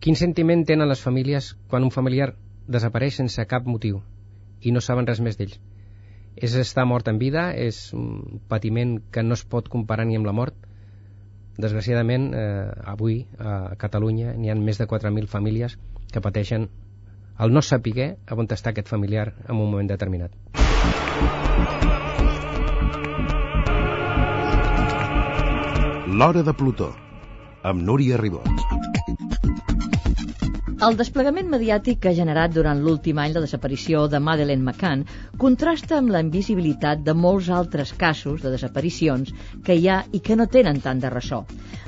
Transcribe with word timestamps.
Quin 0.00 0.16
sentiment 0.16 0.62
tenen 0.64 0.88
les 0.88 1.02
famílies 1.04 1.50
quan 1.68 1.84
un 1.84 1.90
familiar 1.92 2.30
desapareix 2.72 3.18
sense 3.18 3.44
cap 3.48 3.66
motiu 3.68 3.98
i 4.64 4.72
no 4.72 4.80
saben 4.80 5.04
res 5.10 5.20
més 5.20 5.36
d'ells? 5.36 5.58
És 6.40 6.54
estar 6.56 6.86
mort 6.88 7.10
en 7.12 7.18
vida, 7.20 7.50
és 7.52 7.92
un 7.92 8.40
patiment 8.48 8.94
que 9.12 9.20
no 9.26 9.36
es 9.36 9.42
pot 9.44 9.68
comparar 9.68 10.06
ni 10.08 10.16
amb 10.16 10.24
la 10.24 10.32
mort. 10.32 10.56
Desgraciadament, 11.60 12.30
eh, 12.32 12.70
avui 12.94 13.26
a 13.36 13.74
Catalunya 13.76 14.32
n'hi 14.38 14.48
ha 14.48 14.56
més 14.56 14.80
de 14.80 14.88
4.000 14.88 15.28
famílies 15.28 15.76
que 16.14 16.24
pateixen 16.24 16.70
el 17.36 17.52
no 17.52 17.60
saber 17.60 18.08
on 18.32 18.48
està 18.48 18.72
aquest 18.72 18.88
familiar 18.88 19.34
en 19.48 19.58
un 19.58 19.68
moment 19.68 19.92
determinat. 19.92 20.32
L'Hora 26.08 26.42
de 26.42 26.56
Plutó, 26.56 26.94
amb 27.62 27.84
Núria 27.84 28.16
Ribot. 28.16 29.49
El 30.86 30.94
desplegament 30.96 31.50
mediàtic 31.52 31.98
que 32.00 32.08
ha 32.08 32.16
generat 32.16 32.52
durant 32.56 32.78
l'últim 32.84 33.18
any 33.20 33.34
la 33.34 33.40
desaparició 33.44 34.06
de 34.12 34.18
Madeleine 34.28 34.62
McCann 34.64 35.02
contrasta 35.42 35.98
amb 35.98 36.12
la 36.14 36.22
invisibilitat 36.24 37.02
de 37.08 37.14
molts 37.24 37.50
altres 37.56 37.90
casos 38.02 38.40
de 38.40 38.52
desaparicions 38.54 39.34
que 39.66 39.76
hi 39.76 39.90
ha 39.92 39.98
i 40.16 40.22
que 40.28 40.38
no 40.40 40.46
tenen 40.54 40.80
tant 40.86 41.02
de 41.02 41.10
ressò. 41.12 41.42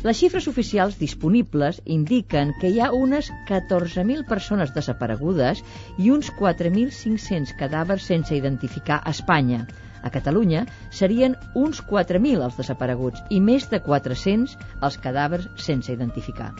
Les 0.05 0.19
xifres 0.20 0.48
oficials 0.52 0.98
disponibles 1.00 1.80
indiquen 1.97 2.52
que 2.60 2.69
hi 2.69 2.83
ha 2.84 2.91
unes 2.98 3.30
14.000 3.48 4.27
persones 4.28 4.74
desaparegudes 4.77 5.64
i 5.97 6.12
uns 6.19 6.28
4.500 6.42 7.56
cadàvers 7.62 8.11
sense 8.12 8.36
identificar 8.36 9.00
a 9.00 9.16
Espanya. 9.16 9.62
A 10.02 10.11
Catalunya 10.11 10.65
serien 10.91 11.37
uns 11.55 11.80
4.000 11.87 12.42
els 12.47 12.56
desapareguts 12.59 13.23
i 13.30 13.38
més 13.41 13.69
de 13.70 13.79
400 13.84 14.56
els 14.88 14.98
cadàvers 15.05 15.47
sense 15.66 15.92
identificar. 15.95 16.51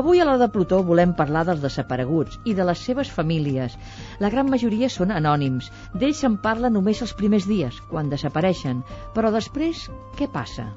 Avui 0.00 0.20
a 0.20 0.26
l'hora 0.28 0.42
de 0.42 0.50
Plutó 0.52 0.82
volem 0.90 1.14
parlar 1.16 1.46
dels 1.48 1.64
desapareguts 1.64 2.38
i 2.44 2.54
de 2.58 2.66
les 2.68 2.84
seves 2.88 3.10
famílies. 3.16 3.78
La 4.20 4.30
gran 4.34 4.50
majoria 4.52 4.90
són 4.92 5.14
anònims. 5.16 5.70
D'ells 5.94 6.20
se'n 6.24 6.36
parla 6.44 6.70
només 6.70 7.00
els 7.06 7.16
primers 7.16 7.48
dies, 7.48 7.80
quan 7.90 8.12
desapareixen. 8.12 8.84
Però 9.16 9.32
després, 9.32 9.88
què 10.18 10.28
passa? 10.28 10.68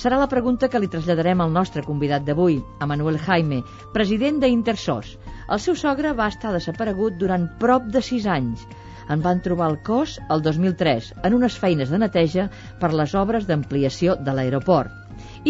Serà 0.00 0.16
la 0.16 0.30
pregunta 0.32 0.70
que 0.72 0.80
li 0.80 0.88
traslladarem 0.88 1.42
al 1.44 1.50
nostre 1.52 1.82
convidat 1.84 2.22
d'avui, 2.24 2.60
a 2.80 2.86
Manuel 2.88 3.18
Jaime, 3.26 3.58
president 3.92 4.38
d'Intersos. 4.40 5.16
El 5.50 5.60
seu 5.60 5.76
sogre 5.76 6.14
va 6.16 6.30
estar 6.32 6.54
desaparegut 6.54 7.18
durant 7.20 7.50
prop 7.60 7.90
de 7.90 8.00
sis 8.06 8.30
anys 8.38 8.64
en 9.10 9.22
van 9.26 9.42
trobar 9.44 9.68
el 9.72 9.78
cos 9.86 10.18
el 10.30 10.42
2003 10.46 11.12
en 11.26 11.36
unes 11.36 11.58
feines 11.58 11.90
de 11.90 12.00
neteja 12.02 12.48
per 12.80 12.92
les 12.94 13.14
obres 13.18 13.46
d'ampliació 13.48 14.16
de 14.16 14.34
l'aeroport. 14.36 14.96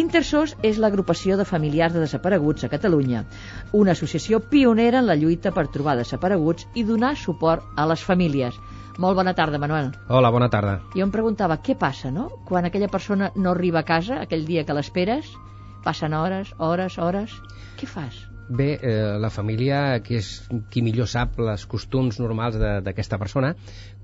Intersos 0.00 0.56
és 0.66 0.78
l'agrupació 0.82 1.36
de 1.38 1.46
familiars 1.46 1.94
de 1.94 2.02
desapareguts 2.04 2.64
a 2.64 2.70
Catalunya, 2.72 3.24
una 3.72 3.92
associació 3.92 4.40
pionera 4.52 5.00
en 5.02 5.08
la 5.10 5.18
lluita 5.18 5.52
per 5.54 5.68
trobar 5.74 5.96
desapareguts 5.98 6.66
i 6.74 6.84
donar 6.86 7.16
suport 7.16 7.66
a 7.76 7.86
les 7.90 8.04
famílies. 8.06 8.56
Molt 9.00 9.16
bona 9.16 9.34
tarda, 9.34 9.58
Manuel. 9.58 9.92
Hola, 10.08 10.30
bona 10.30 10.50
tarda. 10.52 10.78
Jo 10.94 11.06
em 11.06 11.12
preguntava, 11.14 11.60
què 11.64 11.76
passa, 11.78 12.10
no? 12.14 12.28
Quan 12.48 12.66
aquella 12.68 12.90
persona 12.92 13.30
no 13.36 13.54
arriba 13.54 13.80
a 13.80 13.88
casa, 13.88 14.20
aquell 14.24 14.44
dia 14.46 14.66
que 14.66 14.76
l'esperes, 14.76 15.30
passen 15.84 16.14
hores, 16.14 16.54
hores, 16.58 16.98
hores... 16.98 17.38
Què 17.80 17.88
fas? 17.88 18.29
Bé, 18.50 18.80
eh, 18.82 19.18
la 19.22 19.30
família, 19.30 20.00
que 20.02 20.16
és 20.18 20.28
qui 20.74 20.82
millor 20.82 21.06
sap 21.06 21.36
les 21.38 21.64
costums 21.70 22.16
normals 22.18 22.56
d'aquesta 22.58 23.18
persona, 23.22 23.52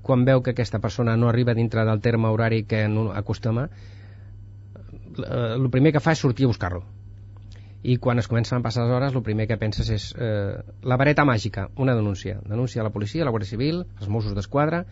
quan 0.07 0.23
veu 0.29 0.39
que 0.43 0.53
aquesta 0.55 0.79
persona 0.79 1.17
no 1.19 1.27
arriba 1.27 1.55
dintre 1.57 1.83
del 1.89 1.99
terme 2.05 2.31
horari 2.31 2.61
que 2.63 2.85
no 2.87 3.09
acostuma, 3.11 3.65
el 5.19 5.67
primer 5.73 5.91
que 5.91 5.99
fa 5.99 6.15
és 6.15 6.23
sortir 6.23 6.47
a 6.47 6.53
buscar-lo. 6.53 6.85
I 7.83 7.97
quan 7.99 8.23
es 8.23 8.31
comencen 8.31 8.59
a 8.59 8.63
passar 8.63 8.85
les 8.85 8.95
hores, 8.95 9.19
el 9.19 9.27
primer 9.27 9.49
que 9.51 9.59
penses 9.59 9.91
és 9.91 10.07
eh, 10.15 10.55
la 10.83 10.95
vareta 10.95 11.27
màgica, 11.27 11.67
una 11.75 11.95
denúncia. 11.99 12.39
Denúncia 12.47 12.81
a 12.81 12.87
la 12.87 12.95
policia, 12.95 13.23
a 13.23 13.27
la 13.27 13.35
Guàrdia 13.35 13.51
Civil, 13.51 13.83
als 13.99 14.07
Mossos 14.07 14.35
d'Esquadra, 14.37 14.85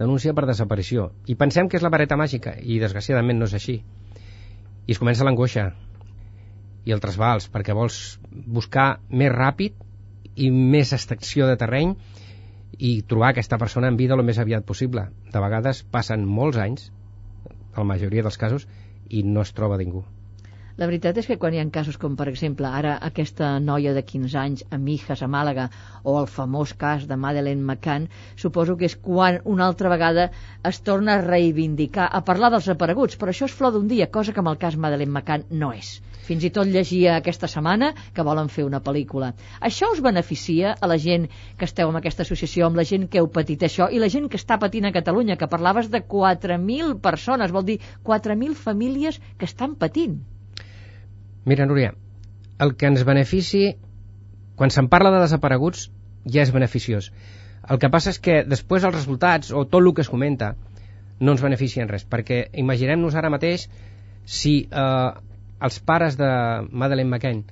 denúncia 0.00 0.34
per 0.34 0.50
desaparició. 0.50 1.12
I 1.30 1.38
pensem 1.38 1.70
que 1.70 1.78
és 1.78 1.86
la 1.86 1.94
vareta 1.94 2.18
màgica, 2.18 2.58
i 2.58 2.82
desgraciadament 2.82 3.38
no 3.38 3.46
és 3.46 3.54
així. 3.54 3.80
I 4.86 4.94
es 4.94 4.98
comença 4.98 5.24
l'angoixa, 5.26 5.70
i 6.86 6.94
el 6.94 7.02
trasbals, 7.02 7.48
perquè 7.52 7.74
vols 7.74 7.98
buscar 8.30 8.88
més 9.10 9.32
ràpid 9.34 9.74
i 10.36 10.50
més 10.54 10.92
extracció 10.94 11.48
de 11.50 11.56
terreny 11.60 11.94
i 12.78 13.00
trobar 13.10 13.32
aquesta 13.32 13.58
persona 13.58 13.90
en 13.90 13.98
vida 14.00 14.14
el 14.14 14.24
més 14.26 14.38
aviat 14.38 14.66
possible. 14.68 15.08
De 15.32 15.42
vegades 15.42 15.82
passen 15.90 16.26
molts 16.38 16.60
anys, 16.62 16.90
en 17.50 17.80
la 17.82 17.88
majoria 17.94 18.26
dels 18.26 18.38
casos, 18.40 18.68
i 19.08 19.22
no 19.22 19.42
es 19.42 19.52
troba 19.56 19.80
ningú. 19.80 20.04
La 20.80 20.84
veritat 20.88 21.16
és 21.16 21.24
que 21.28 21.38
quan 21.42 21.54
hi 21.56 21.58
ha 21.62 21.62
casos 21.74 21.96
com, 22.00 22.16
per 22.20 22.26
exemple, 22.28 22.68
ara 22.78 22.90
aquesta 23.06 23.46
noia 23.66 23.94
de 23.96 24.02
15 24.08 24.34
anys 24.40 24.64
a 24.68 24.78
Mijas, 24.88 25.22
a 25.24 25.28
Màlaga, 25.34 25.64
o 26.04 26.16
el 26.22 26.26
famós 26.32 26.74
cas 26.82 27.06
de 27.12 27.16
Madeleine 27.22 27.62
McCann, 27.62 28.10
suposo 28.42 28.76
que 28.76 28.84
és 28.90 28.96
quan 29.06 29.38
una 29.54 29.64
altra 29.70 29.88
vegada 29.88 30.26
es 30.70 30.80
torna 30.88 31.14
a 31.14 31.22
reivindicar, 31.22 32.10
a 32.12 32.20
parlar 32.26 32.50
dels 32.52 32.68
apareguts, 32.74 33.16
però 33.16 33.32
això 33.32 33.48
és 33.48 33.56
flor 33.56 33.72
d'un 33.72 33.88
dia, 33.94 34.10
cosa 34.18 34.36
que 34.36 34.44
amb 34.44 34.52
el 34.52 34.60
cas 34.66 34.76
Madeleine 34.76 35.16
McCann 35.16 35.48
no 35.62 35.72
és. 35.78 35.94
Fins 36.28 36.44
i 36.44 36.52
tot 36.60 36.68
llegia 36.68 37.16
aquesta 37.16 37.48
setmana 37.54 37.94
que 38.12 38.28
volen 38.28 38.52
fer 38.58 38.68
una 38.68 38.84
pel·lícula. 38.84 39.32
Això 39.72 39.88
us 39.96 40.04
beneficia 40.04 40.76
a 40.76 40.92
la 40.92 41.00
gent 41.08 41.24
que 41.56 41.70
esteu 41.70 41.88
en 41.88 42.02
aquesta 42.02 42.28
associació, 42.28 42.68
amb 42.68 42.76
la 42.76 42.88
gent 42.92 43.08
que 43.08 43.24
heu 43.24 43.32
patit 43.40 43.64
això 43.64 43.88
i 43.88 44.04
la 44.04 44.12
gent 44.12 44.28
que 44.28 44.36
està 44.44 44.60
patint 44.60 44.84
a 44.84 44.96
Catalunya, 45.00 45.40
que 45.40 45.52
parlaves 45.56 45.88
de 45.88 46.04
4.000 46.04 46.98
persones, 47.10 47.58
vol 47.60 47.64
dir 47.64 47.80
4.000 48.04 48.64
famílies 48.68 49.24
que 49.38 49.48
estan 49.48 49.80
patint. 49.80 50.20
Mira, 51.46 51.64
Núria, 51.70 51.94
el 52.58 52.74
que 52.74 52.88
ens 52.90 53.04
benefici, 53.06 53.76
quan 54.58 54.72
se'n 54.74 54.88
parla 54.90 55.12
de 55.14 55.20
desapareguts, 55.22 55.90
ja 56.26 56.42
és 56.42 56.50
beneficiós. 56.54 57.12
El 57.70 57.78
que 57.82 57.90
passa 57.90 58.10
és 58.10 58.18
que 58.22 58.40
després 58.46 58.86
els 58.86 58.96
resultats, 58.96 59.52
o 59.54 59.62
tot 59.64 59.78
el 59.78 59.92
que 59.94 60.02
es 60.02 60.10
comenta, 60.10 60.54
no 61.20 61.32
ens 61.32 61.44
beneficien 61.44 61.88
res, 61.92 62.02
perquè 62.02 62.40
imaginem-nos 62.62 63.14
ara 63.14 63.30
mateix 63.30 63.68
si 64.26 64.56
eh, 64.66 65.10
els 65.68 65.78
pares 65.86 66.18
de 66.18 66.30
Madeleine 66.70 67.10
McCain 67.10 67.44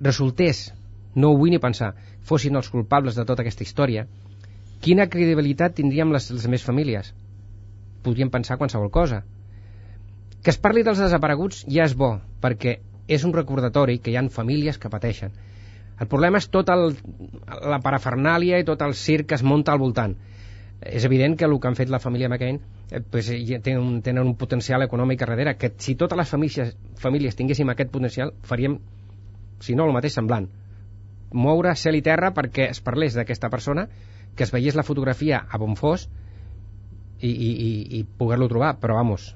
resultés, 0.00 0.68
no 1.14 1.32
ho 1.32 1.40
vull 1.42 1.52
ni 1.52 1.60
pensar, 1.62 1.92
fossin 2.22 2.56
els 2.56 2.70
culpables 2.70 3.18
de 3.18 3.26
tota 3.28 3.42
aquesta 3.42 3.66
història, 3.66 4.06
quina 4.86 5.08
credibilitat 5.10 5.76
tindríem 5.78 6.14
les, 6.14 6.30
les 6.30 6.46
més 6.54 6.62
famílies? 6.62 7.12
Podríem 8.06 8.30
pensar 8.30 8.58
qualsevol 8.58 8.90
cosa. 8.94 9.22
Que 10.42 10.50
es 10.50 10.58
parli 10.58 10.82
dels 10.86 11.02
desapareguts 11.02 11.66
ja 11.66 11.90
és 11.90 11.98
bo, 11.98 12.16
perquè 12.42 12.78
és 13.08 13.24
un 13.24 13.32
recordatori 13.34 13.98
que 13.98 14.12
hi 14.12 14.18
han 14.20 14.30
famílies 14.30 14.78
que 14.78 14.90
pateixen. 14.90 15.32
El 16.00 16.08
problema 16.10 16.38
és 16.38 16.48
tota 16.50 16.76
la 16.76 17.80
parafernàlia 17.82 18.58
i 18.58 18.66
tot 18.66 18.82
el 18.82 18.94
circ 18.98 19.30
que 19.30 19.38
es 19.38 19.46
munta 19.46 19.72
al 19.72 19.82
voltant 19.82 20.16
és 20.82 21.04
evident 21.04 21.36
que 21.38 21.44
el 21.44 21.58
que 21.60 21.68
han 21.68 21.76
fet 21.78 21.90
la 21.90 22.00
família 22.02 22.28
McCain 22.28 22.58
eh, 22.90 23.00
pues, 23.00 23.28
ja 23.48 23.60
tenen, 23.62 23.82
un, 23.82 24.00
tenen 24.02 24.26
un 24.26 24.34
potencial 24.36 24.82
econòmic 24.82 25.22
a 25.22 25.28
darrere, 25.30 25.54
que 25.56 25.72
si 25.78 25.94
totes 25.94 26.18
les 26.18 26.28
famílies, 26.28 26.74
famílies 26.98 27.38
tinguéssim 27.38 27.70
aquest 27.70 27.92
potencial, 27.94 28.34
faríem, 28.42 28.78
si 29.62 29.76
no, 29.78 29.86
el 29.86 29.94
mateix 29.94 30.16
semblant. 30.18 30.48
Moure 31.32 31.74
cel 31.78 31.96
i 31.96 32.02
terra 32.04 32.32
perquè 32.34 32.68
es 32.72 32.82
parlés 32.84 33.14
d'aquesta 33.16 33.50
persona, 33.50 33.86
que 34.36 34.44
es 34.44 34.52
veiés 34.52 34.76
la 34.76 34.84
fotografia 34.84 35.44
a 35.48 35.60
bon 35.60 35.76
fos 35.78 36.08
i, 37.20 37.30
i, 37.30 37.50
i, 37.52 37.72
i 38.00 38.04
poder-lo 38.18 38.50
trobar, 38.50 38.74
però 38.82 38.98
vamos, 38.98 39.32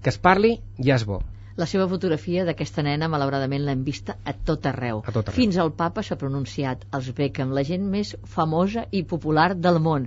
que 0.00 0.10
es 0.14 0.18
parli 0.18 0.56
ja 0.80 0.96
és 0.96 1.04
bo. 1.06 1.20
La 1.56 1.64
seva 1.64 1.86
fotografia 1.88 2.42
d'aquesta 2.44 2.82
nena, 2.84 3.08
malauradament, 3.08 3.62
l'hem 3.64 3.82
vista 3.84 4.18
a 4.28 4.34
tot 4.48 4.66
arreu. 4.68 4.98
A 5.00 5.12
tot 5.12 5.30
arreu. 5.30 5.36
Fins 5.38 5.56
al 5.62 5.70
papa 5.76 6.02
s'ha 6.04 6.18
pronunciat, 6.20 6.82
els 6.98 7.08
Beckham, 7.16 7.54
la 7.56 7.62
gent 7.64 7.86
més 7.94 8.10
famosa 8.34 8.84
i 8.92 9.00
popular 9.12 9.54
del 9.56 9.80
món. 9.86 10.04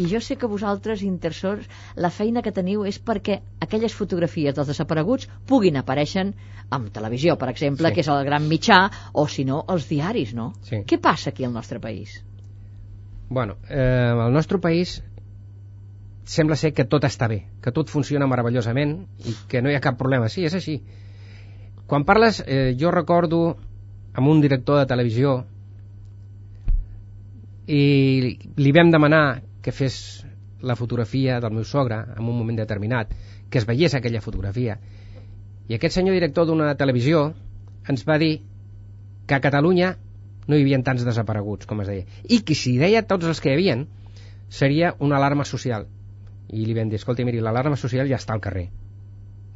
I 0.00 0.06
jo 0.08 0.20
sé 0.24 0.38
que 0.40 0.48
vosaltres, 0.48 1.02
intersors, 1.04 1.68
la 2.00 2.08
feina 2.12 2.40
que 2.44 2.52
teniu 2.58 2.86
és 2.88 2.96
perquè 2.96 3.42
aquelles 3.66 3.96
fotografies 3.96 4.56
dels 4.56 4.72
desapareguts 4.72 5.28
puguin 5.48 5.76
aparèixer 5.80 6.24
en 6.30 6.88
televisió, 6.96 7.36
per 7.36 7.50
exemple, 7.52 7.90
sí. 7.90 7.94
que 7.94 8.04
és 8.04 8.10
el 8.12 8.24
gran 8.24 8.48
mitjà, 8.48 8.80
o 9.12 9.26
si 9.28 9.44
no, 9.44 9.62
els 9.68 9.88
diaris, 9.92 10.32
no? 10.36 10.54
Sí. 10.64 10.80
Què 10.88 11.00
passa 11.00 11.28
aquí 11.32 11.44
al 11.44 11.52
nostre 11.52 11.80
país? 11.80 12.22
Bueno, 13.28 13.56
eh, 13.68 14.16
al 14.16 14.32
nostre 14.32 14.58
país 14.64 15.02
sembla 16.26 16.56
ser 16.58 16.72
que 16.74 16.84
tot 16.90 17.04
està 17.06 17.28
bé, 17.30 17.44
que 17.62 17.72
tot 17.72 17.90
funciona 17.90 18.26
meravellosament 18.26 18.96
i 19.30 19.34
que 19.48 19.62
no 19.62 19.70
hi 19.70 19.76
ha 19.78 19.82
cap 19.82 19.96
problema. 19.98 20.28
Sí, 20.28 20.44
és 20.44 20.54
així. 20.58 20.80
Quan 21.86 22.04
parles, 22.04 22.42
eh, 22.44 22.74
jo 22.78 22.90
recordo 22.90 23.56
amb 24.12 24.28
un 24.28 24.40
director 24.42 24.80
de 24.80 24.88
televisió 24.90 25.36
i 27.70 28.38
li 28.56 28.72
vam 28.74 28.90
demanar 28.90 29.42
que 29.62 29.72
fes 29.72 30.24
la 30.62 30.74
fotografia 30.74 31.38
del 31.40 31.54
meu 31.54 31.64
sogre 31.64 32.00
en 32.16 32.24
un 32.24 32.34
moment 32.34 32.58
determinat, 32.58 33.12
que 33.50 33.58
es 33.58 33.66
veiés 33.66 33.94
aquella 33.94 34.20
fotografia. 34.20 34.80
I 35.68 35.78
aquest 35.78 35.94
senyor 35.94 36.14
director 36.18 36.46
d'una 36.46 36.74
televisió 36.74 37.28
ens 37.86 38.02
va 38.08 38.18
dir 38.18 38.40
que 39.26 39.34
a 39.34 39.42
Catalunya 39.42 39.96
no 40.46 40.56
hi 40.56 40.62
havia 40.62 40.82
tants 40.82 41.04
desapareguts, 41.06 41.66
com 41.66 41.82
es 41.82 41.90
deia, 41.90 42.06
i 42.28 42.40
que 42.42 42.54
si 42.54 42.78
deia 42.78 43.06
tots 43.06 43.26
els 43.26 43.40
que 43.42 43.50
hi 43.50 43.58
havien, 43.58 43.86
seria 44.48 44.94
una 44.98 45.18
alarma 45.18 45.44
social 45.44 45.86
i 46.52 46.64
li 46.64 46.74
vam 46.74 46.90
dir, 46.90 47.00
escolta, 47.00 47.24
miri, 47.24 47.40
l'alarma 47.42 47.76
social 47.76 48.08
ja 48.10 48.20
està 48.20 48.34
al 48.34 48.44
carrer 48.44 48.68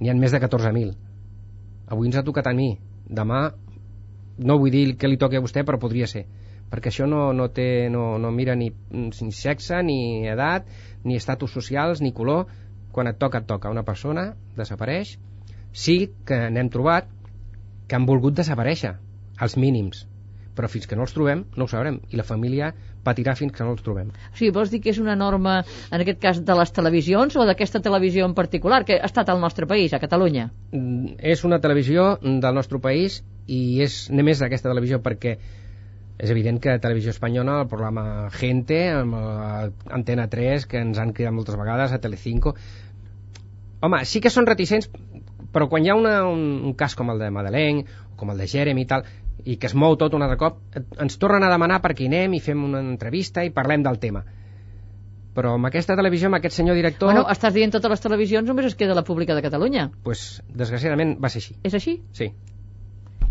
n'hi 0.01 0.11
han 0.11 0.21
més 0.21 0.33
de 0.33 0.41
14.000 0.43 0.95
avui 1.91 2.11
ens 2.11 2.19
ha 2.19 2.27
tocat 2.27 2.51
a 2.51 2.55
mi 2.57 2.73
demà 3.07 3.51
no 4.41 4.59
vull 4.59 4.73
dir 4.73 4.97
que 4.97 5.09
li 5.11 5.19
toqui 5.21 5.39
a 5.39 5.45
vostè 5.45 5.65
però 5.67 5.79
podria 5.79 6.09
ser 6.11 6.27
perquè 6.71 6.93
això 6.93 7.07
no, 7.11 7.33
no, 7.35 7.49
té, 7.51 7.89
no, 7.91 8.15
no 8.23 8.31
mira 8.31 8.55
ni, 8.55 8.71
ni 8.91 9.33
sexe, 9.35 9.83
ni 9.83 10.29
edat, 10.31 10.69
ni 11.05 11.19
estatus 11.19 11.53
socials, 11.59 12.01
ni 12.01 12.15
color. 12.15 12.47
Quan 12.95 13.11
et 13.11 13.19
toca, 13.19 13.43
et 13.43 13.47
toca. 13.51 13.71
Una 13.71 13.85
persona 13.87 14.31
desapareix. 14.57 15.17
Sí 15.73 15.99
que 16.27 16.39
n'hem 16.51 16.71
trobat 16.71 17.11
que 17.91 17.99
han 17.99 18.07
volgut 18.07 18.39
desaparèixer, 18.39 18.95
als 19.39 19.57
mínims. 19.59 20.07
Però 20.61 20.69
fins 20.69 20.85
que 20.85 20.97
no 20.99 21.07
els 21.07 21.15
trobem, 21.17 21.47
no 21.57 21.65
ho 21.65 21.73
sabrem. 21.73 21.95
I 22.13 22.19
la 22.21 22.27
família 22.29 22.67
patirà 23.05 23.33
fins 23.33 23.55
que 23.57 23.65
no 23.65 23.73
els 23.73 23.81
trobem. 23.81 24.11
O 24.13 24.37
sigui, 24.37 24.51
vols 24.53 24.69
dir 24.69 24.83
que 24.85 24.93
és 24.93 24.99
una 25.01 25.15
norma, 25.17 25.63
en 25.89 26.05
aquest 26.05 26.21
cas, 26.21 26.43
de 26.45 26.57
les 26.59 26.75
televisions 26.77 27.39
o 27.41 27.47
d'aquesta 27.49 27.81
televisió 27.81 28.27
en 28.29 28.35
particular, 28.37 28.83
que 28.85 28.99
ha 29.01 29.09
estat 29.09 29.33
al 29.33 29.41
nostre 29.41 29.65
país, 29.71 29.95
a 29.97 30.03
Catalunya? 30.03 30.51
Mm, 30.77 31.17
És 31.33 31.47
una 31.49 31.63
televisió 31.65 32.11
del 32.21 32.61
nostre 32.61 32.77
país 32.85 33.23
i 33.49 33.81
és 33.81 34.03
només 34.13 34.45
d'aquesta 34.45 34.69
televisió 34.69 35.01
perquè 35.01 35.39
és 36.21 36.29
evident 36.29 36.61
que 36.61 36.77
Televisió 36.85 37.15
Espanyola, 37.15 37.63
el 37.63 37.69
programa 37.73 38.29
Gente, 38.35 38.83
amb 38.93 39.17
Antena 39.89 40.29
3, 40.29 40.69
que 40.69 40.85
ens 40.85 41.01
han 41.01 41.15
cridat 41.17 41.33
moltes 41.33 41.57
vegades, 41.57 41.97
a 41.97 42.01
Telecinco... 42.05 42.55
Home, 43.81 44.03
sí 44.05 44.21
que 44.21 44.29
són 44.29 44.45
reticents, 44.45 44.91
però 45.55 45.71
quan 45.73 45.87
hi 45.87 45.89
ha 45.89 45.97
una, 45.97 46.19
un, 46.29 46.43
un 46.69 46.75
cas 46.77 46.93
com 46.99 47.09
el 47.15 47.23
de 47.23 47.31
Madeleine, 47.33 47.87
o 48.13 48.19
com 48.21 48.35
el 48.35 48.43
de 48.43 48.49
Jeremy 48.53 48.85
i 48.85 48.89
tal, 48.91 49.07
i 49.45 49.57
que 49.57 49.67
es 49.67 49.75
mou 49.75 49.97
tot 49.97 50.15
un 50.15 50.23
altre 50.23 50.37
cop, 50.41 50.61
ens 50.99 51.19
tornen 51.19 51.45
a 51.47 51.51
demanar 51.53 51.81
perquè 51.85 52.05
hi 52.05 52.11
anem 52.11 52.35
i 52.35 52.41
fem 52.41 52.63
una 52.65 52.81
entrevista 52.81 53.45
i 53.45 53.51
parlem 53.51 53.83
del 53.87 53.99
tema. 53.99 54.25
Però 55.35 55.55
amb 55.55 55.69
aquesta 55.69 55.95
televisió, 55.97 56.27
amb 56.27 56.41
aquest 56.41 56.57
senyor 56.57 56.75
director... 56.75 57.13
Bueno, 57.13 57.27
estàs 57.31 57.55
dient 57.55 57.71
totes 57.71 57.93
les 57.93 58.01
televisions, 58.03 58.49
només 58.49 58.67
es 58.67 58.75
queda 58.75 58.97
la 58.99 59.05
pública 59.07 59.35
de 59.35 59.43
Catalunya. 59.43 59.91
pues, 60.03 60.43
desgraciadament 60.49 61.19
va 61.23 61.31
ser 61.31 61.43
així. 61.45 61.55
És 61.63 61.75
així? 61.75 62.01
Sí. 62.13 62.33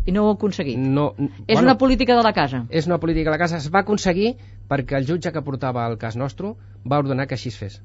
I 0.07 0.13
no 0.15 0.23
ho 0.23 0.29
ha 0.31 0.37
aconseguit. 0.37 0.79
No, 0.79 1.13
És 1.45 1.59
una 1.59 1.77
política 1.77 2.15
de 2.15 2.23
la 2.23 2.31
casa. 2.33 2.63
és 2.69 2.87
una 2.87 2.97
política 2.99 3.29
de 3.29 3.35
la 3.35 3.41
casa. 3.41 3.57
Es 3.57 3.69
va 3.69 3.83
aconseguir 3.83 4.37
perquè 4.69 4.97
el 4.97 5.05
jutge 5.05 5.31
que 5.35 5.41
portava 5.41 5.85
el 5.91 5.97
cas 5.97 6.15
nostre 6.15 6.53
va 6.89 6.99
ordenar 7.03 7.27
que 7.27 7.35
així 7.35 7.49
es 7.49 7.57
fes. 7.57 7.81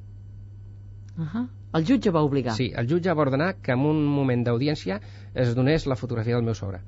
Uh 1.18 1.24
-huh. 1.24 1.48
El 1.74 1.84
jutge 1.84 2.10
va 2.10 2.22
obligar. 2.22 2.54
Sí, 2.54 2.72
el 2.74 2.88
jutge 2.88 3.12
va 3.12 3.22
ordenar 3.22 3.56
que 3.56 3.72
en 3.72 3.80
un 3.80 4.04
moment 4.06 4.44
d'audiència 4.46 5.00
es 5.34 5.54
donés 5.54 5.86
la 5.86 5.96
fotografia 5.96 6.36
del 6.36 6.44
meu 6.44 6.54
sogre. 6.54 6.80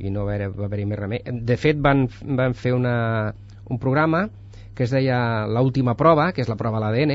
I 0.00 0.10
no 0.10 0.24
va 0.24 0.34
haver- 0.34 0.50
va 0.56 0.66
haver-hi 0.66 0.86
més 0.88 0.98
remei. 0.98 1.20
De 1.24 1.56
fet, 1.60 1.78
van, 1.80 2.06
van 2.36 2.54
fer 2.54 2.72
una, 2.74 3.34
un 3.68 3.78
programa 3.78 4.28
que 4.74 4.84
es 4.86 4.90
deia 4.94 5.46
L'última 5.46 5.94
prova, 5.94 6.30
que 6.32 6.40
és 6.40 6.48
la 6.48 6.56
prova 6.56 6.78
a 6.78 6.80
l'ADN, 6.86 7.10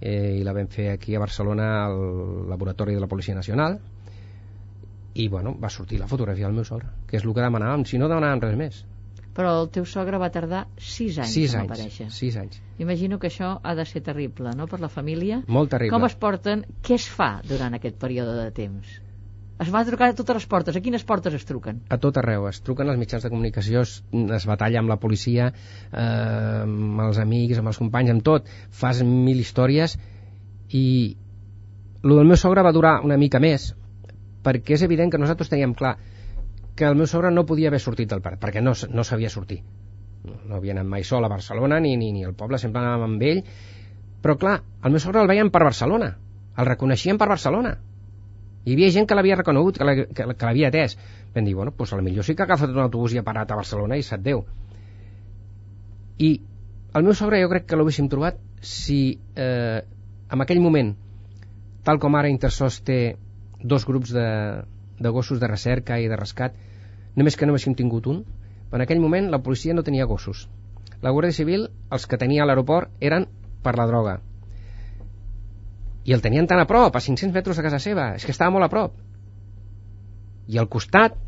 eh, 0.00 0.36
i 0.38 0.42
la 0.44 0.52
vam 0.52 0.68
fer 0.68 0.90
aquí 0.92 1.14
a 1.16 1.22
Barcelona 1.22 1.86
al 1.86 2.48
laboratori 2.50 2.94
de 2.94 3.00
la 3.00 3.08
Policia 3.08 3.34
Nacional, 3.34 3.78
i 5.14 5.26
bueno, 5.28 5.56
va 5.58 5.70
sortir 5.70 5.98
la 5.98 6.06
fotografia 6.06 6.46
del 6.46 6.54
meu 6.54 6.64
sogre, 6.68 6.88
que 7.08 7.16
és 7.18 7.24
el 7.24 7.32
que 7.34 7.42
demanàvem, 7.42 7.84
si 7.88 7.98
no 7.98 8.08
demanàvem 8.10 8.42
res 8.44 8.56
més. 8.60 8.84
Però 9.38 9.52
el 9.62 9.68
teu 9.70 9.84
sogre 9.86 10.18
va 10.18 10.28
tardar 10.34 10.64
6 10.82 11.18
anys 11.22 11.32
sis 11.34 11.54
en 11.54 11.60
anys, 11.62 11.70
aparèixer. 11.70 12.06
sis 12.10 12.36
anys. 12.36 12.60
Imagino 12.82 13.18
que 13.22 13.28
això 13.30 13.52
ha 13.62 13.74
de 13.78 13.84
ser 13.86 14.02
terrible, 14.02 14.50
no?, 14.58 14.66
per 14.66 14.80
la 14.82 14.88
família. 14.90 15.40
Molt 15.46 15.70
terrible. 15.70 15.94
Com 15.94 16.06
es 16.06 16.14
porten? 16.18 16.64
Què 16.82 16.94
es 16.98 17.06
fa 17.08 17.40
durant 17.46 17.74
aquest 17.78 17.96
període 17.98 18.34
de 18.38 18.50
temps? 18.54 18.96
Es 19.58 19.70
va 19.74 19.80
trucar 19.86 20.06
a 20.12 20.14
totes 20.14 20.36
les 20.38 20.46
portes. 20.46 20.76
A 20.78 20.80
quines 20.82 21.02
portes 21.06 21.34
es 21.34 21.44
truquen? 21.46 21.80
a 21.90 21.96
tot 21.98 22.18
arreu, 22.20 22.46
es 22.48 22.60
truquen 22.62 22.90
als 22.90 22.98
mitjans 23.00 23.24
de 23.26 23.30
comunicació, 23.32 23.82
es, 23.82 23.96
es 24.36 24.46
batalla 24.46 24.78
amb 24.78 24.92
la 24.92 24.98
policia, 25.02 25.48
eh, 25.90 26.62
amb 26.62 27.02
els 27.08 27.18
amics, 27.18 27.58
amb 27.58 27.72
els 27.72 27.80
companys, 27.82 28.12
amb 28.14 28.22
tot, 28.22 28.46
fas 28.82 29.02
mil 29.02 29.40
històries 29.42 29.96
i 30.70 30.84
el 32.04 32.14
del 32.14 32.30
meu 32.30 32.38
sogre 32.38 32.62
va 32.62 32.72
durar 32.76 33.00
una 33.02 33.18
mica 33.18 33.40
més 33.42 33.72
perquè 34.46 34.76
és 34.76 34.84
evident 34.86 35.10
que 35.10 35.18
nosaltres 35.18 35.50
teníem 35.50 35.74
clar 35.74 35.96
que 36.78 36.86
el 36.86 36.94
meu 36.94 37.08
sogre 37.10 37.32
no 37.34 37.46
podia 37.46 37.72
haver 37.72 37.82
sortit 37.82 38.12
del 38.12 38.22
parc 38.22 38.38
perquè 38.44 38.62
no, 38.62 38.76
no 38.94 39.04
sabia 39.04 39.32
sortir. 39.34 39.58
No, 40.28 40.38
no 40.46 40.56
havia 40.60 40.76
anat 40.76 40.86
mai 40.86 41.02
sol 41.02 41.26
a 41.26 41.32
Barcelona 41.32 41.80
ni, 41.82 41.96
ni, 41.98 42.12
ni 42.14 42.22
al 42.24 42.38
poble, 42.38 42.62
sempre 42.62 42.84
anàvem 42.84 43.10
amb 43.10 43.26
ell. 43.26 43.42
Però 44.22 44.38
clar, 44.38 44.60
el 44.84 44.94
meu 44.94 45.02
sogre 45.02 45.22
el 45.22 45.30
veien 45.30 45.50
per 45.50 45.64
Barcelona. 45.66 46.12
El 46.58 46.66
reconeixien 46.66 47.18
per 47.18 47.30
Barcelona 47.30 47.74
hi 48.68 48.74
havia 48.76 48.90
gent 48.94 49.08
que 49.08 49.16
l'havia 49.16 49.38
reconegut, 49.40 49.78
que 49.80 50.44
l'havia 50.44 50.68
atès. 50.68 50.96
Vam 51.34 51.46
dir, 51.46 51.54
bueno, 51.56 51.72
doncs 51.72 51.92
potser 51.94 52.24
sí 52.26 52.34
que 52.34 52.44
ha 52.44 52.48
agafat 52.48 52.74
un 52.74 52.84
autobús 52.84 53.14
i 53.14 53.20
ha 53.20 53.24
parat 53.24 53.50
a 53.50 53.56
Barcelona 53.56 53.96
i 53.96 54.04
sap 54.04 54.20
Déu. 54.20 54.44
I 56.18 56.30
el 56.98 57.04
meu 57.06 57.14
sogre 57.14 57.40
jo 57.40 57.48
crec 57.48 57.66
que 57.66 57.76
l'haguéssim 57.76 58.08
trobat 58.12 58.38
si 58.60 59.18
eh, 59.36 59.80
en 60.30 60.44
aquell 60.44 60.60
moment, 60.60 60.94
tal 61.84 62.00
com 62.02 62.16
ara 62.18 62.28
Intersos 62.28 62.80
té 62.84 63.16
dos 63.62 63.86
grups 63.86 64.12
de, 64.12 64.28
de 64.98 65.12
gossos 65.14 65.40
de 65.40 65.48
recerca 65.48 65.98
i 66.00 66.08
de 66.08 66.16
rescat, 66.16 66.56
només 67.16 67.36
que 67.36 67.46
no 67.46 67.54
haguéssim 67.54 67.76
tingut 67.78 68.06
un, 68.06 68.24
en 68.72 68.84
aquell 68.84 69.00
moment 69.00 69.30
la 69.32 69.40
policia 69.42 69.74
no 69.74 69.86
tenia 69.86 70.08
gossos. 70.10 70.48
La 71.00 71.12
Guàrdia 71.14 71.36
Civil, 71.36 71.68
els 71.94 72.06
que 72.10 72.18
tenia 72.20 72.42
a 72.42 72.48
l'aeroport, 72.48 72.90
eren 73.00 73.28
per 73.62 73.76
la 73.78 73.86
droga. 73.86 74.18
I 76.08 76.14
el 76.16 76.22
tenien 76.24 76.46
tan 76.48 76.60
a 76.62 76.64
prop, 76.64 76.94
a 76.96 77.00
500 77.04 77.34
metres 77.34 77.58
de 77.58 77.62
casa 77.66 77.78
seva, 77.84 78.14
és 78.16 78.24
que 78.24 78.32
estava 78.32 78.52
molt 78.54 78.64
a 78.64 78.70
prop. 78.72 78.94
I 80.48 80.56
al 80.56 80.68
costat, 80.72 81.18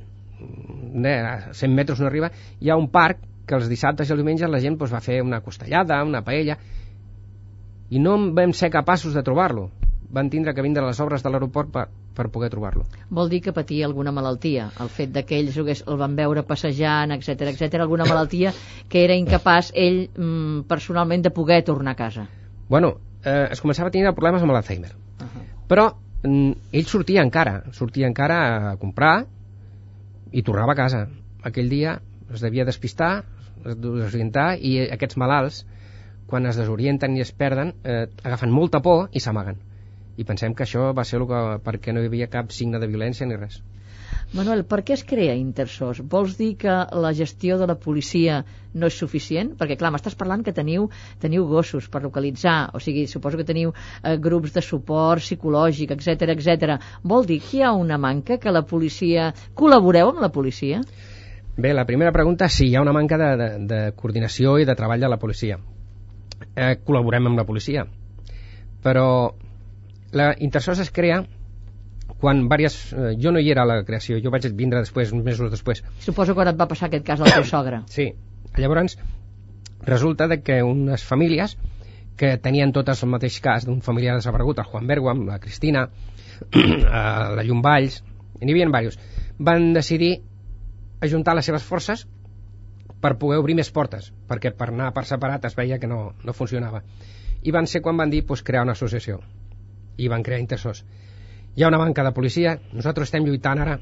mm, 0.40 1.04
eh, 1.04 1.18
a 1.20 1.52
100 1.52 1.74
metres 1.76 2.00
no 2.00 2.06
arriba, 2.08 2.30
hi 2.60 2.70
ha 2.70 2.78
un 2.80 2.88
parc 2.88 3.26
que 3.46 3.58
els 3.58 3.68
dissabtes 3.68 4.08
i 4.08 4.14
els 4.14 4.22
diumenges 4.22 4.48
la 4.48 4.60
gent 4.62 4.78
doncs, 4.78 4.94
va 4.94 5.02
fer 5.04 5.20
una 5.22 5.42
costellada, 5.44 5.98
una 6.04 6.22
paella, 6.24 6.56
i 7.90 7.98
no 7.98 8.16
vam 8.32 8.54
ser 8.54 8.70
capaços 8.70 9.12
de 9.12 9.22
trobar-lo. 9.26 9.68
Van 10.10 10.30
tindre 10.30 10.54
que 10.54 10.62
vindre 10.62 10.86
les 10.86 10.98
obres 11.04 11.22
de 11.22 11.30
l'aeroport 11.30 11.68
per, 11.70 11.84
per 12.16 12.30
poder 12.30 12.48
trobar-lo. 12.50 12.86
Vol 13.10 13.28
dir 13.28 13.42
que 13.44 13.52
patia 13.52 13.84
alguna 13.86 14.14
malaltia, 14.16 14.70
el 14.80 14.88
fet 14.88 15.12
de 15.12 15.26
que 15.26 15.38
ells 15.38 15.60
el 15.60 16.00
van 16.00 16.16
veure 16.16 16.42
passejant, 16.42 17.12
etc 17.12 17.52
etc, 17.52 17.82
alguna 17.82 18.08
malaltia 18.08 18.54
que 18.88 19.04
era 19.04 19.14
incapaç 19.14 19.74
ell 19.74 20.08
mm, 20.08 20.64
personalment 20.72 21.28
de 21.28 21.30
poder 21.30 21.62
tornar 21.68 21.92
a 21.92 22.00
casa. 22.00 22.28
Bueno, 22.70 22.96
eh, 23.24 23.48
es 23.50 23.62
començava 23.62 23.90
a 23.90 23.94
tenir 23.94 24.12
problemes 24.14 24.42
amb 24.42 24.52
l'Alzheimer. 24.52 24.92
Uh 24.92 25.26
-huh. 25.26 25.44
Però 25.68 25.86
mm, 26.22 26.52
ell 26.72 26.86
sortia 26.86 27.22
encara, 27.22 27.62
sortia 27.72 28.06
encara 28.06 28.70
a 28.70 28.76
comprar 28.76 29.26
i 30.32 30.42
tornava 30.42 30.72
a 30.72 30.76
casa. 30.76 31.08
Aquell 31.42 31.68
dia 31.68 32.00
es 32.32 32.40
devia 32.40 32.64
despistar, 32.64 33.24
es 33.64 33.76
desorientar 33.76 34.58
i 34.58 34.90
aquests 34.90 35.16
malalts, 35.16 35.66
quan 36.26 36.46
es 36.46 36.56
desorienten 36.56 37.16
i 37.16 37.20
es 37.20 37.32
perden, 37.32 37.74
eh, 37.84 38.06
agafen 38.22 38.50
molta 38.50 38.80
por 38.80 39.08
i 39.12 39.20
s'amaguen. 39.20 39.56
I 40.16 40.24
pensem 40.24 40.54
que 40.54 40.62
això 40.62 40.94
va 40.94 41.04
ser 41.04 41.18
el 41.18 41.26
que, 41.26 41.40
perquè 41.64 41.92
no 41.92 42.00
hi 42.00 42.06
havia 42.06 42.28
cap 42.28 42.52
signe 42.52 42.78
de 42.78 42.86
violència 42.86 43.26
ni 43.26 43.36
res. 43.36 43.62
Manuel, 44.36 44.62
per 44.68 44.80
què 44.86 44.94
es 44.94 45.02
crea 45.02 45.34
Intersos? 45.34 46.00
Vols 46.06 46.36
dir 46.38 46.52
que 46.60 46.74
la 47.04 47.10
gestió 47.16 47.56
de 47.58 47.66
la 47.66 47.74
policia 47.74 48.40
no 48.74 48.86
és 48.86 48.98
suficient? 49.02 49.52
Perquè, 49.58 49.76
clar, 49.80 49.90
m'estàs 49.94 50.14
parlant 50.18 50.44
que 50.46 50.54
teniu, 50.54 50.86
teniu 51.22 51.48
gossos 51.50 51.88
per 51.90 52.02
localitzar, 52.04 52.70
o 52.74 52.82
sigui, 52.82 53.08
suposo 53.10 53.40
que 53.40 53.46
teniu 53.48 53.72
eh, 53.72 54.16
grups 54.22 54.54
de 54.54 54.62
suport 54.62 55.24
psicològic, 55.24 55.96
etc 55.96 56.30
etc. 56.36 56.76
Vol 57.02 57.26
dir 57.26 57.40
que 57.42 57.56
hi 57.58 57.64
ha 57.66 57.72
una 57.74 57.98
manca, 57.98 58.38
que 58.38 58.54
la 58.54 58.62
policia... 58.62 59.32
Col·laboreu 59.58 60.12
amb 60.12 60.22
la 60.22 60.30
policia? 60.30 60.84
Bé, 61.56 61.74
la 61.74 61.84
primera 61.84 62.12
pregunta, 62.14 62.48
sí, 62.48 62.70
hi 62.70 62.76
ha 62.78 62.84
una 62.86 62.94
manca 62.94 63.18
de, 63.18 63.30
de, 63.36 63.50
de 63.68 63.80
coordinació 63.98 64.56
i 64.60 64.68
de 64.68 64.78
treball 64.78 65.02
de 65.02 65.10
la 65.10 65.18
policia. 65.18 65.58
Eh, 66.54 66.76
col·laborem 66.86 67.26
amb 67.28 67.42
la 67.42 67.44
policia, 67.44 67.84
però 68.84 69.06
la 70.16 70.32
Intersos 70.38 70.80
es 70.80 70.90
crea 70.94 71.20
quan 72.20 72.44
diverses... 72.44 72.92
Eh, 72.92 73.14
jo 73.20 73.32
no 73.32 73.40
hi 73.40 73.50
era 73.52 73.64
a 73.64 73.70
la 73.70 73.80
creació, 73.88 74.20
jo 74.22 74.32
vaig 74.32 74.46
vindre 74.56 74.82
després, 74.84 75.12
uns 75.16 75.24
mesos 75.24 75.50
després. 75.50 75.82
Suposo 76.04 76.36
que 76.36 76.44
ara 76.44 76.54
et 76.54 76.60
va 76.60 76.68
passar 76.70 76.88
aquest 76.90 77.06
cas 77.06 77.22
del 77.22 77.32
teu 77.32 77.48
sogre. 77.48 77.82
Sí, 77.96 78.12
llavors 78.58 78.96
resulta 79.86 80.26
de 80.28 80.42
que 80.44 80.62
unes 80.62 81.04
famílies 81.04 81.56
que 82.20 82.36
tenien 82.36 82.72
totes 82.76 83.02
el 83.02 83.08
mateix 83.08 83.38
cas 83.40 83.64
d'un 83.64 83.80
familiar 83.80 84.18
desaparegut, 84.18 84.58
el 84.60 84.68
Juan 84.68 84.86
Berguam, 84.86 85.24
la 85.26 85.38
Cristina, 85.40 85.86
la 86.56 87.44
Llum 87.46 87.62
Valls, 87.64 88.02
n'hi 88.40 88.52
havia 88.52 88.68
diversos, 88.68 88.98
van 89.38 89.72
decidir 89.72 90.18
ajuntar 91.00 91.34
les 91.36 91.48
seves 91.48 91.64
forces 91.64 92.06
per 93.00 93.16
poder 93.16 93.38
obrir 93.40 93.56
més 93.56 93.70
portes, 93.72 94.10
perquè 94.28 94.52
per 94.56 94.68
anar 94.68 94.90
per 94.96 95.06
separat 95.08 95.46
es 95.48 95.56
veia 95.56 95.78
que 95.80 95.88
no, 95.88 96.00
no 96.24 96.36
funcionava. 96.36 96.82
I 97.40 97.54
van 97.56 97.66
ser 97.66 97.80
quan 97.80 97.96
van 97.96 98.12
dir 98.12 98.26
pues, 98.28 98.42
crear 98.44 98.66
una 98.66 98.76
associació. 98.76 99.22
I 99.96 100.08
van 100.12 100.22
crear 100.22 100.40
Intersos. 100.40 100.84
Hi 101.56 101.64
ha 101.64 101.68
una 101.68 101.80
banca 101.80 102.04
de 102.06 102.12
policia, 102.16 102.58
nosaltres 102.72 103.10
estem 103.10 103.26
lluitant 103.26 103.62
ara. 103.62 103.78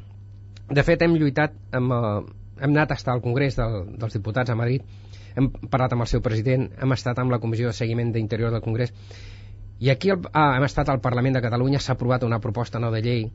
De 0.68 0.84
fet, 0.84 1.02
hem 1.02 1.16
lluitat 1.16 1.56
amb... 1.72 1.94
Eh, 1.94 2.36
hem 2.58 2.72
anat 2.74 2.90
a 2.90 2.96
estar 2.98 3.12
al 3.14 3.20
Congrés 3.22 3.54
del, 3.54 3.84
dels 4.00 4.16
Diputats 4.16 4.50
a 4.50 4.56
Madrid, 4.58 4.82
hem 5.38 5.46
parlat 5.70 5.92
amb 5.94 6.02
el 6.02 6.08
seu 6.10 6.22
president, 6.24 6.64
hem 6.74 6.94
estat 6.96 7.20
amb 7.22 7.30
la 7.30 7.38
Comissió 7.38 7.68
de 7.70 7.76
Seguiment 7.76 8.10
d'Interior 8.10 8.50
del 8.50 8.64
Congrés, 8.64 8.90
i 9.78 9.92
aquí 9.92 10.10
el, 10.10 10.24
ah, 10.32 10.56
hem 10.56 10.66
estat 10.66 10.90
al 10.90 10.98
Parlament 11.04 11.38
de 11.38 11.42
Catalunya, 11.44 11.78
s'ha 11.78 11.94
aprovat 11.94 12.26
una 12.26 12.40
proposta 12.42 12.80
nova 12.82 12.98
de 12.98 13.04
llei 13.04 13.28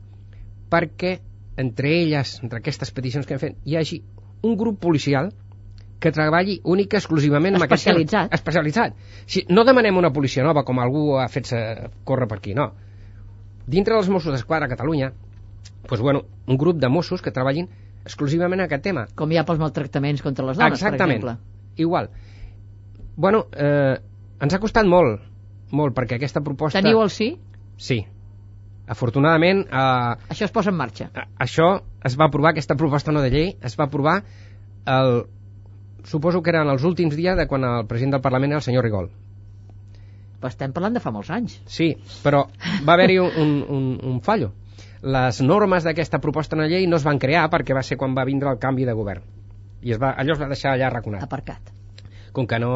perquè 0.74 1.14
entre 1.56 1.94
elles, 2.02 2.36
entre 2.42 2.60
aquestes 2.60 2.92
peticions 2.92 3.26
que 3.26 3.36
hem 3.36 3.40
fet, 3.40 3.56
hi 3.64 3.78
hagi 3.80 4.02
un 4.44 4.56
grup 4.60 4.80
policial 4.82 5.30
que 6.04 6.12
treballi 6.12 6.58
únic 6.68 6.92
i 6.92 6.98
exclusivament 6.98 7.56
amb. 7.56 7.64
Especialitzat. 7.64 8.34
Especialitzat. 8.36 8.96
Si, 9.24 9.44
no 9.48 9.64
demanem 9.64 9.96
una 9.96 10.12
policia 10.12 10.44
nova 10.44 10.64
com 10.68 10.82
algú 10.82 11.14
ha 11.16 11.28
fet 11.32 11.48
córrer 12.04 12.28
per 12.28 12.42
aquí, 12.42 12.56
no. 12.58 12.72
Dintre 13.66 13.94
dels 13.94 14.08
Mossos 14.12 14.32
d'Esquadra 14.34 14.66
a 14.66 14.68
Catalunya, 14.68 15.12
doncs, 15.88 16.00
bueno, 16.00 16.22
un 16.46 16.56
grup 16.60 16.76
de 16.80 16.88
Mossos 16.88 17.22
que 17.22 17.30
treballin 17.32 17.68
exclusivament 18.04 18.60
a 18.60 18.64
aquest 18.68 18.82
tema. 18.84 19.06
Com 19.16 19.32
hi 19.32 19.38
ha 19.40 19.44
pels 19.48 19.58
maltractaments 19.62 20.22
contra 20.22 20.44
les 20.44 20.58
dones, 20.58 20.76
Exactament. 20.80 21.22
per 21.22 21.30
exemple. 21.32 21.80
Igual. 21.80 22.10
Bueno, 23.16 23.46
eh, 23.56 23.96
ens 24.40 24.54
ha 24.54 24.58
costat 24.60 24.86
molt, 24.86 25.22
molt, 25.70 25.94
perquè 25.96 26.16
aquesta 26.18 26.42
proposta... 26.44 26.80
Teniu 26.82 27.00
el 27.02 27.10
sí? 27.10 27.38
Sí. 27.76 28.02
Afortunadament, 28.86 29.64
eh, 29.64 30.32
Això 30.34 30.44
es 30.44 30.52
posa 30.52 30.70
en 30.70 30.76
marxa. 30.76 31.10
a- 31.14 31.26
això 31.40 31.80
es 32.04 32.18
va 32.20 32.26
aprovar, 32.26 32.50
aquesta 32.52 32.76
proposta 32.76 33.12
no 33.12 33.22
de 33.22 33.30
llei, 33.30 33.56
es 33.62 33.78
va 33.80 33.84
aprovar 33.84 34.22
el, 34.84 35.24
suposo 36.04 36.42
que 36.42 36.50
eren 36.50 36.68
els 36.68 36.84
últims 36.84 37.16
dies 37.16 37.36
de 37.38 37.46
quan 37.48 37.64
el 37.64 37.86
president 37.86 38.12
del 38.12 38.20
Parlament 38.20 38.52
era 38.52 38.58
el 38.58 38.62
senyor 38.66 38.84
Rigol. 38.84 39.08
Però 40.44 40.52
estem 40.52 40.72
parlant 40.76 40.92
de 40.92 41.00
fa 41.00 41.08
molts 41.08 41.30
anys. 41.32 41.54
Sí, 41.72 41.86
però 42.20 42.42
va 42.84 42.92
haver-hi 42.98 43.14
un, 43.16 43.54
un, 43.72 43.84
un, 43.96 44.18
fallo. 44.20 44.50
Les 45.00 45.38
normes 45.40 45.86
d'aquesta 45.88 46.18
proposta 46.20 46.58
de 46.60 46.66
llei 46.68 46.84
no 46.84 46.98
es 47.00 47.06
van 47.06 47.16
crear 47.22 47.46
perquè 47.48 47.72
va 47.72 47.80
ser 47.80 47.96
quan 47.96 48.12
va 48.12 48.26
vindre 48.28 48.52
el 48.52 48.58
canvi 48.60 48.84
de 48.84 48.92
govern. 48.92 49.24
I 49.80 49.94
es 49.96 50.02
va, 50.02 50.10
allò 50.20 50.36
es 50.36 50.42
va 50.42 50.50
deixar 50.50 50.74
allà 50.74 50.90
arraconat. 50.90 51.24
Aparcat. 51.24 51.72
Com 52.36 52.44
que 52.50 52.58
no, 52.60 52.74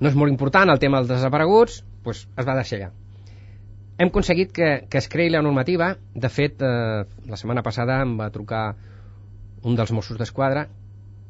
no 0.00 0.08
és 0.08 0.16
molt 0.16 0.32
important 0.32 0.72
el 0.72 0.80
tema 0.80 1.02
dels 1.02 1.12
desapareguts, 1.12 1.82
doncs 2.06 2.24
es 2.24 2.48
va 2.48 2.56
deixar 2.62 2.80
allà. 2.80 2.90
Hem 4.00 4.08
aconseguit 4.08 4.56
que, 4.56 4.72
que 4.88 5.04
es 5.04 5.12
creï 5.12 5.28
la 5.36 5.44
normativa. 5.44 5.90
De 6.16 6.32
fet, 6.32 6.64
eh, 6.64 7.04
la 7.28 7.36
setmana 7.36 7.66
passada 7.66 8.00
em 8.06 8.16
va 8.16 8.32
trucar 8.32 8.70
un 9.68 9.76
dels 9.76 9.92
Mossos 9.92 10.16
d'Esquadra 10.16 10.64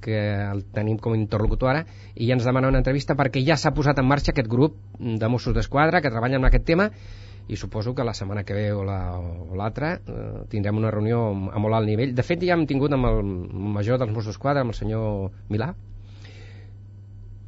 que 0.01 0.17
el 0.51 0.65
tenim 0.75 0.99
com 0.99 1.13
a 1.15 1.19
interlocutor 1.21 1.71
ara, 1.71 1.85
i 2.15 2.27
ja 2.29 2.35
ens 2.37 2.45
demana 2.49 2.69
una 2.69 2.81
entrevista 2.83 3.15
perquè 3.17 3.43
ja 3.47 3.57
s'ha 3.57 3.73
posat 3.77 3.99
en 4.01 4.09
marxa 4.09 4.33
aquest 4.33 4.49
grup 4.49 4.77
de 4.99 5.29
Mossos 5.29 5.55
d'Esquadra 5.55 6.01
que 6.01 6.11
treballa 6.11 6.37
en 6.41 6.45
aquest 6.49 6.65
tema 6.65 6.91
i 7.51 7.57
suposo 7.57 7.95
que 7.95 8.05
la 8.05 8.15
setmana 8.15 8.45
que 8.45 8.55
ve 8.55 8.73
o 8.73 8.85
la- 8.85 9.19
o 9.19 9.57
l'altra 9.59 9.95
eh, 10.07 10.45
tindrem 10.49 10.77
una 10.79 10.91
reunió 10.91 11.25
a 11.53 11.59
molt 11.59 11.75
alt 11.75 11.87
nivell. 11.89 12.15
De 12.15 12.23
fet, 12.23 12.43
ja 12.47 12.55
hem 12.55 12.67
tingut 12.67 12.93
amb 12.95 13.07
el 13.07 13.23
major 13.25 13.99
dels 13.99 14.13
Mossos 14.13 14.35
d'Esquadra, 14.35 14.61
amb 14.63 14.71
el 14.71 14.79
senyor 14.79 15.33
Milà, 15.51 15.73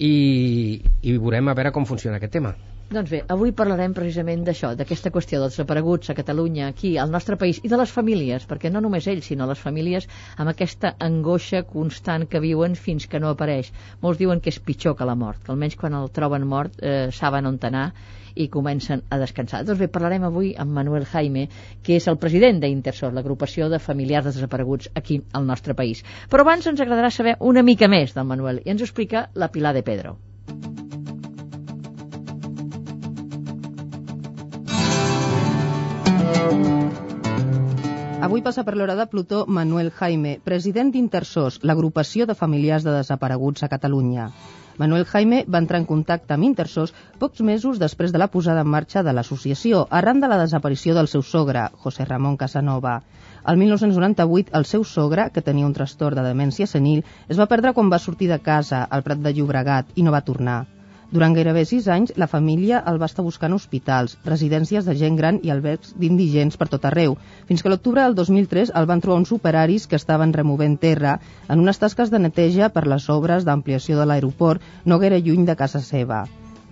i, 0.03 0.83
i 1.03 1.17
veurem 1.19 1.49
a 1.49 1.55
veure 1.55 1.71
com 1.73 1.87
funciona 1.87 2.17
aquest 2.19 2.33
tema. 2.33 2.55
Doncs 2.93 3.09
bé, 3.09 3.23
avui 3.33 3.55
parlarem 3.57 3.95
precisament 3.97 4.43
d'això, 4.45 4.75
d'aquesta 4.77 5.11
qüestió 5.15 5.39
dels 5.41 5.55
desapareguts 5.55 6.11
a 6.13 6.15
Catalunya, 6.17 6.67
aquí, 6.69 6.91
al 7.01 7.09
nostre 7.15 7.39
país, 7.41 7.57
i 7.65 7.71
de 7.73 7.77
les 7.81 7.93
famílies, 7.95 8.45
perquè 8.51 8.69
no 8.69 8.83
només 8.85 9.07
ells, 9.09 9.31
sinó 9.31 9.47
les 9.49 9.63
famílies 9.65 10.05
amb 10.37 10.53
aquesta 10.53 10.91
angoixa 11.07 11.63
constant 11.71 12.27
que 12.29 12.43
viuen 12.45 12.77
fins 12.77 13.07
que 13.09 13.21
no 13.23 13.31
apareix. 13.33 13.71
Molts 14.03 14.21
diuen 14.21 14.43
que 14.45 14.53
és 14.53 14.59
pitjor 14.61 14.97
que 14.99 15.09
la 15.09 15.15
mort, 15.17 15.41
que 15.41 15.55
almenys 15.55 15.79
quan 15.81 15.97
el 15.97 16.11
troben 16.13 16.45
mort 16.51 16.77
eh, 16.83 17.07
saben 17.17 17.49
on 17.49 17.57
anar 17.71 17.87
i 18.35 18.51
comencen 18.53 19.07
a 19.09 19.21
descansar. 19.23 19.63
Doncs 19.65 19.81
bé, 19.81 19.89
parlarem 19.89 20.29
avui 20.29 20.53
amb 20.53 20.77
Manuel 20.77 21.09
Jaime, 21.15 21.47
que 21.83 21.97
és 21.97 22.09
el 22.13 22.21
president 22.21 22.61
d'Intersor, 22.61 23.17
l'agrupació 23.17 23.71
de 23.73 23.81
familiars 23.81 24.29
de 24.29 24.35
desapareguts 24.37 24.93
aquí 25.01 25.23
al 25.33 25.49
nostre 25.49 25.73
país. 25.73 26.05
Però 26.29 26.45
abans 26.45 26.69
ens 26.69 26.85
agradarà 26.85 27.09
saber 27.09 27.39
una 27.41 27.65
mica 27.65 27.89
més 27.89 28.13
del 28.13 28.29
Manuel, 28.29 28.61
i 28.67 28.77
ens 28.77 28.85
ho 28.85 28.91
explica 28.91 29.31
la 29.33 29.49
Pilar 29.49 29.73
de 29.79 29.87
Pedro. 29.89 30.19
Avui 38.23 38.41
passa 38.41 38.62
per 38.65 38.77
l'hora 38.79 38.95
de 38.95 39.05
Plutó 39.12 39.45
Manuel 39.51 39.91
Jaime, 39.91 40.39
president 40.45 40.93
d'Intersós, 40.95 41.59
l'agrupació 41.67 42.25
de 42.31 42.37
familiars 42.39 42.85
de 42.87 42.93
desapareguts 42.95 43.65
a 43.67 43.69
Catalunya. 43.73 44.29
Manuel 44.79 45.05
Jaime 45.05 45.43
va 45.55 45.61
entrar 45.62 45.81
en 45.83 45.87
contacte 45.89 46.33
amb 46.35 46.47
Intersós 46.47 46.95
pocs 47.21 47.43
mesos 47.45 47.81
després 47.83 48.12
de 48.15 48.21
la 48.23 48.29
posada 48.33 48.62
en 48.65 48.71
marxa 48.75 49.03
de 49.03 49.12
l'associació, 49.12 49.83
arran 49.91 50.23
de 50.23 50.31
la 50.33 50.39
desaparició 50.41 50.95
del 50.97 51.11
seu 51.12 51.23
sogre, 51.23 51.67
José 51.85 52.07
Ramón 52.09 52.39
Casanova. 52.41 52.95
El 53.53 53.59
1998, 53.61 54.53
el 54.59 54.65
seu 54.65 54.85
sogre, 54.85 55.29
que 55.35 55.43
tenia 55.43 55.67
un 55.67 55.75
trastorn 55.77 56.17
de 56.19 56.29
demència 56.29 56.71
senil, 56.71 57.03
es 57.29 57.39
va 57.43 57.51
perdre 57.51 57.75
quan 57.77 57.91
va 57.93 58.01
sortir 58.07 58.31
de 58.33 58.39
casa, 58.39 58.85
al 58.89 59.03
Prat 59.03 59.19
de 59.19 59.35
Llobregat, 59.35 59.93
i 59.97 60.07
no 60.07 60.15
va 60.15 60.25
tornar. 60.31 60.62
Durant 61.12 61.35
gairebé 61.37 61.62
sis 61.69 61.87
anys, 61.92 62.14
la 62.16 62.26
família 62.33 62.78
el 62.90 62.99
va 63.00 63.07
estar 63.11 63.23
buscant 63.25 63.52
hospitals, 63.52 64.14
residències 64.25 64.87
de 64.88 64.95
gent 65.00 65.16
gran 65.19 65.40
i 65.45 65.50
albergs 65.52 65.90
d'indigents 66.00 66.57
per 66.61 66.71
tot 66.73 66.87
arreu, 66.88 67.19
fins 67.50 67.61
que 67.61 67.73
l'octubre 67.73 68.00
del 68.07 68.16
2003 68.21 68.73
el 68.81 68.88
van 68.88 69.02
trobar 69.04 69.19
uns 69.21 69.33
operaris 69.37 69.85
que 69.90 69.99
estaven 70.00 70.33
removent 70.33 70.78
terra 70.85 71.19
en 71.49 71.61
unes 71.66 71.83
tasques 71.83 72.12
de 72.14 72.23
neteja 72.23 72.71
per 72.73 72.87
les 72.88 73.11
obres 73.12 73.45
d'ampliació 73.45 73.99
de 73.99 74.07
l'aeroport 74.09 74.64
no 74.87 74.99
gaire 75.04 75.21
lluny 75.26 75.45
de 75.50 75.59
casa 75.64 75.85
seva. 75.90 76.23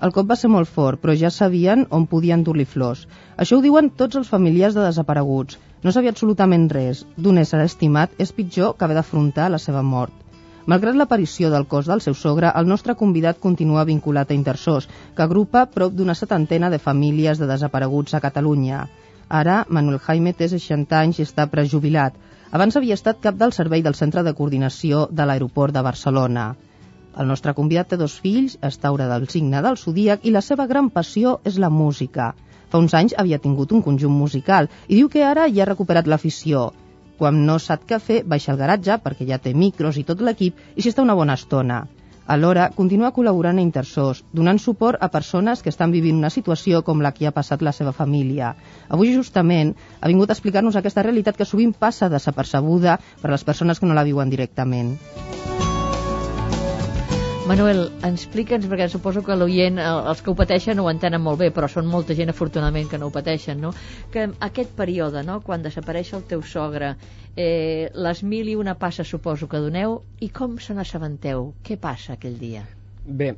El 0.08 0.16
cop 0.16 0.32
va 0.32 0.40
ser 0.40 0.48
molt 0.56 0.72
fort, 0.78 1.02
però 1.04 1.12
ja 1.22 1.28
sabien 1.36 1.84
on 1.98 2.08
podien 2.14 2.46
dur-li 2.46 2.64
flors. 2.64 3.04
Això 3.36 3.58
ho 3.58 3.66
diuen 3.66 3.92
tots 4.02 4.16
els 4.22 4.32
familiars 4.32 4.78
de 4.78 4.86
desapareguts. 4.86 5.60
No 5.84 5.92
sabia 5.92 6.16
absolutament 6.16 6.70
res. 6.72 7.04
D'un 7.20 7.44
ésser 7.44 7.60
estimat 7.66 8.16
és 8.26 8.32
pitjor 8.40 8.72
que 8.78 8.88
haver 8.88 8.96
d'afrontar 9.02 9.52
la 9.52 9.60
seva 9.60 9.84
mort. 9.92 10.29
Malgrat 10.68 10.96
l'aparició 10.96 11.48
del 11.50 11.64
cos 11.66 11.86
del 11.88 12.02
seu 12.04 12.14
sogre, 12.14 12.50
el 12.60 12.66
nostre 12.68 12.94
convidat 13.02 13.38
continua 13.40 13.86
vinculat 13.88 14.30
a 14.30 14.34
Intersós, 14.36 14.88
que 15.16 15.22
agrupa 15.24 15.64
prop 15.76 15.94
d'una 15.96 16.14
setantena 16.14 16.68
de 16.70 16.78
famílies 16.78 17.38
de 17.40 17.48
desapareguts 17.48 18.14
a 18.14 18.20
Catalunya. 18.20 18.82
Ara, 19.28 19.64
Manuel 19.68 20.00
Jaime 20.04 20.34
té 20.36 20.48
60 20.52 20.98
anys 20.98 21.20
i 21.20 21.24
està 21.24 21.46
prejubilat. 21.46 22.18
Abans 22.50 22.76
havia 22.76 22.98
estat 22.98 23.22
cap 23.22 23.38
del 23.40 23.54
servei 23.56 23.82
del 23.86 23.94
Centre 23.94 24.24
de 24.26 24.34
Coordinació 24.34 25.06
de 25.10 25.24
l'Aeroport 25.24 25.72
de 25.74 25.84
Barcelona. 25.86 26.50
El 27.16 27.26
nostre 27.30 27.54
convidat 27.54 27.88
té 27.92 27.98
dos 28.00 28.18
fills, 28.20 28.58
està 28.70 28.92
hora 28.92 29.08
del 29.10 29.28
signe 29.32 29.62
del 29.64 29.78
zodíac 29.78 30.26
i 30.26 30.34
la 30.34 30.44
seva 30.44 30.66
gran 30.66 30.90
passió 30.90 31.38
és 31.44 31.56
la 31.58 31.70
música. 31.70 32.34
Fa 32.70 32.78
uns 32.78 32.94
anys 32.94 33.16
havia 33.18 33.40
tingut 33.42 33.72
un 33.72 33.82
conjunt 33.82 34.14
musical 34.14 34.68
i 34.88 35.00
diu 35.00 35.08
que 35.08 35.24
ara 35.26 35.48
ja 35.48 35.64
ha 35.64 35.70
recuperat 35.72 36.06
l'afició. 36.06 36.68
Quan 37.20 37.42
no 37.44 37.58
sap 37.60 37.82
què 37.84 37.98
fer, 38.00 38.22
baixa 38.24 38.54
al 38.54 38.58
garatge 38.58 38.94
perquè 39.04 39.26
ja 39.28 39.36
té 39.44 39.50
micros 39.52 39.98
i 40.00 40.06
tot 40.08 40.22
l'equip 40.24 40.60
i 40.72 40.80
s'hi 40.80 40.88
està 40.94 41.04
una 41.04 41.16
bona 41.18 41.36
estona. 41.36 41.82
Alhora, 42.32 42.68
continua 42.76 43.10
col·laborant 43.12 43.58
a 43.58 43.64
Intersós, 43.66 44.22
donant 44.32 44.60
suport 44.62 45.02
a 45.04 45.10
persones 45.12 45.60
que 45.60 45.68
estan 45.72 45.92
vivint 45.92 46.16
una 46.16 46.30
situació 46.32 46.80
com 46.86 47.02
la 47.04 47.10
que 47.12 47.28
ha 47.28 47.34
passat 47.36 47.60
la 47.66 47.74
seva 47.76 47.92
família. 47.92 48.54
Avui, 48.88 49.10
justament, 49.16 49.74
ha 50.00 50.08
vingut 50.08 50.30
a 50.30 50.38
explicar-nos 50.38 50.78
aquesta 50.80 51.04
realitat 51.04 51.36
que 51.36 51.48
sovint 51.52 51.74
passa 51.74 52.08
desapercebuda 52.08 52.96
per 53.20 53.28
a 53.28 53.34
les 53.34 53.44
persones 53.44 53.82
que 53.82 53.90
no 53.90 53.98
la 53.98 54.06
viuen 54.08 54.32
directament. 54.32 54.94
Manuel, 57.50 57.80
explica'ns, 58.06 58.68
perquè 58.70 58.86
suposo 58.86 59.24
que 59.26 59.34
l'oient, 59.34 59.78
eh, 59.82 59.86
els 60.10 60.20
que 60.22 60.30
ho 60.30 60.36
pateixen 60.38 60.78
ho 60.78 60.84
entenen 60.86 61.18
molt 61.24 61.40
bé, 61.40 61.48
però 61.50 61.66
són 61.72 61.88
molta 61.90 62.14
gent 62.14 62.30
afortunadament 62.30 62.86
que 62.92 63.00
no 63.02 63.08
ho 63.08 63.14
pateixen, 63.16 63.58
no? 63.58 63.72
Que 64.14 64.28
aquest 64.46 64.70
període, 64.78 65.24
no?, 65.26 65.40
quan 65.42 65.64
desapareix 65.64 66.12
el 66.14 66.22
teu 66.30 66.44
sogre, 66.46 66.92
eh, 67.34 67.90
les 68.06 68.22
mil 68.22 68.52
i 68.52 68.54
una 68.54 68.76
passes 68.78 69.10
suposo 69.10 69.48
que 69.50 69.58
doneu, 69.64 69.98
i 70.22 70.30
com 70.30 70.60
se 70.62 70.78
n'assabenteu? 70.78 71.48
Què 71.66 71.74
passa 71.88 72.14
aquell 72.14 72.38
dia? 72.38 72.62
Bé, 73.02 73.32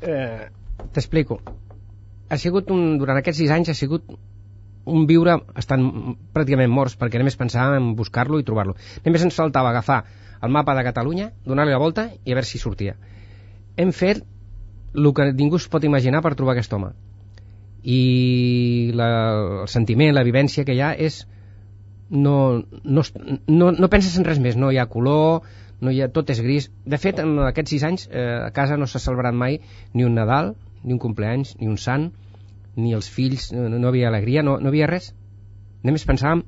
eh, 0.00 0.48
t'explico. 0.96 1.42
Ha 2.32 2.40
sigut 2.40 2.72
un, 2.72 2.96
durant 3.02 3.20
aquests 3.20 3.44
sis 3.44 3.52
anys 3.52 3.68
ha 3.68 3.76
sigut 3.76 4.08
un 4.88 5.04
viure 5.10 5.36
estan 5.60 6.16
pràcticament 6.32 6.72
morts 6.72 6.96
perquè 6.96 7.20
només 7.20 7.36
pensàvem 7.36 7.76
en 7.76 7.96
buscar-lo 7.98 8.40
i 8.40 8.48
trobar-lo. 8.48 8.78
Només 9.04 9.28
ens 9.28 9.36
faltava 9.36 9.68
agafar 9.68 10.06
el 10.40 10.48
mapa 10.56 10.72
de 10.78 10.86
Catalunya, 10.88 11.34
donar-li 11.44 11.76
la 11.76 11.82
volta 11.82 12.08
i 12.24 12.32
a 12.32 12.38
veure 12.38 12.48
si 12.48 12.62
sortia. 12.62 12.96
Hem 13.76 13.90
fet 13.92 14.22
el 14.94 15.10
que 15.14 15.32
ningú 15.32 15.58
es 15.58 15.66
pot 15.70 15.84
imaginar 15.84 16.22
per 16.22 16.34
trobar 16.38 16.54
aquest 16.54 16.72
home. 16.72 16.92
I 17.82 18.92
la, 18.96 19.08
el 19.64 19.68
sentiment, 19.68 20.14
la 20.14 20.24
vivència 20.24 20.64
que 20.64 20.76
hi 20.76 20.80
ha 20.80 20.94
és 20.94 21.24
no, 22.08 22.62
no, 22.84 23.02
no, 23.48 23.72
no 23.72 23.90
penses 23.90 24.16
en 24.18 24.26
res 24.28 24.40
més, 24.40 24.56
no 24.56 24.70
hi 24.70 24.78
ha 24.78 24.86
color, 24.92 25.42
no 25.80 25.92
hi 25.92 26.00
ha, 26.02 26.08
tot 26.08 26.30
és 26.30 26.40
gris. 26.44 26.70
De 26.86 27.00
fet, 27.00 27.20
en 27.20 27.38
aquests 27.48 27.74
sis 27.74 27.84
anys 27.86 28.06
eh, 28.10 28.24
a 28.46 28.50
casa 28.56 28.78
no 28.80 28.86
s'ha 28.86 29.02
celebrat 29.02 29.34
mai 29.34 29.58
ni 29.92 30.06
un 30.06 30.14
Nadal, 30.14 30.54
ni 30.84 30.94
un 30.94 31.02
compleanys, 31.02 31.56
ni 31.60 31.68
un 31.68 31.78
sant, 31.80 32.10
ni 32.76 32.94
els 32.94 33.10
fills, 33.10 33.50
no, 33.54 33.68
no 33.68 33.90
havia 33.90 34.08
alegria, 34.08 34.42
no, 34.46 34.58
no 34.60 34.70
havia 34.70 34.88
res. 34.90 35.12
Només 35.84 36.06
pensàvem, 36.08 36.44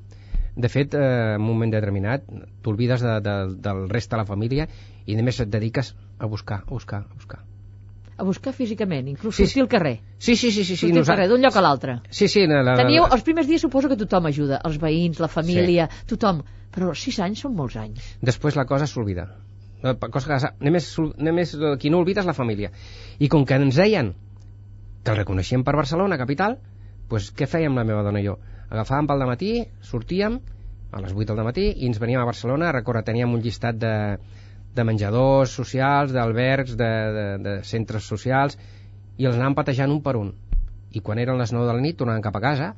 de 0.56 0.68
fet, 0.72 0.94
eh, 0.94 1.34
en 1.34 1.42
un 1.42 1.48
moment 1.50 1.72
determinat, 1.72 2.24
t'olvides 2.64 3.04
de, 3.04 3.18
de, 3.24 3.36
del 3.66 3.86
rest 3.92 4.12
de 4.12 4.22
la 4.22 4.28
família 4.28 4.68
i 5.06 5.18
només 5.18 5.42
et 5.42 5.50
dediques 5.52 5.92
a 6.18 6.26
buscar, 6.26 6.62
a 6.66 6.70
buscar, 6.70 7.02
a 7.10 7.14
buscar. 7.14 7.40
A 8.16 8.24
buscar 8.24 8.54
físicament, 8.56 9.08
inclús 9.12 9.36
Sí, 9.36 9.44
sortir 9.44 9.60
sí. 9.60 9.60
al 9.60 9.68
carrer. 9.68 9.96
Sí, 10.18 10.36
sí, 10.36 10.50
sí, 10.50 10.64
sí. 10.64 10.76
sí 10.76 10.76
sortir 10.86 10.98
al 11.02 11.06
carrer, 11.06 11.28
d'un 11.28 11.42
lloc 11.42 11.56
a 11.56 11.60
l'altre. 11.60 11.98
Sí, 12.08 12.28
sí. 12.32 12.46
La, 12.48 12.62
la, 12.64 12.76
Teníeu, 12.80 13.04
els 13.12 13.22
primers 13.26 13.46
dies 13.48 13.60
suposo 13.60 13.90
que 13.92 13.98
tothom 14.00 14.30
ajuda, 14.30 14.60
els 14.64 14.78
veïns, 14.80 15.20
la 15.20 15.28
família, 15.28 15.88
tothom, 16.08 16.40
però 16.72 16.94
sis 16.96 17.18
anys 17.20 17.44
són 17.44 17.52
molts 17.58 17.76
anys. 17.76 18.14
després 18.22 18.56
la 18.56 18.64
cosa 18.64 18.86
s'olvida. 18.88 19.26
La 19.84 19.92
cosa 20.00 20.30
que, 20.30 20.48
només, 20.64 20.88
només 21.20 21.52
eh, 21.54 21.74
qui 21.78 21.90
no 21.92 22.00
oblida 22.00 22.22
és 22.24 22.26
la 22.26 22.32
família. 22.32 22.70
I 23.20 23.28
com 23.28 23.44
que 23.44 23.58
ens 23.60 23.76
deien 23.76 24.14
que 25.04 25.12
el 25.12 25.18
reconeixíem 25.20 25.62
per 25.62 25.76
Barcelona, 25.76 26.16
capital, 26.16 26.56
doncs 27.10 27.28
què 27.36 27.46
fèiem 27.46 27.76
la 27.76 27.84
meva 27.84 28.02
dona 28.02 28.22
i 28.22 28.26
jo? 28.26 28.38
Agafàvem 28.70 29.06
pel 29.06 29.26
matí, 29.28 29.50
sortíem 29.84 30.40
a 30.96 31.02
les 31.04 31.12
8 31.12 31.36
del 31.36 31.44
matí 31.44 31.68
i 31.68 31.86
ens 31.86 32.00
veníem 32.00 32.22
a 32.22 32.26
Barcelona 32.26 32.70
a 32.70 32.72
recórrer. 32.74 33.04
Teníem 33.04 33.36
un 33.36 33.44
llistat 33.44 33.76
de, 33.78 33.92
de 34.76 34.84
menjadors 34.84 35.54
socials, 35.56 36.12
d'albergs, 36.12 36.76
de, 36.76 36.90
de, 37.16 37.26
de 37.46 37.54
centres 37.64 38.04
socials 38.04 38.58
i 39.16 39.24
els 39.26 39.36
anàvem 39.38 39.56
patejant 39.56 39.92
un 39.92 40.02
per 40.04 40.16
un. 40.20 40.34
I 40.92 41.00
quan 41.04 41.18
eren 41.18 41.40
les 41.40 41.52
9 41.52 41.66
de 41.68 41.74
la 41.76 41.82
nit 41.84 41.96
tornàvem 41.98 42.22
cap 42.24 42.36
a 42.36 42.44
casa 42.44 42.74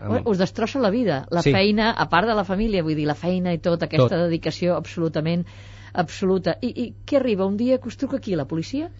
amb... 0.00 0.26
Us 0.28 0.38
destrossa 0.40 0.80
la 0.80 0.90
vida, 0.90 1.26
la 1.30 1.42
Sí. 1.42 1.52
feina, 1.52 1.90
a 1.92 2.08
part 2.08 2.28
de 2.28 2.34
la 2.34 2.44
família, 2.44 2.82
vull 2.82 2.96
dir, 2.96 3.06
la 3.06 3.14
feina 3.14 3.52
i 3.52 3.58
tot, 3.58 3.82
aquesta 3.82 4.08
Tot. 4.16 4.24
dedicació 4.28 4.76
absolutament 4.76 5.44
absoluta. 5.92 6.56
I, 6.62 6.70
I 6.70 6.94
què 7.06 7.18
arriba? 7.18 7.46
Un 7.46 7.56
dia 7.56 7.78
que 7.78 7.88
us 7.88 7.96
truca 8.00 8.16
aquí, 8.16 8.36
la 8.36 8.46
policia? 8.46 8.90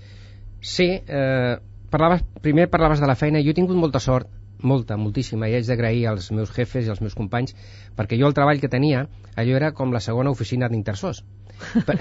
Sí, 0.60 0.88
eh, 1.06 1.56
parlaves, 1.90 2.22
primer 2.42 2.68
parlaves 2.68 3.00
de 3.00 3.06
la 3.06 3.14
feina. 3.16 3.40
Jo 3.40 3.50
he 3.54 3.56
tingut 3.56 3.76
molta 3.76 4.00
sort, 4.00 4.28
molta, 4.62 4.96
moltíssima, 5.00 5.48
i 5.48 5.56
haig 5.58 5.68
d'agrair 5.68 6.06
als 6.10 6.30
meus 6.32 6.52
jefes 6.54 6.86
i 6.86 6.92
als 6.92 7.02
meus 7.04 7.16
companys, 7.18 7.54
perquè 7.96 8.18
jo 8.20 8.28
el 8.28 8.36
treball 8.36 8.60
que 8.62 8.70
tenia, 8.72 9.06
allò 9.36 9.56
era 9.56 9.72
com 9.76 9.92
la 9.92 10.00
segona 10.00 10.30
oficina 10.30 10.68
d'intersors. 10.68 11.24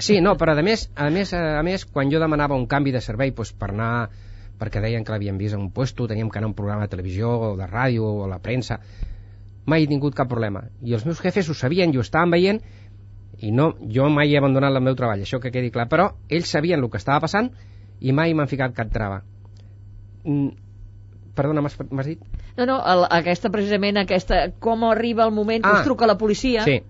Sí, 0.00 0.20
no, 0.24 0.36
però 0.40 0.54
a 0.56 0.62
més, 0.64 0.88
a 0.96 1.10
més, 1.12 1.34
a 1.36 1.62
més, 1.62 1.84
quan 1.84 2.10
jo 2.12 2.20
demanava 2.22 2.56
un 2.56 2.66
canvi 2.66 2.94
de 2.94 3.02
servei 3.04 3.34
doncs, 3.36 3.52
per 3.52 3.72
anar 3.74 4.08
perquè 4.60 4.82
deien 4.84 5.04
que 5.04 5.12
l'havien 5.14 5.38
vist 5.40 5.56
en 5.56 5.62
un 5.64 5.70
puesto, 5.72 6.06
teníem 6.08 6.28
que 6.28 6.38
anar 6.38 6.50
a 6.50 6.52
un 6.52 6.56
programa 6.56 6.84
de 6.84 6.92
televisió 6.92 7.30
o 7.32 7.56
de 7.56 7.66
ràdio 7.68 8.04
o 8.04 8.24
a 8.26 8.28
la 8.28 8.40
premsa, 8.44 8.76
mai 9.64 9.84
he 9.84 9.88
tingut 9.88 10.16
cap 10.16 10.28
problema. 10.28 10.66
I 10.84 10.96
els 10.98 11.06
meus 11.08 11.20
jefes 11.24 11.48
ho 11.48 11.56
sabien 11.56 11.94
i 11.94 12.00
ho 12.00 12.04
estaven 12.04 12.34
veient 12.36 12.60
i 13.40 13.52
no, 13.56 13.70
jo 13.88 14.08
mai 14.12 14.34
he 14.34 14.38
abandonat 14.38 14.76
el 14.76 14.84
meu 14.84 14.96
treball, 14.98 15.22
això 15.24 15.40
que 15.40 15.52
quedi 15.54 15.72
clar, 15.72 15.88
però 15.88 16.10
ells 16.28 16.52
sabien 16.52 16.82
el 16.82 16.90
que 16.92 17.00
estava 17.00 17.24
passant 17.24 17.48
i 18.00 18.12
mai 18.16 18.34
m'han 18.36 18.50
ficat 18.50 18.76
cap 18.76 18.92
trava. 18.92 19.22
Mm, 20.24 20.50
perdona, 21.34 21.62
m'has 21.62 22.06
dit? 22.06 22.20
No, 22.56 22.66
no, 22.66 22.78
el, 22.84 23.04
aquesta 23.10 23.50
precisament, 23.50 23.96
aquesta, 24.00 24.50
com 24.58 24.84
arriba 24.88 25.24
el 25.24 25.32
moment 25.32 25.62
que 25.64 25.70
Ah, 25.70 25.80
us 25.80 25.84
truca 25.86 26.06
la 26.06 26.18
policia? 26.18 26.64
Sí. 26.64 26.80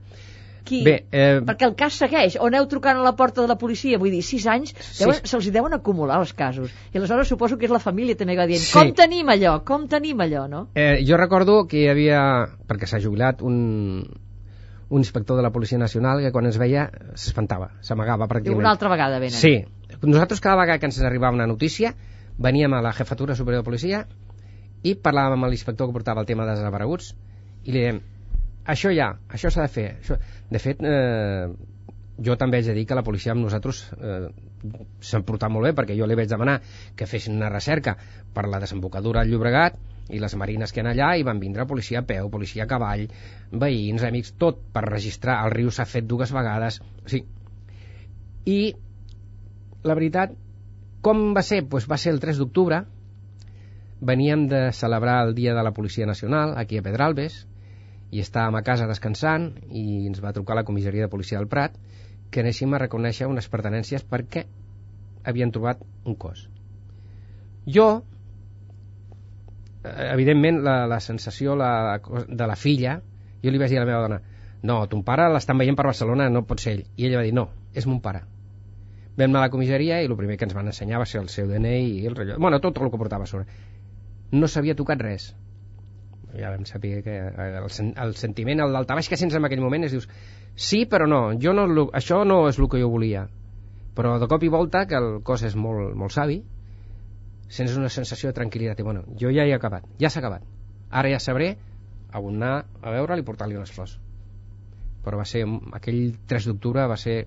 Qui? 0.65 0.83
Bé, 0.85 1.07
eh, 1.11 1.41
Perquè 1.41 1.65
el 1.65 1.75
cas 1.75 1.95
segueix, 1.97 2.35
o 2.39 2.47
aneu 2.47 2.67
trucant 2.69 2.99
a 3.01 3.03
la 3.03 3.15
porta 3.17 3.41
de 3.41 3.49
la 3.49 3.57
policia, 3.57 3.97
vull 3.99 4.11
dir, 4.13 4.21
sis 4.23 4.45
anys, 4.47 4.75
Sí. 4.79 5.05
deuen, 5.05 5.17
se'ls 5.25 5.47
hi 5.49 5.51
deuen 5.51 5.73
acumular 5.73 6.19
els 6.21 6.35
casos. 6.37 6.71
I 6.93 6.99
aleshores 6.99 7.29
suposo 7.29 7.57
que 7.59 7.65
és 7.67 7.73
la 7.73 7.81
família 7.81 8.15
també 8.17 8.35
que 8.37 8.43
va 8.43 8.47
dient, 8.47 8.61
Sí. 8.61 8.73
com 8.77 8.93
tenim 8.93 9.27
allò, 9.33 9.65
com 9.65 9.89
tenim 9.89 10.21
allò, 10.21 10.47
no? 10.49 10.69
Eh, 10.75 11.03
jo 11.09 11.17
recordo 11.17 11.67
que 11.67 11.79
hi 11.81 11.89
havia, 11.89 12.21
perquè 12.69 12.87
s'ha 12.87 13.01
jubilat, 13.01 13.41
un, 13.43 14.05
un 14.91 14.99
inspector 15.01 15.37
de 15.37 15.43
la 15.43 15.51
Policia 15.51 15.79
Nacional 15.79 16.21
que 16.21 16.31
quan 16.31 16.45
ens 16.47 16.59
veia 16.59 16.91
s'espantava, 17.15 17.71
s'amagava 17.81 18.29
pràcticament. 18.29 18.59
una 18.59 18.71
altra 18.71 18.91
vegada 18.91 19.19
venen. 19.19 19.39
Sí. 19.41 19.65
Nosaltres 20.03 20.41
cada 20.41 20.57
vegada 20.61 20.79
que 20.79 20.87
ens 20.87 21.01
arribava 21.01 21.35
una 21.35 21.47
notícia 21.47 21.95
veníem 22.39 22.73
a 22.75 22.83
la 22.83 22.93
jefatura 22.93 23.35
superior 23.35 23.63
de 23.63 23.65
policia 23.65 24.07
i 24.83 24.95
parlàvem 24.97 25.37
amb 25.37 25.53
l'inspector 25.53 25.89
que 25.89 25.97
portava 25.97 26.23
el 26.25 26.29
tema 26.29 26.47
de 26.49 26.57
desapareguts 26.57 27.13
i 27.65 27.75
li 27.75 27.83
dèiem 27.83 28.01
això 28.71 28.93
ja, 28.95 29.13
això 29.29 29.51
s'ha 29.53 29.67
de 29.67 29.73
fer 29.73 29.87
això... 29.99 30.17
de 30.51 30.63
fet 30.63 30.83
eh, 30.87 31.51
jo 32.21 32.37
també 32.37 32.61
haig 32.61 32.69
de 32.69 32.77
dir 32.77 32.87
que 32.89 32.97
la 32.97 33.05
policia 33.05 33.33
amb 33.33 33.45
nosaltres 33.45 33.83
eh, 33.97 34.29
s'han 35.01 35.25
portat 35.29 35.53
molt 35.53 35.69
bé 35.69 35.73
perquè 35.77 35.97
jo 35.97 36.09
li 36.09 36.17
vaig 36.19 36.29
demanar 36.29 36.59
que 36.97 37.09
fessin 37.09 37.39
una 37.39 37.49
recerca 37.53 37.97
per 38.35 38.47
la 38.49 38.61
desembocadura 38.61 39.25
del 39.25 39.35
Llobregat 39.35 39.79
i 40.11 40.21
les 40.21 40.35
marines 40.37 40.73
que 40.75 40.83
hi 40.83 40.87
ha 40.87 40.93
allà 40.93 41.11
i 41.17 41.27
van 41.27 41.41
vindre 41.41 41.67
policia 41.71 42.01
a 42.03 42.07
peu, 42.07 42.29
policia 42.31 42.65
a 42.65 42.71
cavall 42.71 43.07
veïns, 43.53 44.05
amics, 44.05 44.35
tot 44.39 44.61
per 44.75 44.85
registrar 44.89 45.41
el 45.47 45.55
riu 45.55 45.71
s'ha 45.71 45.89
fet 45.89 46.09
dues 46.09 46.33
vegades 46.35 46.81
sigui, 47.07 47.27
i 48.45 48.61
la 49.85 49.97
veritat 49.97 50.35
com 51.01 51.31
va 51.37 51.43
ser? 51.47 51.63
Pues 51.65 51.87
va 51.89 51.97
ser 52.01 52.13
el 52.13 52.21
3 52.21 52.41
d'octubre 52.41 52.83
veníem 54.00 54.47
de 54.49 54.73
celebrar 54.73 55.26
el 55.26 55.35
dia 55.35 55.54
de 55.54 55.62
la 55.62 55.73
Policia 55.73 56.07
Nacional 56.07 56.54
aquí 56.57 56.78
a 56.78 56.83
Pedralbes 56.83 57.47
i 58.11 58.21
estàvem 58.25 58.57
a 58.59 58.62
casa 58.66 58.88
descansant 58.90 59.52
i 59.69 60.07
ens 60.09 60.23
va 60.25 60.33
trucar 60.33 60.57
la 60.59 60.64
comissaria 60.64 61.07
de 61.07 61.12
policia 61.12 61.38
del 61.38 61.49
Prat 61.49 61.76
que 62.30 62.40
anéssim 62.42 62.75
a 62.75 62.80
reconèixer 62.83 63.28
unes 63.30 63.49
pertenències 63.52 64.02
perquè 64.07 64.47
havien 65.25 65.52
trobat 65.52 65.83
un 66.04 66.16
cos. 66.16 66.49
Jo 67.66 68.02
eh, 69.85 70.11
evidentment 70.11 70.62
la, 70.64 70.87
la 70.90 71.00
sensació 71.00 71.54
la, 71.54 72.00
de 72.26 72.47
la 72.47 72.57
filla 72.57 73.00
jo 73.45 73.50
li 73.52 73.61
vaig 73.61 73.71
dir 73.71 73.78
a 73.78 73.85
la 73.85 73.90
meva 73.92 74.02
dona 74.09 74.21
no, 74.62 74.83
ton 74.92 75.02
pare 75.07 75.28
l'estan 75.33 75.59
veient 75.61 75.76
per 75.76 75.87
Barcelona, 75.88 76.28
no 76.28 76.45
pot 76.45 76.61
ser 76.61 76.75
ell. 76.75 76.85
I 76.97 77.09
ella 77.09 77.21
va 77.21 77.25
dir, 77.25 77.33
no, 77.37 77.47
és 77.73 77.87
mon 77.88 78.00
pare. 78.04 78.23
Vam 79.16 79.30
anar 79.30 79.40
a 79.40 79.47
la 79.47 79.52
comissaria 79.52 80.00
i 80.02 80.09
el 80.09 80.16
primer 80.19 80.37
que 80.38 80.47
ens 80.47 80.57
van 80.57 80.69
ensenyar 80.69 81.00
va 81.00 81.07
ser 81.09 81.21
el 81.23 81.30
seu 81.33 81.49
DNI 81.49 81.78
i 82.02 82.07
el 82.09 82.16
rellotge, 82.16 82.40
bueno, 82.40 82.61
tot 82.61 82.78
el 82.78 82.90
que 82.92 83.00
portava 83.00 83.25
a 83.25 83.30
sobre 83.30 83.47
no 84.32 84.49
s'havia 84.49 84.76
tocat 84.78 85.02
res. 85.02 85.30
Ja 86.36 86.52
vam 86.52 86.64
saber 86.69 87.00
que 87.02 87.16
el, 87.19 87.56
el 88.04 88.14
sentiment, 88.14 88.62
el 88.62 88.76
daltabaix 88.76 89.08
que 89.10 89.19
sents 89.19 89.34
en 89.34 89.47
aquell 89.47 89.62
moment 89.62 89.86
és 89.86 89.97
dius, 89.97 90.06
sí 90.54 90.84
però 90.86 91.08
no, 91.10 91.23
jo 91.43 91.54
no 91.56 91.88
això 91.97 92.23
no 92.25 92.45
és 92.49 92.60
el 92.60 92.69
que 92.71 92.82
jo 92.82 92.90
volia. 92.93 93.26
Però 93.97 94.14
de 94.23 94.28
cop 94.30 94.45
i 94.47 94.52
volta 94.52 94.84
que 94.86 94.99
el 94.99 95.10
cos 95.26 95.43
és 95.49 95.56
molt, 95.58 95.97
molt 95.99 96.14
savi 96.14 96.38
sents 97.50 97.75
una 97.75 97.90
sensació 97.90 98.30
de 98.30 98.38
tranquil·litat 98.38 98.78
i 98.78 98.86
bueno, 98.86 99.02
jo 99.19 99.32
ja 99.34 99.43
he 99.43 99.54
acabat, 99.56 99.88
ja 99.99 100.10
s'ha 100.10 100.23
acabat. 100.23 100.47
Ara 100.90 101.10
ja 101.10 101.19
sabré 101.19 101.56
a 102.12 102.23
on 102.23 102.38
anar 102.38 102.66
a 102.82 102.95
veure'l 102.95 103.23
i 103.23 103.26
portar-li 103.26 103.58
unes 103.58 103.73
flors. 103.75 103.97
Però 105.02 105.19
va 105.19 105.26
ser, 105.26 105.43
aquell 105.75 106.14
3 106.30 106.47
d'octubre 106.47 106.86
va 106.86 106.99
ser 107.00 107.25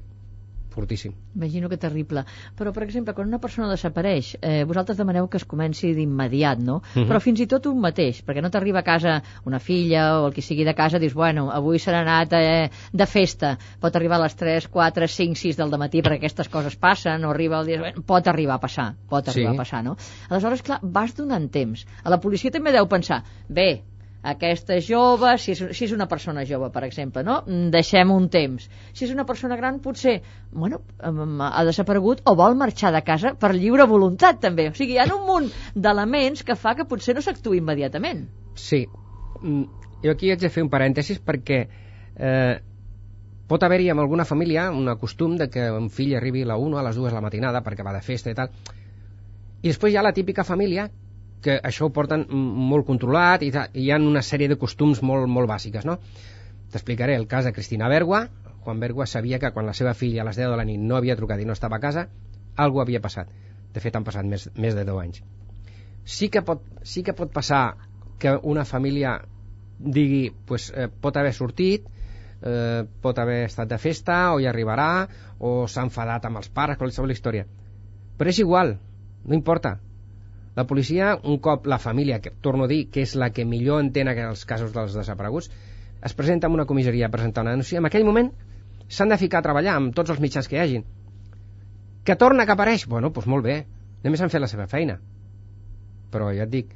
fortíssim 0.73 1.13
Imagino 1.35 1.69
que 1.69 1.77
terrible. 1.77 2.23
Però, 2.57 2.71
per 2.73 2.83
exemple, 2.83 3.13
quan 3.13 3.27
una 3.29 3.39
persona 3.39 3.69
desapareix, 3.71 4.33
eh, 4.41 4.63
vosaltres 4.69 4.97
demaneu 4.97 5.27
que 5.29 5.37
es 5.37 5.45
comenci 5.45 5.93
d'immediat, 5.93 6.59
no? 6.59 6.81
Mhm. 6.95 7.07
Però 7.09 7.19
fins 7.21 7.39
i 7.41 7.47
tot 7.47 7.65
un 7.69 7.79
mateix, 7.81 8.23
perquè 8.25 8.41
no 8.41 8.49
t'arriba 8.53 8.79
a 8.79 8.83
casa 8.87 9.21
una 9.45 9.59
filla 9.59 10.19
o 10.21 10.27
el 10.27 10.33
que 10.33 10.41
sigui 10.41 10.63
de 10.65 10.73
casa, 10.75 10.99
dius, 10.99 11.13
bueno, 11.13 11.49
avui 11.51 11.79
s'ha 11.79 11.95
anat 11.99 12.33
eh, 12.37 12.69
de 12.91 13.05
festa, 13.05 13.57
pot 13.79 13.95
arribar 13.95 14.17
a 14.19 14.23
les 14.25 14.35
3, 14.35 14.67
4, 14.67 15.07
5, 15.07 15.35
6 15.35 15.57
del 15.57 15.77
matí, 15.77 16.01
perquè 16.01 16.17
aquestes 16.21 16.49
coses 16.49 16.75
passen, 16.75 17.23
o 17.25 17.29
arriba 17.31 17.59
el 17.61 17.65
dia... 17.67 17.79
Bueno, 17.79 18.01
pot 18.05 18.27
arribar 18.27 18.55
a 18.55 18.59
passar, 18.59 18.93
pot 19.09 19.27
arribar 19.29 19.53
Sí. 19.53 19.55
a 19.57 19.61
passar, 19.63 19.83
no? 19.83 19.97
Aleshores, 20.29 20.61
clar, 20.61 20.79
vas 20.81 21.15
donant 21.15 21.49
temps. 21.51 21.85
A 22.03 22.09
la 22.09 22.19
policia 22.19 22.51
també 22.51 22.71
deu 22.71 22.87
pensar, 22.87 23.23
bé, 23.49 23.83
aquesta 24.23 24.79
jove, 24.79 25.35
si 25.37 25.51
és, 25.51 25.61
si 25.75 25.85
és 25.85 25.93
una 25.95 26.07
persona 26.07 26.45
jove, 26.47 26.71
per 26.71 26.85
exemple, 26.87 27.25
no? 27.27 27.41
Mm, 27.45 27.69
Deixem 27.75 28.11
un 28.15 28.29
temps. 28.31 28.69
Si 28.93 29.05
és 29.05 29.11
una 29.11 29.27
persona 29.27 29.59
gran, 29.59 29.81
potser, 29.83 30.21
bueno, 30.51 30.81
ha 31.03 31.63
desaparegut 31.67 32.23
o 32.25 32.35
vol 32.39 32.55
marxar 32.55 32.93
de 32.95 33.03
casa 33.03 33.35
per 33.35 33.53
lliure 33.57 33.87
voluntat, 33.89 34.39
també. 34.39 34.69
O 34.71 34.75
sigui, 34.77 34.95
hi 34.97 35.03
ha 35.03 35.09
un 35.11 35.27
munt 35.27 35.51
d'elements 35.75 36.43
que 36.47 36.55
fa 36.55 36.75
que 36.79 36.87
potser 36.87 37.17
no 37.17 37.25
s'actuï 37.25 37.59
immediatament. 37.59 38.27
Sí, 38.55 38.85
Mm, 39.43 39.63
jo 40.03 40.11
aquí 40.11 40.31
haig 40.31 40.39
de 40.39 40.49
fer 40.49 40.63
un 40.63 40.69
parèntesis 40.71 41.19
perquè 41.19 41.59
eh, 42.15 42.55
pot 43.47 43.63
haver-hi 43.63 43.89
en 43.91 43.99
alguna 43.99 44.25
família 44.25 44.69
un 44.71 44.87
costum 44.99 45.35
de 45.37 45.49
que 45.51 45.69
un 45.71 45.89
fill 45.91 46.15
arribi 46.15 46.43
a 46.43 46.53
la 46.53 46.57
1 46.57 46.79
a 46.79 46.83
les 46.87 46.95
2 46.95 47.09
de 47.09 47.15
la 47.15 47.23
matinada 47.25 47.63
perquè 47.63 47.83
va 47.83 47.95
de 47.95 48.01
festa 48.01 48.31
i 48.31 48.37
tal 48.37 48.53
i 49.61 49.67
després 49.67 49.93
hi 49.93 49.97
ha 49.99 50.05
la 50.05 50.13
típica 50.15 50.45
família 50.47 50.89
que 51.43 51.57
això 51.69 51.87
ho 51.87 51.93
porten 51.95 52.25
molt 52.29 52.87
controlat 52.87 53.43
i, 53.43 53.51
hi 53.51 53.89
ha 53.91 53.99
una 54.01 54.23
sèrie 54.25 54.49
de 54.51 54.57
costums 54.59 55.03
molt, 55.03 55.27
molt 55.29 55.49
bàsiques 55.49 55.85
no? 55.85 55.97
t'explicaré 56.73 57.15
el 57.19 57.27
cas 57.29 57.45
de 57.45 57.53
Cristina 57.53 57.89
Bergua. 57.91 58.27
Juan 58.63 58.79
Bergua 58.79 59.05
sabia 59.05 59.37
que 59.39 59.51
quan 59.53 59.67
la 59.69 59.75
seva 59.77 59.93
filla 59.93 60.23
a 60.23 60.25
les 60.25 60.39
10 60.39 60.49
de 60.49 60.57
la 60.57 60.65
nit 60.65 60.81
no 60.81 60.97
havia 60.97 61.17
trucat 61.19 61.41
i 61.43 61.45
no 61.45 61.53
estava 61.53 61.77
a 61.77 61.83
casa 61.83 62.07
algú 62.55 62.81
havia 62.81 63.01
passat. 63.01 63.29
De 63.73 63.81
fet 63.83 63.95
han 63.95 64.05
passat 64.07 64.25
més, 64.25 64.47
més 64.55 64.73
de 64.73 64.85
10 64.85 65.01
anys. 65.01 65.21
Sí 66.05 66.29
que 66.29 66.41
pot, 66.41 66.63
sí 66.83 67.03
que 67.03 67.13
pot 67.17 67.31
passar 67.33 67.75
que 68.19 68.33
una 68.41 68.65
família 68.65 69.19
digui 69.77 70.31
pues, 70.47 70.71
eh, 70.75 70.87
pot 70.87 71.17
haver 71.17 71.33
sortit 71.33 71.85
eh, 72.41 72.83
pot 73.01 73.19
haver 73.19 73.43
estat 73.47 73.69
de 73.69 73.79
festa 73.81 74.17
o 74.33 74.39
hi 74.39 74.47
arribarà 74.49 75.07
o 75.39 75.65
s'ha 75.67 75.85
enfadat 75.87 76.25
amb 76.27 76.41
els 76.41 76.49
pares 76.49 76.79
qualsevol 76.79 77.11
història. 77.11 77.45
Però 78.17 78.29
és 78.29 78.39
igual, 78.39 78.77
no 79.25 79.35
importa 79.35 79.77
la 80.55 80.65
policia, 80.69 81.17
un 81.23 81.39
cop 81.39 81.65
la 81.65 81.79
família 81.79 82.19
que 82.21 82.31
torno 82.31 82.65
a 82.65 82.67
dir 82.67 82.89
que 82.93 83.01
és 83.01 83.15
la 83.17 83.31
que 83.33 83.45
millor 83.45 83.81
entén 83.81 84.09
els 84.11 84.45
casos 84.45 84.73
dels 84.73 84.93
desapareguts 84.93 85.49
es 86.03 86.13
presenta 86.13 86.47
en 86.47 86.53
una 86.53 86.65
comissaria 86.69 87.07
a 87.07 87.09
presentar 87.13 87.43
una 87.43 87.55
denúncia. 87.55 87.79
En 87.79 87.87
aquell 87.89 88.05
moment 88.05 88.29
s'han 88.87 89.09
de 89.09 89.17
ficar 89.17 89.39
a 89.39 89.47
treballar 89.47 89.77
amb 89.79 89.95
tots 89.95 90.13
els 90.13 90.19
mitjans 90.19 90.47
que 90.47 90.57
hi 90.57 90.61
hagin. 90.61 90.85
Que 92.03 92.15
torna 92.19 92.45
que 92.45 92.53
apareix, 92.53 92.85
bueno, 92.87 93.09
doncs 93.09 93.27
molt 93.31 93.45
bé. 93.47 93.63
Només 94.03 94.21
han 94.21 94.29
fet 94.29 94.43
la 94.43 94.51
seva 94.51 94.67
feina. 94.67 94.99
Però 96.11 96.29
ja 96.35 96.43
et 96.43 96.51
dic 96.51 96.73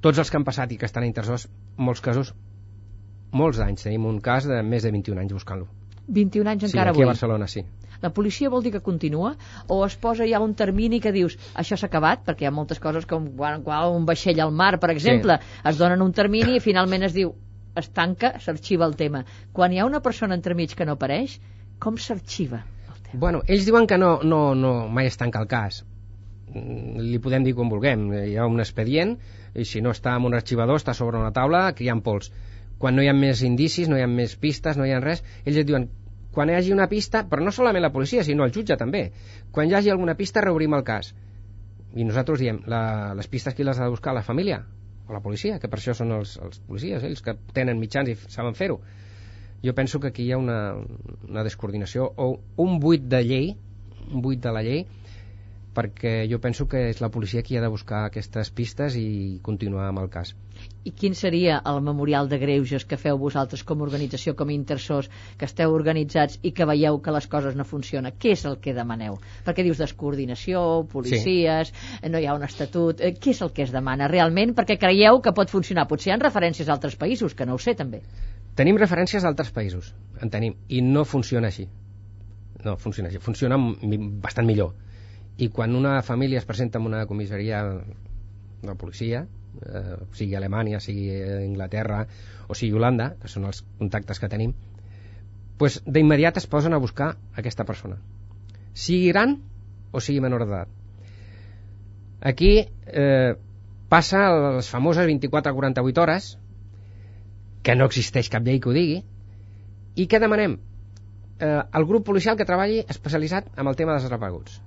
tots 0.00 0.18
els 0.22 0.30
que 0.30 0.38
han 0.38 0.46
passat 0.46 0.72
i 0.72 0.78
que 0.78 0.86
estan 0.86 1.04
a 1.04 1.38
molts 1.76 2.00
casos 2.00 2.32
molts 3.32 3.58
anys, 3.60 3.82
tenim 3.82 4.06
un 4.06 4.20
cas 4.20 4.46
de 4.48 4.62
més 4.62 4.82
de 4.82 4.90
21 4.90 5.20
anys 5.20 5.32
buscant-lo. 5.34 5.66
21 6.08 6.48
anys 6.48 6.62
sí, 6.62 6.70
encara 6.70 6.90
aquí 6.90 7.02
a 7.02 7.04
avui. 7.04 7.10
Barcelona, 7.10 7.46
sí 7.46 7.66
La 8.02 8.12
policia 8.14 8.50
vol 8.52 8.62
dir 8.62 8.72
que 8.76 8.84
continua 8.84 9.34
o 9.66 9.80
es 9.86 9.96
posa 9.98 10.26
ja 10.30 10.40
un 10.44 10.54
termini 10.54 11.00
que 11.00 11.12
dius 11.12 11.36
això 11.54 11.76
s'ha 11.76 11.90
acabat, 11.90 12.22
perquè 12.26 12.46
hi 12.46 12.50
ha 12.50 12.54
moltes 12.54 12.78
coses 12.82 13.06
com 13.10 13.26
quan, 13.38 13.64
quan 13.66 13.90
un 13.96 14.06
vaixell 14.06 14.40
al 14.44 14.54
mar, 14.54 14.76
per 14.78 14.92
exemple, 14.94 15.40
es 15.64 15.78
donen 15.80 16.02
un 16.04 16.14
termini 16.14 16.56
i 16.56 16.64
finalment 16.64 17.06
es 17.08 17.14
diu 17.16 17.34
es 17.78 17.90
tanca, 17.94 18.32
s'arxiva 18.42 18.86
el 18.86 18.96
tema. 18.96 19.24
Quan 19.52 19.72
hi 19.72 19.78
ha 19.78 19.86
una 19.86 20.00
persona 20.02 20.38
entremig 20.38 20.74
que 20.78 20.86
no 20.86 20.96
apareix, 20.98 21.38
com 21.78 21.98
s'arxiva 21.98 22.62
el 22.64 22.98
tema? 23.02 23.20
Bueno, 23.24 23.42
ells 23.46 23.66
diuen 23.68 23.86
que 23.90 23.98
no, 23.98 24.18
no, 24.22 24.42
no 24.54 24.72
mai 24.88 25.10
es 25.10 25.18
tanca 25.20 25.42
el 25.44 25.50
cas. 25.50 25.84
Li 26.54 27.20
podem 27.22 27.44
dir 27.44 27.54
com 27.56 27.70
vulguem. 27.70 28.08
Hi 28.14 28.36
ha 28.38 28.46
un 28.48 28.62
expedient 28.64 29.16
i 29.54 29.66
si 29.68 29.82
no 29.84 29.92
està 29.94 30.16
en 30.16 30.26
un 30.28 30.36
arxivador, 30.38 30.80
està 30.80 30.94
sobre 30.96 31.20
una 31.20 31.32
taula 31.36 31.68
criant 31.78 32.02
pols. 32.04 32.32
Quan 32.78 32.94
no 32.96 33.02
hi 33.02 33.10
ha 33.10 33.16
més 33.16 33.42
indicis, 33.46 33.88
no 33.90 33.98
hi 33.98 34.04
ha 34.04 34.10
més 34.10 34.36
pistes, 34.38 34.78
no 34.78 34.86
hi 34.86 34.94
ha 34.94 35.02
res, 35.02 35.24
ells 35.44 35.58
et 35.62 35.66
diuen 35.68 35.88
quan 36.32 36.50
hi 36.50 36.58
hagi 36.58 36.74
una 36.74 36.88
pista, 36.88 37.24
però 37.28 37.44
no 37.44 37.52
solament 37.54 37.84
la 37.84 37.92
policia, 37.94 38.24
sinó 38.24 38.44
el 38.44 38.52
jutge 38.54 38.76
també. 38.80 39.08
Quan 39.52 39.70
hi 39.70 39.78
hagi 39.78 39.90
alguna 39.90 40.16
pista, 40.18 40.44
reobrim 40.44 40.76
el 40.76 40.84
cas. 40.84 41.14
I 41.96 42.04
nosaltres 42.04 42.42
diem, 42.44 42.60
la, 42.68 43.14
les 43.16 43.30
pistes 43.32 43.56
qui 43.56 43.64
les 43.64 43.78
ha 43.80 43.88
de 43.88 43.94
buscar? 43.96 44.14
La 44.14 44.26
família? 44.26 44.62
o 45.08 45.12
la 45.12 45.22
policia, 45.24 45.58
que 45.58 45.68
per 45.72 45.80
això 45.80 45.94
són 45.96 46.12
els, 46.18 46.36
els 46.44 46.60
policies, 46.68 47.04
ells 47.08 47.24
que 47.24 47.34
tenen 47.56 47.80
mitjans 47.80 48.12
i 48.12 48.16
saben 48.28 48.56
fer-ho. 48.58 48.78
Jo 49.64 49.74
penso 49.74 49.98
que 49.98 50.12
aquí 50.12 50.26
hi 50.28 50.34
ha 50.36 50.38
una, 50.38 50.58
una 51.26 51.44
descoordinació 51.46 52.06
o 52.16 52.28
un 52.64 52.78
buit 52.78 53.08
de 53.10 53.22
llei, 53.24 53.48
un 54.12 54.22
buit 54.22 54.42
de 54.44 54.52
la 54.54 54.62
llei, 54.62 54.84
perquè 55.78 56.26
jo 56.26 56.40
penso 56.42 56.66
que 56.66 56.88
és 56.90 56.98
la 56.98 57.08
policia 57.14 57.44
qui 57.46 57.56
ha 57.56 57.60
de 57.62 57.70
buscar 57.70 58.00
aquestes 58.08 58.48
pistes 58.50 58.96
i 58.98 59.38
continuar 59.46 59.84
amb 59.86 60.00
el 60.02 60.08
cas. 60.10 60.32
I 60.82 60.90
quin 60.90 61.14
seria 61.14 61.60
el 61.70 61.78
memorial 61.86 62.26
de 62.32 62.40
greuges 62.42 62.82
que 62.88 62.98
feu 62.98 63.18
vosaltres 63.20 63.62
com 63.68 63.78
a 63.78 63.86
organització, 63.86 64.34
com 64.34 64.50
a 64.50 64.56
intersors, 64.56 65.06
que 65.38 65.46
esteu 65.46 65.74
organitzats 65.76 66.40
i 66.42 66.50
que 66.56 66.66
veieu 66.66 66.98
que 67.04 67.14
les 67.14 67.28
coses 67.30 67.54
no 67.54 67.66
funcionen? 67.68 68.16
Què 68.18 68.32
és 68.34 68.42
el 68.50 68.58
que 68.64 68.74
demaneu? 68.74 69.20
Perquè 69.46 69.66
dius 69.66 69.78
descoordinació, 69.78 70.64
policies, 70.90 71.70
sí. 71.70 72.10
no 72.10 72.18
hi 72.18 72.26
ha 72.26 72.34
un 72.34 72.48
estatut... 72.48 72.98
Eh, 72.98 73.14
què 73.14 73.36
és 73.36 73.44
el 73.46 73.54
que 73.54 73.68
es 73.68 73.74
demana 73.74 74.10
realment? 74.10 74.56
Perquè 74.58 74.80
creieu 74.82 75.22
que 75.22 75.34
pot 75.36 75.54
funcionar. 75.54 75.86
Potser 75.86 76.10
hi 76.10 76.16
ha 76.16 76.18
referències 76.24 76.66
a 76.66 76.74
altres 76.74 76.98
països, 76.98 77.38
que 77.38 77.46
no 77.46 77.54
ho 77.54 77.62
sé 77.62 77.76
també. 77.78 78.02
Tenim 78.58 78.82
referències 78.82 79.22
d'altres 79.22 79.54
països, 79.54 79.94
en 80.18 80.34
tenim, 80.34 80.58
i 80.66 80.82
no 80.82 81.06
funciona 81.06 81.52
així. 81.52 81.68
No 82.66 82.74
funciona 82.82 83.12
així. 83.12 83.22
Funciona 83.22 83.62
bastant 84.26 84.48
millor 84.48 84.74
i 85.38 85.48
quan 85.54 85.76
una 85.78 86.02
família 86.02 86.40
es 86.40 86.44
presenta 86.44 86.78
en 86.78 86.86
una 86.86 87.06
comissaria 87.06 87.62
de 88.62 88.74
policia, 88.74 89.26
eh, 89.62 89.96
sigui 90.12 90.34
Alemanya, 90.34 90.80
sigui 90.82 91.12
Inglaterra 91.44 92.06
o 92.48 92.56
sigui 92.58 92.74
Holanda, 92.74 93.12
que 93.22 93.30
són 93.30 93.46
els 93.46 93.62
contactes 93.78 94.18
que 94.18 94.30
tenim, 94.32 94.54
pues 95.58 95.78
d'immediat 95.86 96.42
es 96.42 96.48
posen 96.50 96.74
a 96.74 96.82
buscar 96.82 97.12
aquesta 97.38 97.66
persona. 97.68 98.00
Sigui 98.74 99.12
gran 99.12 99.38
o 99.92 100.02
sigui 100.02 100.20
menor 100.24 100.42
d'edat. 100.44 100.74
Aquí 102.18 102.52
eh, 102.66 103.38
passa 103.88 104.26
les 104.58 104.68
famoses 104.68 105.06
24 105.06 105.52
a 105.52 105.54
48 105.54 106.02
hores, 106.02 106.32
que 107.62 107.76
no 107.78 107.86
existeix 107.86 108.30
cap 108.32 108.42
llei 108.42 108.58
que 108.58 108.72
ho 108.72 108.74
digui, 108.74 109.04
i 109.94 110.06
què 110.10 110.18
demanem? 110.18 110.58
Eh, 111.38 111.58
el 111.62 111.86
grup 111.86 112.10
policial 112.10 112.34
que 112.38 112.46
treballi 112.46 112.82
especialitzat 112.88 113.52
en 113.54 113.70
el 113.70 113.78
tema 113.78 113.94
dels 113.94 114.10
repaguts 114.10 114.64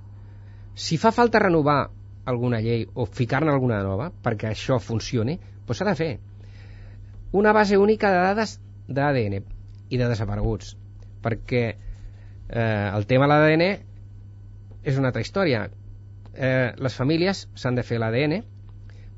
si 0.76 0.98
fa 0.98 1.12
falta 1.12 1.40
renovar 1.40 1.90
alguna 2.26 2.60
llei 2.62 2.86
o 2.94 3.06
ficar-ne 3.06 3.52
alguna 3.52 3.82
nova 3.84 4.12
perquè 4.24 4.52
això 4.52 4.80
funcioni, 4.80 5.38
doncs 5.66 5.82
s'ha 5.82 5.88
de 5.88 5.96
fer. 5.96 6.12
Una 7.32 7.54
base 7.54 7.78
única 7.78 8.12
de 8.12 8.22
dades 8.28 8.58
d'ADN 8.88 9.40
i 9.90 9.98
de 10.00 10.08
desapareguts, 10.08 10.76
perquè 11.24 11.64
eh, 11.72 12.90
el 12.96 13.08
tema 13.08 13.28
de 13.28 13.34
l'ADN 13.34 13.66
és 14.84 14.98
una 14.98 15.12
altra 15.12 15.24
història. 15.24 15.68
Eh, 16.34 16.72
les 16.78 16.96
famílies 16.96 17.48
s'han 17.56 17.76
de 17.76 17.84
fer 17.84 18.00
l'ADN 18.00 18.42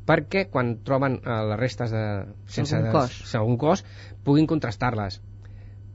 perquè 0.07 0.47
quan 0.51 0.77
troben 0.83 1.19
eh, 1.21 1.41
les 1.51 1.59
restes 1.59 1.93
de, 1.93 2.03
sense 2.45 2.75
algun 2.75 2.91
cos, 2.91 3.19
de, 3.23 3.37
algun 3.39 3.59
cos 3.59 3.85
puguin 4.23 4.49
contrastar-les. 4.49 5.19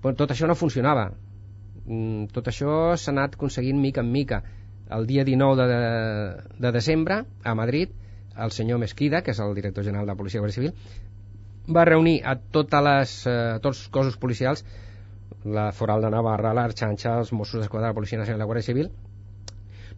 Però 0.03 0.15
tot 0.15 0.31
això 0.33 0.49
no 0.49 0.57
funcionava. 0.59 1.11
Mm, 1.89 2.29
tot 2.33 2.49
això 2.51 2.95
s'ha 2.97 3.13
anat 3.15 3.37
aconseguint 3.37 3.81
mica 3.81 4.05
en 4.05 4.13
mica 4.13 4.43
el 4.91 5.07
dia 5.07 5.25
19 5.25 5.67
de, 5.67 5.81
de 6.59 6.73
desembre, 6.73 7.25
a 7.45 7.55
Madrid, 7.55 7.91
el 8.39 8.53
senyor 8.53 8.79
Mesquida, 8.79 9.23
que 9.23 9.35
és 9.35 9.41
el 9.43 9.55
director 9.55 9.85
general 9.85 10.07
de 10.07 10.13
la 10.13 10.19
Policia 10.19 10.41
Guàrdia 10.41 10.57
Civil, 10.57 10.75
va 11.69 11.85
reunir 11.85 12.21
a 12.25 12.37
totes 12.39 12.85
les, 12.85 13.15
eh, 13.27 13.59
tots 13.63 13.83
els 13.83 13.91
cossos 13.93 14.17
policials, 14.17 14.65
la 15.45 15.71
Foral 15.73 16.03
de 16.05 16.11
Navarra, 16.15 16.55
l'Arxanxa, 16.57 17.19
els 17.19 17.33
Mossos 17.33 17.61
d'Esquadra, 17.61 17.93
la 17.93 17.99
Policia 17.99 18.21
Nacional 18.21 18.41
i 18.41 18.45
la 18.45 18.49
Guàrdia 18.49 18.69
Civil, 18.71 18.91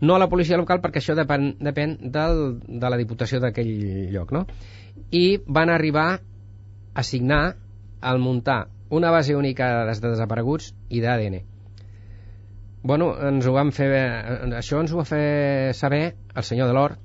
no 0.01 0.17
a 0.17 0.19
la 0.19 0.31
policia 0.33 0.57
local 0.57 0.81
perquè 0.81 1.03
això 1.03 1.15
depèn, 1.15 1.55
depèn 1.61 1.99
del, 2.15 2.39
de 2.65 2.91
la 2.91 2.97
diputació 2.97 3.41
d'aquell 3.43 3.71
lloc, 4.15 4.33
no? 4.33 4.47
I 5.13 5.41
van 5.47 5.69
arribar 5.69 6.09
a 6.95 7.03
signar 7.05 7.43
al 8.01 8.19
muntar 8.19 8.63
una 8.89 9.11
base 9.13 9.37
única 9.37 9.85
de 9.85 10.09
desapareguts 10.09 10.73
i 10.89 11.03
d'ADN 11.05 11.43
Bueno, 12.83 13.13
ens 13.29 13.47
ho 13.47 13.53
vam 13.53 13.73
fer... 13.77 13.91
Això 14.57 14.81
ens 14.81 14.93
ho 14.93 15.01
va 15.01 15.07
fer 15.09 15.75
saber 15.77 16.15
el 16.35 16.47
senyor 16.47 16.71
Delor, 16.71 16.97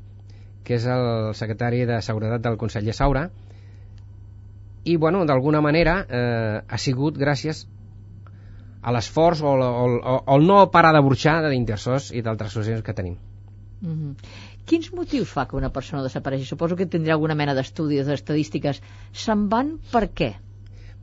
que 0.64 0.78
és 0.78 0.86
el 0.88 1.34
secretari 1.36 1.84
de 1.90 2.00
Seguretat 2.02 2.46
del 2.46 2.58
Consell 2.58 2.88
de 2.88 2.96
Saura, 2.96 3.28
i, 4.86 4.96
bueno, 5.02 5.26
d'alguna 5.26 5.62
manera 5.66 5.96
eh, 6.06 6.62
ha 6.68 6.78
sigut 6.78 7.18
gràcies 7.18 7.66
a 8.86 8.94
l'esforç 8.94 9.42
o, 9.42 9.52
o, 9.58 9.86
o, 9.98 10.18
o 10.22 10.36
el 10.38 10.46
no 10.46 10.60
parar 10.72 10.94
de 10.94 11.02
burxar 11.02 11.40
d'intersors 11.48 12.12
i 12.14 12.22
d'altres 12.22 12.54
associacions 12.54 12.86
que 12.86 12.94
tenim. 12.94 13.16
Mm 13.82 13.96
-hmm. 13.96 14.14
Quins 14.66 14.92
motius 14.94 15.30
fa 15.30 15.48
que 15.48 15.58
una 15.58 15.72
persona 15.74 16.04
desapareixi? 16.04 16.46
Suposo 16.46 16.76
que 16.76 16.86
tindrà 16.86 17.14
alguna 17.14 17.36
mena 17.36 17.54
d'estudis, 17.54 18.06
d'estadístiques. 18.06 18.82
Se'n 19.12 19.50
van 19.50 19.80
per 19.92 20.10
què? 20.10 20.36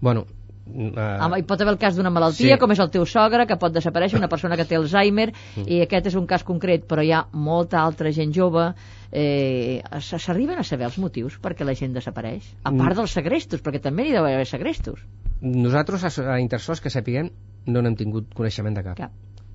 Bueno, 0.00 0.26
Uh, 0.72 1.36
hi 1.36 1.44
pot 1.44 1.60
haver 1.60 1.74
el 1.74 1.78
cas 1.80 1.96
d'una 1.98 2.10
malaltia, 2.12 2.56
sí. 2.56 2.60
com 2.60 2.72
és 2.72 2.80
el 2.80 2.90
teu 2.94 3.04
sogre, 3.08 3.44
que 3.48 3.58
pot 3.60 3.74
desaparèixer, 3.74 4.16
una 4.18 4.30
persona 4.32 4.56
que 4.56 4.64
té 4.68 4.78
Alzheimer, 4.78 5.28
mm. 5.32 5.66
i 5.68 5.82
aquest 5.84 6.08
és 6.12 6.16
un 6.18 6.26
cas 6.30 6.44
concret, 6.48 6.86
però 6.88 7.04
hi 7.04 7.12
ha 7.12 7.26
molta 7.32 7.82
altra 7.82 8.12
gent 8.16 8.32
jove. 8.36 8.70
Eh, 9.12 9.82
S'arriben 10.00 10.62
a 10.62 10.64
saber 10.64 10.88
els 10.88 10.96
motius 11.02 11.36
perquè 11.42 11.66
la 11.68 11.76
gent 11.76 11.92
desapareix? 11.98 12.48
A 12.64 12.70
mm. 12.70 12.80
part 12.80 13.02
dels 13.02 13.18
segrestos, 13.18 13.60
perquè 13.64 13.82
també 13.84 14.08
hi 14.08 14.16
deu 14.16 14.24
haver 14.24 14.48
segrestos. 14.48 15.04
Nosaltres, 15.42 16.18
a 16.22 16.38
Intersors, 16.40 16.80
que 16.80 16.92
sapiguem, 16.94 17.28
no 17.66 17.84
n'hem 17.84 17.98
tingut 17.98 18.32
coneixement 18.34 18.78
de 18.78 18.86
cap. 18.88 18.98
cap. 18.98 19.46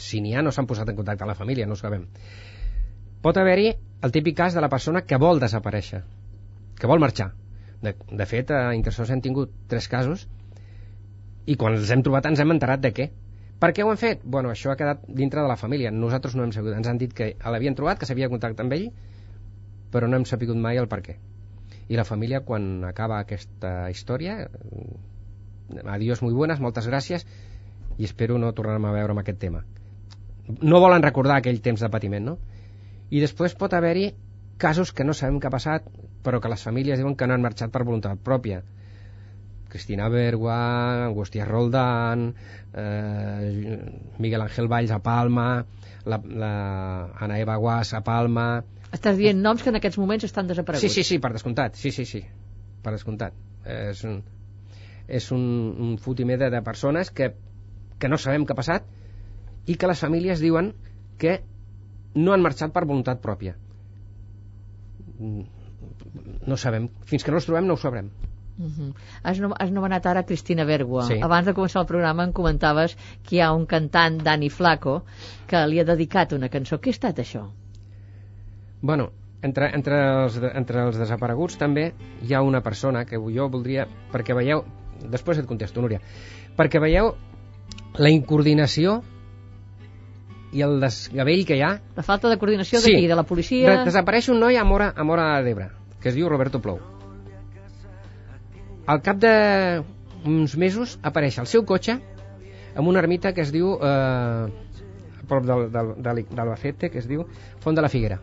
Si 0.00 0.22
n'hi 0.22 0.36
ha, 0.36 0.44
no 0.44 0.54
s'han 0.54 0.68
posat 0.70 0.88
en 0.88 0.96
contacte 0.96 1.26
amb 1.26 1.34
la 1.34 1.38
família, 1.38 1.66
no 1.66 1.74
ho 1.74 1.80
sabem. 1.80 2.06
Pot 3.20 3.36
haver-hi 3.36 3.72
el 4.06 4.12
típic 4.14 4.36
cas 4.38 4.54
de 4.56 4.62
la 4.64 4.70
persona 4.72 5.02
que 5.04 5.18
vol 5.20 5.42
desaparèixer, 5.42 6.04
que 6.78 6.88
vol 6.88 7.02
marxar. 7.02 7.32
De, 7.80 7.94
de 7.96 8.26
fet, 8.28 8.52
a 8.52 8.70
Intersors 8.76 9.10
hem 9.12 9.20
tingut 9.24 9.52
tres 9.68 9.88
casos 9.88 10.28
i 11.46 11.56
quan 11.56 11.76
els 11.78 11.90
hem 11.90 12.02
trobat 12.04 12.26
ens 12.28 12.40
hem 12.40 12.52
enterat 12.56 12.82
de 12.84 12.92
què 12.96 13.10
per 13.60 13.74
què 13.76 13.84
ho 13.84 13.90
han 13.92 13.98
fet? 14.00 14.22
Bueno, 14.24 14.48
això 14.54 14.72
ha 14.72 14.78
quedat 14.80 15.02
dintre 15.20 15.42
de 15.44 15.48
la 15.50 15.58
família. 15.60 15.90
Nosaltres 15.92 16.34
no 16.36 16.46
hem 16.46 16.52
sabut. 16.56 16.72
Ens 16.72 16.88
han 16.88 17.00
dit 17.00 17.12
que 17.16 17.34
l'havien 17.54 17.76
trobat, 17.76 17.98
que 18.00 18.08
s'havia 18.08 18.30
contactat 18.32 18.64
amb 18.64 18.72
ell, 18.72 18.86
però 19.92 20.08
no 20.08 20.16
hem 20.16 20.24
sapigut 20.30 20.56
mai 20.56 20.80
el 20.80 20.88
per 20.88 21.02
què. 21.04 21.18
I 21.92 21.98
la 21.98 22.06
família, 22.08 22.40
quan 22.46 22.86
acaba 22.88 23.18
aquesta 23.20 23.90
història, 23.92 24.38
mm, 24.48 25.84
adiós 25.96 26.22
muy 26.22 26.32
buenas, 26.32 26.62
moltes 26.64 26.88
gràcies, 26.88 27.26
i 27.98 28.08
espero 28.08 28.38
no 28.38 28.54
tornar 28.56 28.78
a 28.80 28.96
veure 28.96 29.12
amb 29.12 29.20
aquest 29.20 29.38
tema. 29.44 29.64
No 30.62 30.80
volen 30.80 31.02
recordar 31.02 31.36
aquell 31.36 31.60
temps 31.60 31.84
de 31.84 31.90
patiment, 31.90 32.24
no? 32.24 32.38
I 33.10 33.20
després 33.20 33.54
pot 33.54 33.74
haver-hi 33.74 34.14
casos 34.56 34.92
que 34.92 35.04
no 35.04 35.12
sabem 35.12 35.38
què 35.38 35.48
ha 35.48 35.56
passat, 35.58 35.84
però 36.24 36.40
que 36.40 36.48
les 36.48 36.62
famílies 36.62 36.98
diuen 36.98 37.14
que 37.14 37.26
no 37.26 37.34
han 37.34 37.42
marxat 37.42 37.70
per 37.70 37.84
voluntat 37.84 38.24
pròpia 38.24 38.62
Cristina 39.70 40.08
Bergua, 40.12 41.06
Agustín 41.06 41.46
Roldán, 41.46 42.34
eh, 42.74 43.78
Miguel 44.18 44.44
Ángel 44.44 44.68
Valls 44.68 44.90
a 44.90 44.98
Palma, 45.02 45.64
la, 46.04 46.20
la 46.24 46.52
Ana 47.18 47.38
Eva 47.40 47.56
Guas 47.56 47.94
a 47.94 48.02
Palma... 48.04 48.64
Estàs 48.90 49.14
dient 49.20 49.38
noms 49.38 49.62
que 49.62 49.70
en 49.70 49.78
aquests 49.78 50.00
moments 50.02 50.26
estan 50.26 50.48
desapareguts. 50.50 50.82
Sí, 50.82 50.90
sí, 50.90 51.06
sí, 51.06 51.20
per 51.22 51.30
descomptat, 51.32 51.78
sí, 51.78 51.92
sí, 51.94 52.04
sí, 52.10 52.24
per 52.82 52.90
descomptat. 52.96 53.36
Eh, 53.62 53.92
és 53.92 54.02
un, 54.08 54.16
és 55.06 55.30
un, 55.36 55.44
un 55.86 55.92
fotimer 56.02 56.40
de, 56.42 56.48
de 56.50 56.62
persones 56.66 57.12
que, 57.14 57.30
que 58.02 58.10
no 58.10 58.18
sabem 58.18 58.46
què 58.46 58.56
ha 58.56 58.58
passat 58.58 58.90
i 59.70 59.76
que 59.78 59.90
les 59.90 60.02
famílies 60.02 60.42
diuen 60.42 60.72
que 61.22 61.38
no 62.18 62.34
han 62.34 62.42
marxat 62.42 62.74
per 62.74 62.82
voluntat 62.88 63.22
pròpia. 63.22 63.54
No 65.20 66.56
sabem. 66.58 66.88
Fins 67.06 67.22
que 67.22 67.30
no 67.30 67.38
els 67.38 67.46
trobem 67.46 67.68
no 67.68 67.76
ho 67.76 67.80
sabrem. 67.80 68.10
Uh 68.60 68.66
-huh. 68.66 68.94
has, 69.22 69.40
no, 69.40 69.54
has 69.58 69.70
nomenat 69.70 70.06
ara 70.06 70.22
Cristina 70.22 70.64
Bergua. 70.64 71.06
Sí. 71.06 71.18
Abans 71.22 71.46
de 71.46 71.54
començar 71.54 71.80
el 71.80 71.86
programa 71.86 72.24
em 72.24 72.32
comentaves 72.32 72.96
que 73.24 73.36
hi 73.36 73.40
ha 73.40 73.52
un 73.52 73.64
cantant, 73.66 74.22
Dani 74.22 74.50
Flaco, 74.50 75.02
que 75.46 75.66
li 75.66 75.80
ha 75.80 75.84
dedicat 75.84 76.32
una 76.32 76.48
cançó. 76.48 76.76
Què 76.76 76.88
ha 76.88 76.90
estat 76.90 77.18
això? 77.18 77.48
Bueno, 78.82 79.10
entre, 79.42 79.70
entre, 79.74 79.96
els, 80.24 80.36
entre 80.54 80.82
els 80.82 80.98
desapareguts 80.98 81.56
també 81.56 81.94
hi 82.22 82.34
ha 82.34 82.42
una 82.42 82.60
persona 82.60 83.04
que 83.04 83.16
jo 83.16 83.48
voldria... 83.48 83.86
Perquè 84.12 84.34
veieu... 84.34 84.64
Després 85.00 85.38
et 85.38 85.46
contesto, 85.46 85.80
Núria. 85.80 86.00
Perquè 86.56 86.80
veieu 86.80 87.14
la 87.96 88.10
incoordinació 88.10 89.02
i 90.52 90.60
el 90.60 90.80
desgavell 90.80 91.46
que 91.46 91.56
hi 91.56 91.62
ha... 91.62 91.80
La 91.96 92.02
falta 92.02 92.28
de 92.28 92.36
coordinació 92.36 92.80
sí. 92.80 92.92
d'aquí, 92.92 93.06
de 93.06 93.16
la 93.16 93.22
policia... 93.22 93.70
De, 93.70 93.84
desapareix 93.84 94.28
un 94.28 94.40
noi 94.40 94.56
a 94.56 94.64
Mora, 94.64 94.92
a 94.94 95.04
Mora 95.04 95.42
d'Ebre, 95.42 95.70
que 96.02 96.10
es 96.10 96.14
diu 96.14 96.28
Roberto 96.28 96.60
Plou 96.60 96.99
al 98.90 99.02
cap 99.06 99.20
de 99.22 99.32
uns 100.26 100.56
mesos 100.58 100.98
apareix 101.06 101.38
el 101.38 101.46
seu 101.46 101.62
cotxe 101.66 101.94
amb 102.74 102.88
una 102.90 102.98
ermita 102.98 103.32
que 103.36 103.44
es 103.44 103.52
diu 103.54 103.76
eh, 103.76 104.50
a 105.20 105.26
prop 105.30 105.46
del, 105.46 105.68
del, 105.70 105.94
de 106.02 106.14
l'Albacete 106.34 106.90
que 106.90 106.98
es 106.98 107.06
diu 107.06 107.24
Font 107.62 107.76
de 107.78 107.84
la 107.84 107.90
Figuera. 107.92 108.18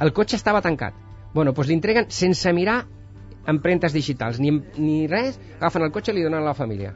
El 0.00 0.12
cotxe 0.16 0.36
estava 0.40 0.62
tancat. 0.64 0.96
Bueno, 1.34 1.52
doncs 1.52 1.68
li 1.68 1.76
entreguen 1.76 2.08
sense 2.10 2.52
mirar 2.56 2.80
empremtes 3.50 3.92
digitals. 3.92 4.40
Ni, 4.40 4.54
ni 4.80 5.04
res, 5.10 5.38
agafen 5.58 5.84
el 5.84 5.92
cotxe 5.92 6.14
i 6.14 6.16
li 6.16 6.24
donen 6.24 6.40
a 6.40 6.48
la 6.48 6.56
família 6.58 6.94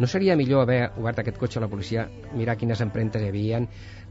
no 0.00 0.08
seria 0.08 0.34
millor 0.36 0.64
haver 0.64 0.80
obert 0.96 1.18
aquest 1.20 1.36
cotxe 1.38 1.58
a 1.60 1.62
la 1.62 1.68
policia, 1.68 2.06
mirar 2.32 2.56
quines 2.56 2.80
empremtes 2.80 3.20
hi 3.22 3.28
havia, 3.28 3.60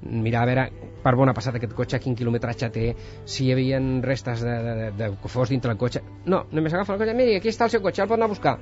mirar 0.06 0.43
a 0.43 0.49
veure 0.49 0.65
per 1.04 1.15
on 1.17 1.32
ha 1.32 1.34
passat 1.34 1.58
aquest 1.58 1.73
cotxe, 1.73 1.99
quin 2.04 2.15
quilometratge 2.15 2.69
té, 2.75 2.91
si 3.25 3.47
hi 3.47 3.56
havia 3.56 3.80
restes 4.06 4.45
de, 4.45 4.58
de, 4.67 4.75
de, 4.84 4.91
de 5.02 5.32
fos 5.34 5.49
dintre 5.49 5.73
el 5.73 5.82
cotxe. 5.82 6.04
No, 6.30 6.43
només 6.54 6.78
agafa 6.78 6.93
el 6.93 7.02
cotxe, 7.02 7.17
miri, 7.17 7.39
aquí 7.39 7.49
està 7.49 7.65
el 7.65 7.73
seu 7.73 7.82
cotxe, 7.82 8.06
el 8.06 8.12
pot 8.12 8.21
anar 8.21 8.30
a 8.30 8.36
buscar. 8.36 8.56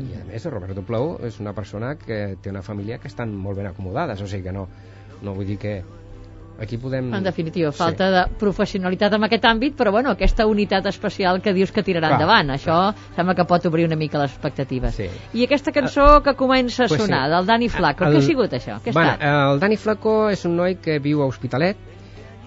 I 0.00 0.10
a 0.18 0.24
més, 0.26 0.44
Roberto 0.50 0.82
Plou 0.86 1.14
és 1.28 1.38
una 1.38 1.54
persona 1.54 1.94
que 2.00 2.20
té 2.42 2.50
una 2.50 2.64
família 2.66 2.98
que 2.98 3.10
estan 3.10 3.32
molt 3.36 3.60
ben 3.60 3.70
acomodades, 3.70 4.22
o 4.24 4.26
sigui 4.26 4.48
que 4.48 4.56
no, 4.56 4.66
no 5.22 5.34
vull 5.36 5.46
dir 5.46 5.60
que 5.62 5.78
aquí 6.60 6.76
podem... 6.78 7.12
En 7.14 7.24
definitiva, 7.24 7.72
falta 7.72 8.06
sí. 8.06 8.14
de 8.14 8.38
professionalitat 8.38 9.14
en 9.16 9.24
aquest 9.24 9.44
àmbit, 9.48 9.76
però 9.78 9.90
bueno, 9.94 10.10
aquesta 10.12 10.46
unitat 10.46 10.86
especial 10.86 11.40
que 11.40 11.54
dius 11.56 11.72
que 11.72 11.82
tirarà 11.82 12.10
Clar, 12.10 12.18
endavant, 12.20 12.50
això 12.54 12.74
clar. 12.92 13.14
sembla 13.16 13.34
que 13.38 13.46
pot 13.48 13.66
obrir 13.70 13.86
una 13.88 13.96
mica 13.96 14.20
les 14.20 14.34
expectatives. 14.34 14.94
Sí. 14.94 15.08
I 15.34 15.46
aquesta 15.46 15.72
cançó 15.72 16.22
que 16.22 16.34
comença 16.36 16.84
a 16.84 16.88
Pues 16.88 17.00
sí. 17.00 17.06
sonar, 17.06 17.30
del 17.30 17.46
Dani 17.46 17.68
Flaco, 17.68 18.04
El- 18.04 18.14
què 18.14 18.18
ha 18.18 18.28
sigut 18.28 18.52
això? 18.52 18.80
Què 18.84 18.90
ha 18.90 18.98
bueno, 18.98 19.52
el 19.54 19.60
Dani 19.60 19.76
Flaco 19.76 20.28
és 20.30 20.44
un 20.44 20.56
noi 20.56 20.76
que 20.76 20.98
viu 20.98 21.22
a 21.22 21.26
Hospitalet 21.26 21.76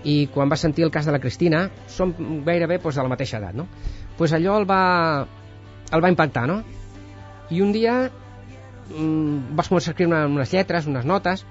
i 0.03 0.27
quan 0.27 0.51
va 0.51 0.57
sentir 0.59 0.83
el 0.83 0.91
cas 0.91 1.05
de 1.05 1.13
la 1.15 1.19
Cristina 1.19 1.69
som 1.87 2.13
gairebé 2.45 2.77
doncs, 2.77 2.95
de 2.95 3.01
la 3.01 3.09
mateixa 3.09 3.37
edat 3.39 3.55
no? 3.55 3.67
pues 4.17 4.33
allò 4.33 4.57
el 4.59 4.69
va, 4.69 5.25
el 5.91 6.03
va 6.03 6.09
impactar 6.11 6.45
no? 6.45 6.61
i 7.49 7.61
un 7.61 7.71
dia 7.71 8.11
mm, 8.89 9.55
vas 9.55 9.69
començar 9.71 9.91
a 9.91 9.93
escriure 9.93 10.11
una, 10.11 10.25
unes 10.27 10.51
lletres, 10.51 10.87
unes 10.87 11.05
notes 11.05 11.45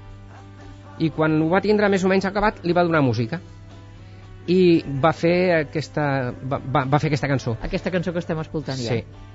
i 1.02 1.10
quan 1.14 1.40
ho 1.42 1.50
va 1.50 1.60
tindre 1.64 1.90
més 1.92 2.04
o 2.04 2.10
menys 2.12 2.28
acabat 2.28 2.62
li 2.66 2.76
va 2.76 2.84
donar 2.86 3.02
música 3.04 3.40
i 4.50 4.60
va 5.02 5.12
fer 5.14 5.36
aquesta, 5.60 6.04
va, 6.50 6.58
va, 6.58 6.84
va 6.90 6.98
fer 6.98 7.12
aquesta 7.12 7.30
cançó 7.30 7.54
Aquesta 7.62 7.92
cançó 7.94 8.14
que 8.14 8.22
estem 8.22 8.40
escoltant 8.42 8.80
ja. 8.80 8.96
sí. 8.96 9.28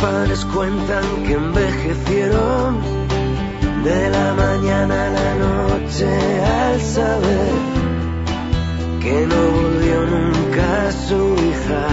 Padres 0.00 0.44
cuentan 0.44 1.04
que 1.26 1.32
envejecieron 1.32 2.78
de 3.82 4.10
la 4.10 4.34
mañana 4.34 5.06
a 5.06 5.10
la 5.10 5.34
noche 5.34 6.06
al 6.44 6.80
saber 6.80 7.52
que 9.00 9.26
no 9.26 9.40
volvió 9.58 10.06
nunca 10.06 10.92
su 10.92 11.34
hija. 11.46 11.86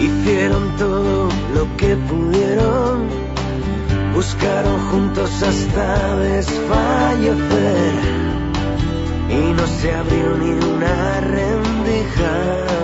Hicieron 0.00 0.76
todo 0.76 1.28
lo 1.54 1.76
que 1.76 1.94
pudieron, 1.94 3.06
buscaron 4.14 4.80
juntos 4.90 5.30
hasta 5.42 6.16
desfallecer 6.16 7.94
y 9.28 9.52
no 9.52 9.66
se 9.66 9.92
abrió 9.94 10.36
ni 10.38 10.50
una 10.50 11.20
rendija. 11.20 12.79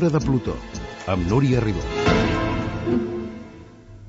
L'Hora 0.00 0.16
de 0.16 0.20
Plutó, 0.24 0.52
amb 1.12 1.26
Núria 1.28 1.58
Ribó. 1.60 1.82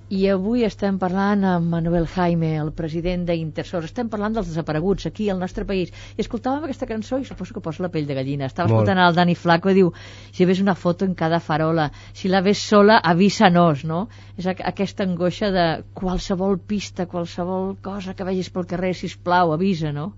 I 0.08 0.22
avui 0.32 0.64
estem 0.64 0.96
parlant 1.02 1.44
amb 1.50 1.68
Manuel 1.74 2.08
Jaime, 2.14 2.54
el 2.62 2.72
president 2.78 3.26
d'Intersors. 3.28 3.90
Estem 3.90 4.08
parlant 4.14 4.38
dels 4.38 4.48
desapareguts 4.48 5.10
aquí 5.10 5.28
al 5.28 5.42
nostre 5.44 5.66
país. 5.68 5.92
I 6.16 6.24
escoltàvem 6.24 6.64
aquesta 6.70 6.88
cançó 6.88 7.20
i 7.20 7.28
suposo 7.28 7.58
que 7.58 7.66
posa 7.66 7.84
la 7.84 7.92
pell 7.92 8.08
de 8.08 8.16
gallina. 8.16 8.48
Estava 8.48 8.72
Molt. 8.72 8.86
escoltant 8.86 9.04
el 9.04 9.20
Dani 9.20 9.36
Flaco 9.36 9.74
i 9.74 9.80
diu 9.82 9.92
si 10.32 10.48
ves 10.48 10.64
una 10.64 10.78
foto 10.80 11.04
en 11.04 11.12
cada 11.26 11.44
farola, 11.44 11.90
si 12.14 12.32
la 12.32 12.40
ves 12.40 12.64
sola, 12.72 13.02
avisa-nos, 13.12 13.84
no? 13.84 14.06
És 14.40 14.48
aqu 14.48 14.64
aquesta 14.72 15.04
angoixa 15.04 15.52
de 15.52 15.70
qualsevol 15.92 16.56
pista, 16.72 17.10
qualsevol 17.18 17.74
cosa 17.84 18.16
que 18.16 18.32
vegis 18.32 18.48
pel 18.48 18.70
carrer, 18.72 18.96
si 18.96 19.12
plau, 19.20 19.52
avisa, 19.60 19.92
no? 19.92 20.14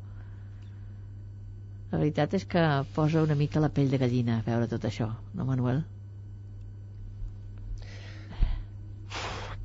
La 1.94 2.00
veritat 2.02 2.34
és 2.34 2.44
que 2.50 2.62
posa 2.96 3.22
una 3.22 3.36
mica 3.38 3.62
la 3.62 3.70
pell 3.70 3.92
de 3.92 4.00
gallina 4.02 4.40
veure 4.48 4.66
tot 4.68 4.86
això, 4.90 5.12
no, 5.38 5.46
Manuel? 5.46 5.84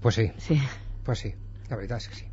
pues 0.00 0.14
sí, 0.14 0.30
Sí. 0.38 0.58
pues 1.04 1.18
sí, 1.18 1.34
la 1.70 1.76
veritat 1.76 1.98
és 2.02 2.08
que 2.08 2.14
sí 2.14 2.24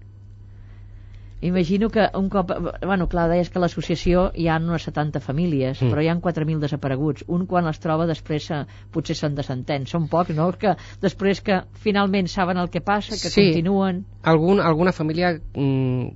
Imagino 1.42 1.90
que 1.90 2.08
un 2.16 2.30
cop... 2.30 2.50
Bueno, 2.82 3.08
clar, 3.12 3.28
deies 3.30 3.50
que 3.52 3.60
l'associació 3.60 4.32
hi 4.34 4.48
ha 4.50 4.56
unes 4.58 4.86
70 4.88 5.20
famílies, 5.22 5.82
Mm. 5.84 5.92
però 5.92 6.02
hi 6.02 6.08
ha 6.10 6.16
4.000 6.24 6.60
desapareguts. 6.64 7.26
Un 7.28 7.46
quan 7.46 7.68
els 7.68 7.78
troba 7.84 8.08
després 8.08 8.46
se, 8.48 8.62
potser 8.92 9.16
se'n 9.20 9.36
desentén. 9.36 9.86
Són 9.86 10.08
pocs, 10.08 10.34
no? 10.34 10.48
Que 10.58 10.76
després 11.02 11.42
que 11.42 11.60
finalment 11.84 12.28
saben 12.32 12.58
el 12.58 12.70
que 12.70 12.82
passa, 12.82 13.12
que 13.12 13.30
Sí. 13.30 13.50
continuen... 13.52 14.06
Algun, 14.24 14.60
alguna 14.62 14.92
família 14.94 15.36
mm, 15.54 16.08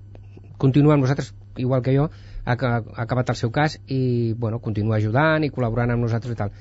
continua 0.58 0.94
amb 0.96 1.04
nosaltres, 1.04 1.34
igual 1.62 1.82
que 1.86 1.96
jo, 1.96 2.10
ha, 2.46 2.54
ha 2.56 2.76
acabat 3.04 3.30
el 3.34 3.38
seu 3.40 3.52
cas 3.56 3.78
i 3.88 4.34
bueno, 4.38 4.60
continua 4.64 4.98
ajudant 4.98 5.44
i 5.46 5.52
col·laborant 5.54 5.94
amb 5.94 6.06
nosaltres 6.08 6.34
i 6.36 6.40
tal. 6.40 6.54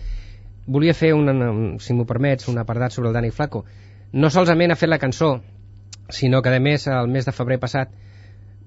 Volia 0.68 0.92
fer, 0.94 1.14
una, 1.16 1.32
un, 1.50 1.78
si 1.80 1.94
m'ho 1.96 2.04
permets, 2.08 2.48
un 2.52 2.58
apartat 2.60 2.92
sobre 2.92 3.08
el 3.08 3.14
Dani 3.16 3.30
Flaco. 3.32 3.64
No 4.12 4.28
solament 4.30 4.72
ha 4.74 4.76
fet 4.76 4.90
la 4.90 4.98
cançó, 5.00 5.38
sinó 6.10 6.42
que 6.42 6.52
a 6.52 6.60
més 6.60 6.86
el 6.88 7.08
mes 7.12 7.24
de 7.28 7.32
febrer 7.36 7.58
passat 7.62 7.90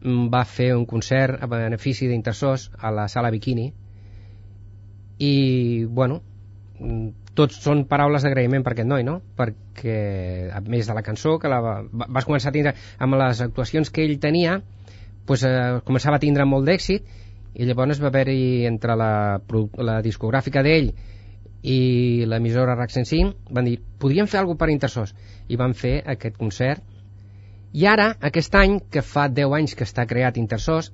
mm, 0.01 0.27
va 0.33 0.43
fer 0.45 0.71
un 0.77 0.85
concert 0.89 1.41
a 1.41 1.49
benefici 1.51 2.09
d'Intersors 2.09 2.69
a 2.79 2.91
la 2.93 3.07
sala 3.09 3.31
Bikini 3.33 3.71
i 5.21 5.85
bueno 5.85 6.21
mm, 6.79 7.09
tots 7.37 7.61
són 7.63 7.85
paraules 7.87 8.25
d'agraïment 8.25 8.63
per 8.65 8.73
aquest 8.73 8.89
noi, 8.89 9.05
no? 9.07 9.19
Perquè, 9.37 9.97
a 10.51 10.59
més 10.67 10.89
de 10.89 10.95
la 10.97 11.03
cançó, 11.05 11.37
que 11.39 11.47
la 11.51 11.61
va- 11.63 11.77
vas 12.11 12.25
començar 12.27 12.49
a 12.51 12.55
tindre 12.57 12.73
amb 12.99 13.15
les 13.21 13.39
actuacions 13.45 13.89
que 13.89 14.03
ell 14.03 14.17
tenia, 14.19 14.57
pues, 15.25 15.43
eh, 15.43 15.79
començava 15.85 16.15
a 16.17 16.19
tindre 16.23 16.45
molt 16.45 16.65
d'èxit, 16.67 17.03
i 17.53 17.65
llavors 17.67 17.99
va 18.01 18.07
haver-hi 18.07 18.65
entre 18.65 18.95
la, 18.95 19.41
la 19.77 20.01
discogràfica 20.01 20.63
d'ell 20.63 20.93
i 21.63 22.23
l'emissora 22.25 22.75
RAC 22.75 22.89
105 22.89 23.51
van 23.53 23.65
dir, 23.67 23.75
podríem 23.99 24.27
fer 24.27 24.39
alguna 24.39 24.57
per 24.57 24.69
Intersos 24.71 25.11
i 25.47 25.57
van 25.59 25.73
fer 25.77 26.01
aquest 26.09 26.37
concert 26.39 26.81
i 27.73 27.85
ara, 27.87 28.15
aquest 28.19 28.55
any, 28.55 28.79
que 28.91 29.01
fa 29.01 29.27
10 29.29 29.53
anys 29.59 29.75
que 29.75 29.83
està 29.87 30.07
creat 30.07 30.37
Intersos, 30.37 30.91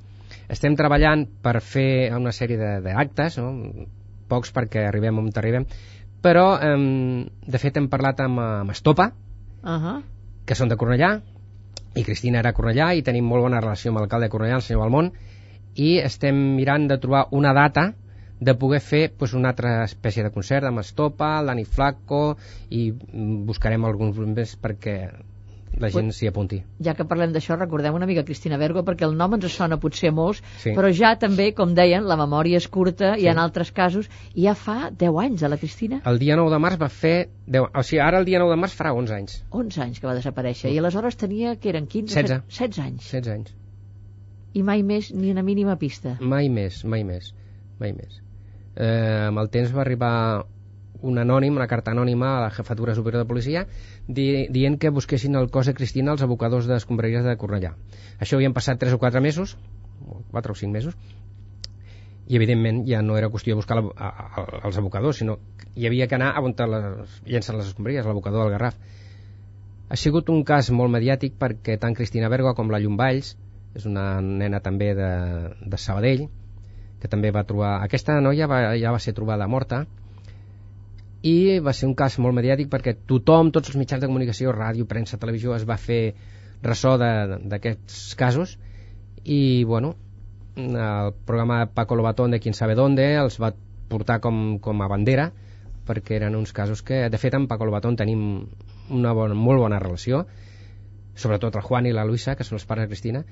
estem 0.50 0.76
treballant 0.76 1.24
per 1.42 1.62
fer 1.62 2.12
una 2.14 2.34
sèrie 2.36 2.58
de- 2.58 2.82
d'actes, 2.84 3.38
no? 3.38 3.88
pocs 4.28 4.52
perquè 4.54 4.84
arribem 4.88 5.18
on 5.18 5.30
arribem, 5.36 5.66
però 6.22 6.60
eh, 6.62 7.26
de 7.48 7.58
fet 7.58 7.78
hem 7.78 7.88
parlat 7.90 8.20
amb, 8.26 8.40
amb 8.40 8.72
Estopa, 8.72 9.14
Uh 9.64 9.70
-huh. 9.82 10.02
que 10.46 10.56
són 10.56 10.70
de 10.70 10.76
Cornellà, 10.78 11.22
i 11.96 12.04
Cristina 12.04 12.40
era 12.40 12.52
a 12.54 12.58
Cornellà, 12.58 12.92
i 12.94 13.06
tenim 13.06 13.28
molt 13.30 13.48
bona 13.48 13.62
relació 13.64 13.92
amb 13.92 14.02
l'alcalde 14.02 14.28
de 14.28 14.34
Cornellà, 14.34 14.60
el 14.60 14.66
senyor 14.66 14.84
Balmont, 14.84 15.12
i 15.78 15.98
estem 16.02 16.38
mirant 16.58 16.88
de 16.90 16.98
trobar 17.02 17.28
una 17.38 17.54
data 17.54 17.92
de 18.40 18.54
poder 18.54 18.82
fer 18.82 19.04
pues, 19.18 19.34
una 19.34 19.54
altra 19.54 19.84
espècie 19.84 20.26
de 20.26 20.32
concert 20.34 20.68
amb 20.68 20.82
Estopa, 20.84 21.38
l'Ani 21.42 21.66
Flaco, 21.66 22.38
i 22.70 22.92
buscarem 23.50 23.86
alguns 23.86 24.20
més 24.34 24.54
perquè 24.62 24.98
la 25.80 25.90
gent 25.94 26.12
s'hi 26.16 26.28
apunti. 26.30 26.62
Ja 26.84 26.94
que 26.98 27.06
parlem 27.06 27.32
d'això, 27.36 27.58
recordem 27.58 27.94
una 27.96 28.08
mica 28.10 28.24
Cristina 28.26 28.58
Bergo, 28.58 28.84
perquè 28.84 29.06
el 29.06 29.16
nom 29.18 29.34
ens 29.38 29.46
sona 29.54 29.78
potser 29.78 30.10
a 30.10 30.16
molts, 30.16 30.42
Sí. 30.64 30.72
però 30.76 30.90
ja 30.94 31.16
també, 31.20 31.54
com 31.54 31.74
deien, 31.78 32.06
la 32.08 32.18
memòria 32.18 32.58
és 32.58 32.68
curta 32.68 33.16
Sí. 33.16 33.24
i 33.24 33.28
en 33.28 33.38
altres 33.38 33.72
casos, 33.72 34.10
ja 34.36 34.56
fa 34.56 34.90
10 34.92 35.18
anys 35.26 35.42
de 35.42 35.50
la 35.50 35.58
Cristina, 35.58 36.02
El 36.06 36.20
dia 36.20 36.36
9 36.36 36.50
de 36.52 36.60
març 36.60 36.78
va 36.82 36.90
fer... 36.90 37.30
10, 37.48 37.70
o 37.74 37.84
sigui, 37.84 38.00
ara 38.02 38.20
el 38.20 38.26
dia 38.26 38.40
9 38.40 38.52
de 38.56 38.62
març 38.62 38.76
farà 38.76 38.94
11 38.94 39.14
anys. 39.14 39.44
11 39.52 39.82
anys 39.82 40.00
que 40.00 40.08
va 40.08 40.16
desaparèixer, 40.16 40.72
i 40.74 40.78
aleshores 40.80 41.16
tenia, 41.18 41.56
que 41.56 41.70
eren 41.70 41.88
15? 41.88 42.14
16. 42.14 42.44
16 42.50 42.80
anys. 42.86 43.04
16 43.12 43.34
anys. 43.34 43.54
I 44.54 44.64
mai 44.64 44.82
més 44.84 45.14
ni 45.14 45.30
una 45.32 45.44
mínima 45.44 45.76
pista. 45.78 46.18
Mai 46.20 46.50
més, 46.50 46.84
mai 46.86 47.04
més, 47.04 47.34
mai 47.80 47.94
més. 47.94 48.22
Eh, 48.76 49.28
amb 49.28 49.38
el 49.40 49.50
temps 49.50 49.72
va 49.74 49.82
arribar 49.82 50.46
un 51.02 51.20
anònim, 51.22 51.56
una 51.56 51.68
carta 51.68 51.92
anònima 51.92 52.38
a 52.38 52.42
la 52.46 52.50
jefatura 52.52 52.96
superior 52.96 53.24
de 53.24 53.30
policia 53.30 53.66
di 54.08 54.48
dient 54.54 54.78
que 54.80 54.90
busquessin 54.90 55.36
el 55.36 55.50
cos 55.50 55.68
de 55.68 55.74
Cristina 55.78 56.12
als 56.12 56.24
abocadors 56.26 56.68
d'escombraries 56.68 57.26
de 57.26 57.38
Cornellà. 57.38 57.74
Això 58.20 58.38
havien 58.38 58.54
passat 58.54 58.80
3 58.80 58.94
o 58.94 59.00
4 59.00 59.22
mesos, 59.22 59.58
o 60.06 60.22
4 60.32 60.52
o 60.52 60.56
5 60.56 60.74
mesos, 60.74 60.98
i 62.28 62.36
evidentment 62.36 62.84
ja 62.88 63.02
no 63.02 63.18
era 63.18 63.30
qüestió 63.32 63.54
de 63.54 63.62
buscar 63.62 63.78
la, 63.80 63.84
a, 63.96 64.08
a, 64.10 64.46
els 64.68 64.78
abocadors, 64.78 65.18
sinó 65.22 65.38
que 65.58 65.70
hi 65.76 65.88
havia 65.88 66.08
que 66.08 66.16
anar 66.16 66.34
a 66.36 66.42
on 66.44 66.56
les, 66.58 67.20
llencen 67.26 67.58
les 67.58 67.68
escombraries, 67.68 68.06
l'abocador 68.06 68.44
del 68.44 68.56
Garraf. 68.58 68.76
Ha 69.90 69.96
sigut 69.96 70.30
un 70.30 70.44
cas 70.44 70.70
molt 70.72 70.92
mediàtic 70.92 71.38
perquè 71.40 71.78
tant 71.80 71.96
Cristina 71.96 72.30
Bergo 72.30 72.54
com 72.56 72.72
la 72.72 72.80
Llomballs, 72.84 73.38
és 73.76 73.86
una 73.86 74.20
nena 74.22 74.60
també 74.60 74.94
de, 74.98 75.12
de 75.64 75.78
Sabadell, 75.78 76.28
que 77.00 77.08
també 77.08 77.32
va 77.32 77.46
trobar... 77.48 77.78
Aquesta 77.86 78.20
noia 78.20 78.48
va, 78.50 78.76
ja 78.76 78.92
va 78.92 79.00
ser 79.00 79.14
trobada 79.16 79.48
morta 79.48 79.86
i 81.28 81.60
va 81.64 81.74
ser 81.74 81.88
un 81.90 81.96
cas 82.00 82.18
molt 82.24 82.36
mediàtic 82.38 82.70
perquè 82.72 82.96
tothom, 83.12 83.52
tots 83.56 83.72
els 83.72 83.80
mitjans 83.80 84.04
de 84.04 84.10
comunicació, 84.10 84.54
ràdio, 84.56 84.88
premsa, 84.90 85.20
televisió, 85.22 85.56
es 85.56 85.66
va 85.70 85.80
fer 85.82 86.02
ressò 86.64 86.96
d'aquests 86.98 88.16
casos. 88.20 88.58
I, 89.24 89.64
bueno, 89.68 89.96
el 90.56 91.14
programa 91.26 91.60
de 91.64 91.72
Paco 91.74 91.96
Lobatón 91.96 92.32
de 92.32 92.40
Quien 92.40 92.56
sabe 92.56 92.76
dónde 92.76 93.16
els 93.16 93.42
va 93.42 93.54
portar 93.90 94.22
com, 94.22 94.60
com 94.60 94.82
a 94.82 94.88
bandera 94.92 95.32
perquè 95.88 96.18
eren 96.18 96.36
uns 96.36 96.52
casos 96.52 96.82
que, 96.84 97.06
de 97.10 97.20
fet, 97.22 97.36
amb 97.38 97.48
Paco 97.48 97.66
Lobatón 97.66 97.96
tenim 97.96 98.22
una 98.92 99.14
bona, 99.16 99.36
molt 99.36 99.64
bona 99.64 99.80
relació 99.80 100.26
sobretot 101.18 101.56
el 101.56 101.66
Juan 101.66 101.88
i 101.90 101.94
la 101.94 102.06
Luisa, 102.06 102.36
que 102.38 102.46
són 102.46 102.60
els 102.60 102.66
pares 102.70 102.86
de 102.86 102.94
Cristina. 102.94 103.24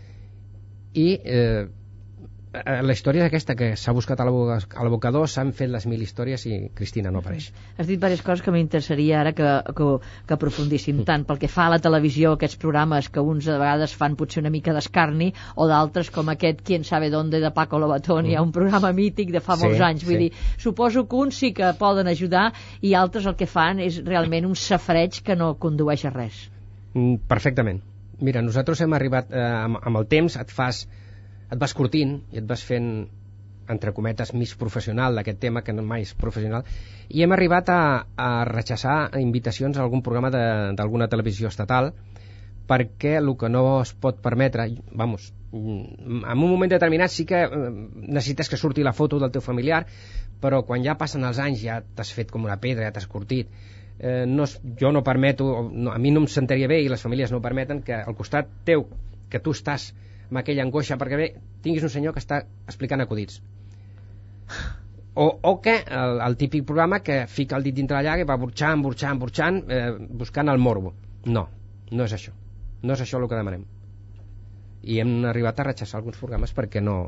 I 0.98 1.08
eh, 1.22 1.68
la 2.64 2.94
història 2.94 3.24
és 3.24 3.28
aquesta, 3.30 3.56
que 3.58 3.72
s'ha 3.78 3.94
buscat 3.96 4.20
a 4.20 4.26
l'abo- 4.28 4.50
a 4.54 4.84
l'abocador, 4.86 5.28
s'han 5.30 5.52
fet 5.54 5.70
les 5.70 5.86
mil 5.90 6.02
històries 6.02 6.46
i 6.48 6.70
Cristina 6.76 7.12
no 7.12 7.20
apareix. 7.20 7.50
Has 7.78 7.88
dit 7.88 7.96
diverses 7.98 8.22
coses 8.26 8.44
que 8.46 8.52
m'interessaria 8.54 9.20
ara 9.22 9.34
que, 9.38 9.48
que, 9.76 9.88
que 10.28 10.34
aprofundíssim 10.38 11.04
tant 11.08 11.26
pel 11.26 11.40
que 11.42 11.50
fa 11.52 11.66
a 11.68 11.74
la 11.76 11.80
televisió, 11.84 12.34
aquests 12.38 12.58
programes 12.62 13.10
que 13.10 13.20
uns 13.24 13.46
de 13.50 13.58
vegades 13.58 13.94
fan 13.96 14.16
potser 14.20 14.44
una 14.44 14.52
mica 14.54 14.74
d'escarni 14.76 15.32
o 15.56 15.68
d'altres 15.68 16.10
com 16.12 16.30
aquest 16.34 16.62
Quién 16.66 16.84
sabe 16.84 17.10
dónde 17.10 17.40
de 17.44 17.52
Paco 17.52 17.80
Lobatón, 17.80 18.26
hi 18.26 18.36
ha 18.36 18.42
un 18.42 18.52
programa 18.56 18.92
mític 18.94 19.32
de 19.32 19.42
fa 19.42 19.56
Sí, 19.58 19.66
molts 19.66 19.82
anys, 19.82 20.04
vull 20.08 20.16
sí. 20.18 20.22
dir, 20.26 20.32
suposo 20.58 21.06
que 21.08 21.16
uns 21.16 21.36
sí 21.38 21.52
que 21.54 21.74
poden 21.80 22.08
ajudar 22.08 22.52
i 22.82 22.94
altres 22.96 23.26
el 23.26 23.36
que 23.36 23.46
fan 23.48 23.80
és 23.80 24.02
realment 24.06 24.46
un 24.46 24.56
safreig 24.56 25.22
que 25.24 25.36
no 25.36 25.54
condueix 25.60 26.06
a 26.06 26.14
res. 26.14 26.46
Mm, 26.94 27.18
Perfectament. 27.28 27.82
Mira, 28.22 28.42
nosaltres 28.42 28.80
hem 28.82 28.94
arribat, 28.96 29.28
eh, 29.32 29.42
amb, 29.66 29.78
amb 29.84 29.98
el 30.00 30.06
temps 30.08 30.38
et 30.40 30.52
fas 30.52 30.86
et 31.52 31.60
vas 31.62 31.74
curtint 31.78 32.18
i 32.34 32.42
et 32.42 32.48
vas 32.50 32.64
fent 32.64 32.90
entre 33.70 33.94
cometes 33.98 34.34
mig 34.38 34.52
professional 34.62 35.16
d'aquest 35.18 35.40
tema 35.42 35.64
que 35.66 35.74
no 35.74 35.84
mai 35.84 36.06
és 36.06 36.14
professional. 36.14 36.66
I 37.10 37.24
hem 37.26 37.34
arribat 37.34 37.70
a, 37.74 37.82
a 38.18 38.30
rechaçar 38.46 38.98
invitacions 39.22 39.78
a 39.78 39.86
algun 39.86 40.04
programa 40.06 40.30
d'alguna 40.32 41.10
televisió 41.10 41.50
estatal 41.50 41.94
perquè 42.70 43.18
el 43.20 43.32
que 43.38 43.50
no 43.50 43.82
es 43.82 43.94
pot 43.94 44.22
permetre 44.22 44.68
vamos, 44.92 45.32
mm, 45.52 46.24
en 46.26 46.38
un 46.38 46.50
moment 46.50 46.72
determinat 46.72 47.14
sí 47.14 47.26
que 47.30 47.44
eh, 47.46 47.72
necessites 47.96 48.50
que 48.50 48.58
surti 48.58 48.84
la 48.84 48.94
foto 48.94 49.20
del 49.22 49.32
teu 49.32 49.42
familiar 49.42 49.86
però 50.42 50.64
quan 50.66 50.84
ja 50.84 50.98
passen 50.98 51.24
els 51.24 51.40
anys 51.40 51.62
ja 51.62 51.82
t'has 51.96 52.12
fet 52.14 52.32
com 52.32 52.46
una 52.46 52.58
pedra, 52.58 52.88
ja 52.88 52.96
t'has 52.96 53.08
curtit 53.08 53.50
eh, 54.00 54.26
no, 54.28 54.46
jo 54.82 54.92
no 54.92 55.04
permeto 55.04 55.70
no, 55.72 55.92
a 55.92 56.00
mi 56.02 56.12
no 56.12 56.26
em 56.26 56.28
sentaria 56.28 56.68
bé 56.68 56.82
i 56.82 56.90
les 56.90 57.06
famílies 57.06 57.32
no 57.32 57.42
permeten 57.42 57.84
que 57.86 57.94
al 57.94 58.18
costat 58.18 58.50
teu 58.66 58.88
que 59.30 59.40
tu 59.40 59.54
estàs 59.54 59.92
amb 60.30 60.42
aquella 60.42 60.66
angoixa 60.66 60.98
perquè 61.02 61.20
bé, 61.20 61.28
tinguis 61.66 61.86
un 61.86 61.94
senyor 61.94 62.16
que 62.16 62.24
està 62.24 62.42
explicant 62.68 63.04
acudits 63.04 63.42
o, 65.24 65.28
o 65.42 65.54
que 65.62 65.78
el, 65.86 66.20
el 66.28 66.38
típic 66.42 66.66
programa 66.66 67.02
que 67.06 67.26
fica 67.28 67.58
el 67.58 67.68
dit 67.68 67.76
dintre 67.78 67.98
la 67.98 68.04
llaga 68.08 68.26
i 68.26 68.30
va 68.30 68.40
burxant, 68.42 68.82
burxant, 68.86 69.22
burxant 69.22 69.62
eh, 69.70 69.92
buscant 70.24 70.52
el 70.52 70.62
morbo 70.62 70.94
no, 71.26 71.48
no 71.92 72.10
és 72.10 72.18
això 72.18 72.36
no 72.84 72.94
és 72.94 73.06
això 73.06 73.22
el 73.22 73.30
que 73.30 73.40
demanem 73.40 73.66
i 74.86 75.00
hem 75.02 75.24
arribat 75.26 75.60
a 75.60 75.70
rechaçar 75.72 76.00
alguns 76.00 76.20
programes 76.22 76.54
perquè 76.54 76.84
no 76.84 77.00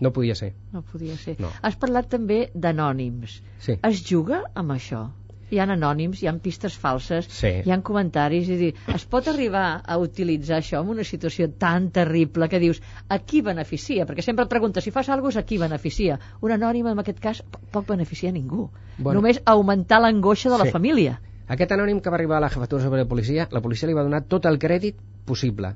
no 0.00 0.12
podia 0.16 0.34
ser 0.34 0.54
No 0.72 0.80
podia 0.80 1.16
ser. 1.20 1.34
No. 1.42 1.50
Has 1.60 1.74
parlat 1.76 2.06
també 2.08 2.46
d'anònims. 2.54 3.40
sí. 3.60 3.76
Es 3.84 4.00
juga 4.08 4.46
amb 4.54 4.72
això? 4.72 5.02
Hi 5.50 5.58
ha 5.58 5.64
anònims, 5.66 6.20
hi 6.22 6.28
ha 6.30 6.32
pistes 6.38 6.76
falses, 6.78 7.26
Sí. 7.26 7.48
hi 7.66 7.70
ha 7.74 7.80
comentaris, 7.82 8.48
és 8.48 8.58
dir, 8.60 8.74
es 8.94 9.04
pot 9.04 9.26
arribar 9.28 9.82
a 9.84 9.96
utilitzar 9.98 10.58
això 10.60 10.80
en 10.84 10.88
una 10.94 11.02
situació 11.04 11.48
tan 11.58 11.90
terrible 11.90 12.48
que 12.48 12.60
dius, 12.62 12.80
a 13.08 13.18
qui 13.18 13.40
beneficia? 13.42 14.06
Perquè 14.06 14.22
sempre 14.22 14.44
et 14.44 14.50
preguntes, 14.50 14.84
si 14.84 14.90
fas 14.94 15.08
alguna 15.08 15.28
cosa, 15.32 15.40
a 15.40 15.42
qui 15.48 15.58
beneficia? 15.58 16.20
Un 16.40 16.52
anònim, 16.52 16.86
en 16.86 16.98
aquest 17.02 17.18
cas, 17.18 17.42
po- 17.42 17.60
poc 17.72 17.86
beneficia 17.88 18.28
a 18.30 18.32
ningú. 18.32 18.70
Bueno. 18.98 19.18
Només 19.20 19.42
augmentar 19.44 20.00
l'angoixa 20.00 20.50
de 20.50 20.58
la 20.58 20.64
Sí. 20.66 20.70
família. 20.70 21.20
Aquest 21.48 21.72
anònim 21.72 22.00
que 22.00 22.10
va 22.10 22.14
arribar 22.16 22.36
a 22.36 22.40
la 22.40 22.48
jefatura 22.48 22.82
sobre 22.82 23.00
la 23.02 23.08
policia, 23.08 23.48
la 23.50 23.60
policia 23.60 23.88
li 23.88 23.94
va 23.94 24.04
donar 24.04 24.22
tot 24.28 24.46
el 24.46 24.56
crèdit 24.58 24.94
possible. 25.24 25.74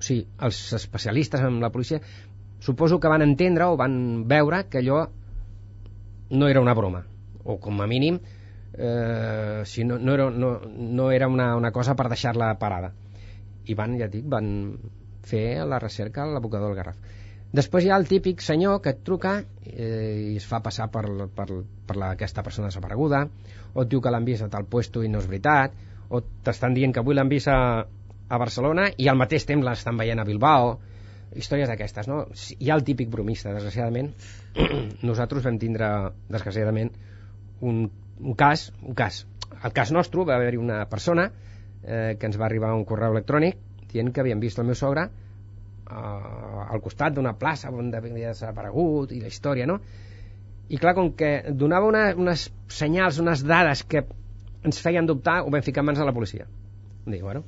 O 0.00 0.02
sigui, 0.02 0.26
els 0.40 0.72
especialistes 0.72 1.40
en 1.40 1.60
la 1.60 1.70
policia 1.70 2.00
suposo 2.58 2.98
que 2.98 3.06
van 3.08 3.22
entendre 3.22 3.64
o 3.64 3.76
van 3.76 4.26
veure 4.26 4.64
que 4.68 4.78
allò 4.78 5.08
no 6.30 6.48
era 6.48 6.60
una 6.60 6.74
broma. 6.74 7.04
O 7.44 7.58
com 7.60 7.80
a 7.82 7.86
mínim, 7.86 8.18
eh, 8.74 9.62
si 9.64 9.84
no, 9.84 9.98
no 9.98 10.14
era, 10.14 10.30
no, 10.30 10.60
no 10.64 11.10
era 11.10 11.28
una, 11.28 11.54
una 11.56 11.72
cosa 11.72 11.94
per 11.94 12.08
deixar-la 12.12 12.54
parada. 12.58 12.92
I 13.64 13.74
van, 13.78 13.96
ja 14.00 14.08
dic, 14.10 14.24
van 14.28 14.52
fer 15.22 15.64
la 15.68 15.78
recerca 15.78 16.24
a 16.24 16.30
l'abocador 16.32 16.72
del 16.72 16.80
Garraf. 16.80 17.18
Després 17.52 17.84
hi 17.84 17.90
ha 17.92 17.98
el 18.00 18.08
típic 18.08 18.40
senyor 18.40 18.80
que 18.80 18.94
et 18.94 19.02
truca 19.04 19.34
eh, 19.68 20.32
i 20.32 20.36
es 20.40 20.46
fa 20.48 20.62
passar 20.64 20.88
per, 20.92 21.04
per, 21.36 21.46
per 21.86 21.96
la, 22.00 22.14
aquesta 22.16 22.42
persona 22.42 22.70
desapareguda, 22.70 23.26
o 23.74 23.84
et 23.84 23.90
diu 23.92 24.00
que 24.00 24.12
l'han 24.12 24.24
vist 24.24 24.46
a 24.46 24.48
tal 24.52 24.64
puesto 24.64 25.02
i 25.04 25.10
no 25.12 25.20
és 25.20 25.28
veritat, 25.28 25.76
o 26.08 26.22
t'estan 26.44 26.72
dient 26.74 26.94
que 26.96 27.02
avui 27.04 27.16
l'han 27.16 27.28
vist 27.28 27.50
a, 27.52 27.58
a 27.84 28.40
Barcelona 28.40 28.88
i 28.96 29.08
al 29.08 29.20
mateix 29.20 29.44
temps 29.48 29.64
l'estan 29.68 30.00
veient 30.00 30.20
a 30.20 30.26
Bilbao, 30.28 30.78
històries 31.36 31.68
d'aquestes, 31.68 32.08
no? 32.08 32.24
Hi 32.58 32.70
ha 32.70 32.76
el 32.76 32.84
típic 32.88 33.12
bromista, 33.12 33.52
desgraciadament. 33.52 34.12
Nosaltres 35.08 35.44
vam 35.44 35.60
tindre, 35.60 35.88
desgraciadament, 36.32 36.92
un, 37.68 37.84
un 38.22 38.34
cas, 38.34 38.70
un 38.82 38.94
cas. 38.94 39.26
El 39.62 39.74
cas 39.74 39.92
nostre 39.92 40.24
va 40.28 40.36
haver-hi 40.36 40.60
una 40.60 40.84
persona 40.90 41.28
eh, 41.82 42.16
que 42.18 42.26
ens 42.26 42.38
va 42.40 42.46
arribar 42.46 42.72
un 42.74 42.86
correu 42.88 43.12
electrònic 43.14 43.58
dient 43.92 44.12
que 44.12 44.22
havien 44.22 44.40
vist 44.40 44.58
el 44.58 44.68
meu 44.68 44.78
sogre 44.78 45.08
eh, 45.08 45.92
al 45.92 46.82
costat 46.84 47.14
d'una 47.16 47.34
plaça 47.38 47.70
on 47.70 47.92
havia 47.94 48.32
desaparegut 48.32 49.12
i 49.12 49.20
la 49.20 49.30
història, 49.32 49.66
no? 49.66 49.80
I 50.72 50.78
clar, 50.80 50.94
com 50.96 51.12
que 51.18 51.32
donava 51.52 51.88
una, 51.90 52.04
unes 52.16 52.46
senyals, 52.72 53.18
unes 53.20 53.42
dades 53.44 53.82
que 53.84 54.06
ens 54.64 54.78
feien 54.80 55.08
dubtar, 55.10 55.42
ho 55.42 55.50
vam 55.50 55.64
ficar 55.66 55.82
mans 55.84 55.98
de 55.98 56.06
la 56.06 56.14
policia. 56.16 56.46
Dir, 57.04 57.20
bueno, 57.20 57.42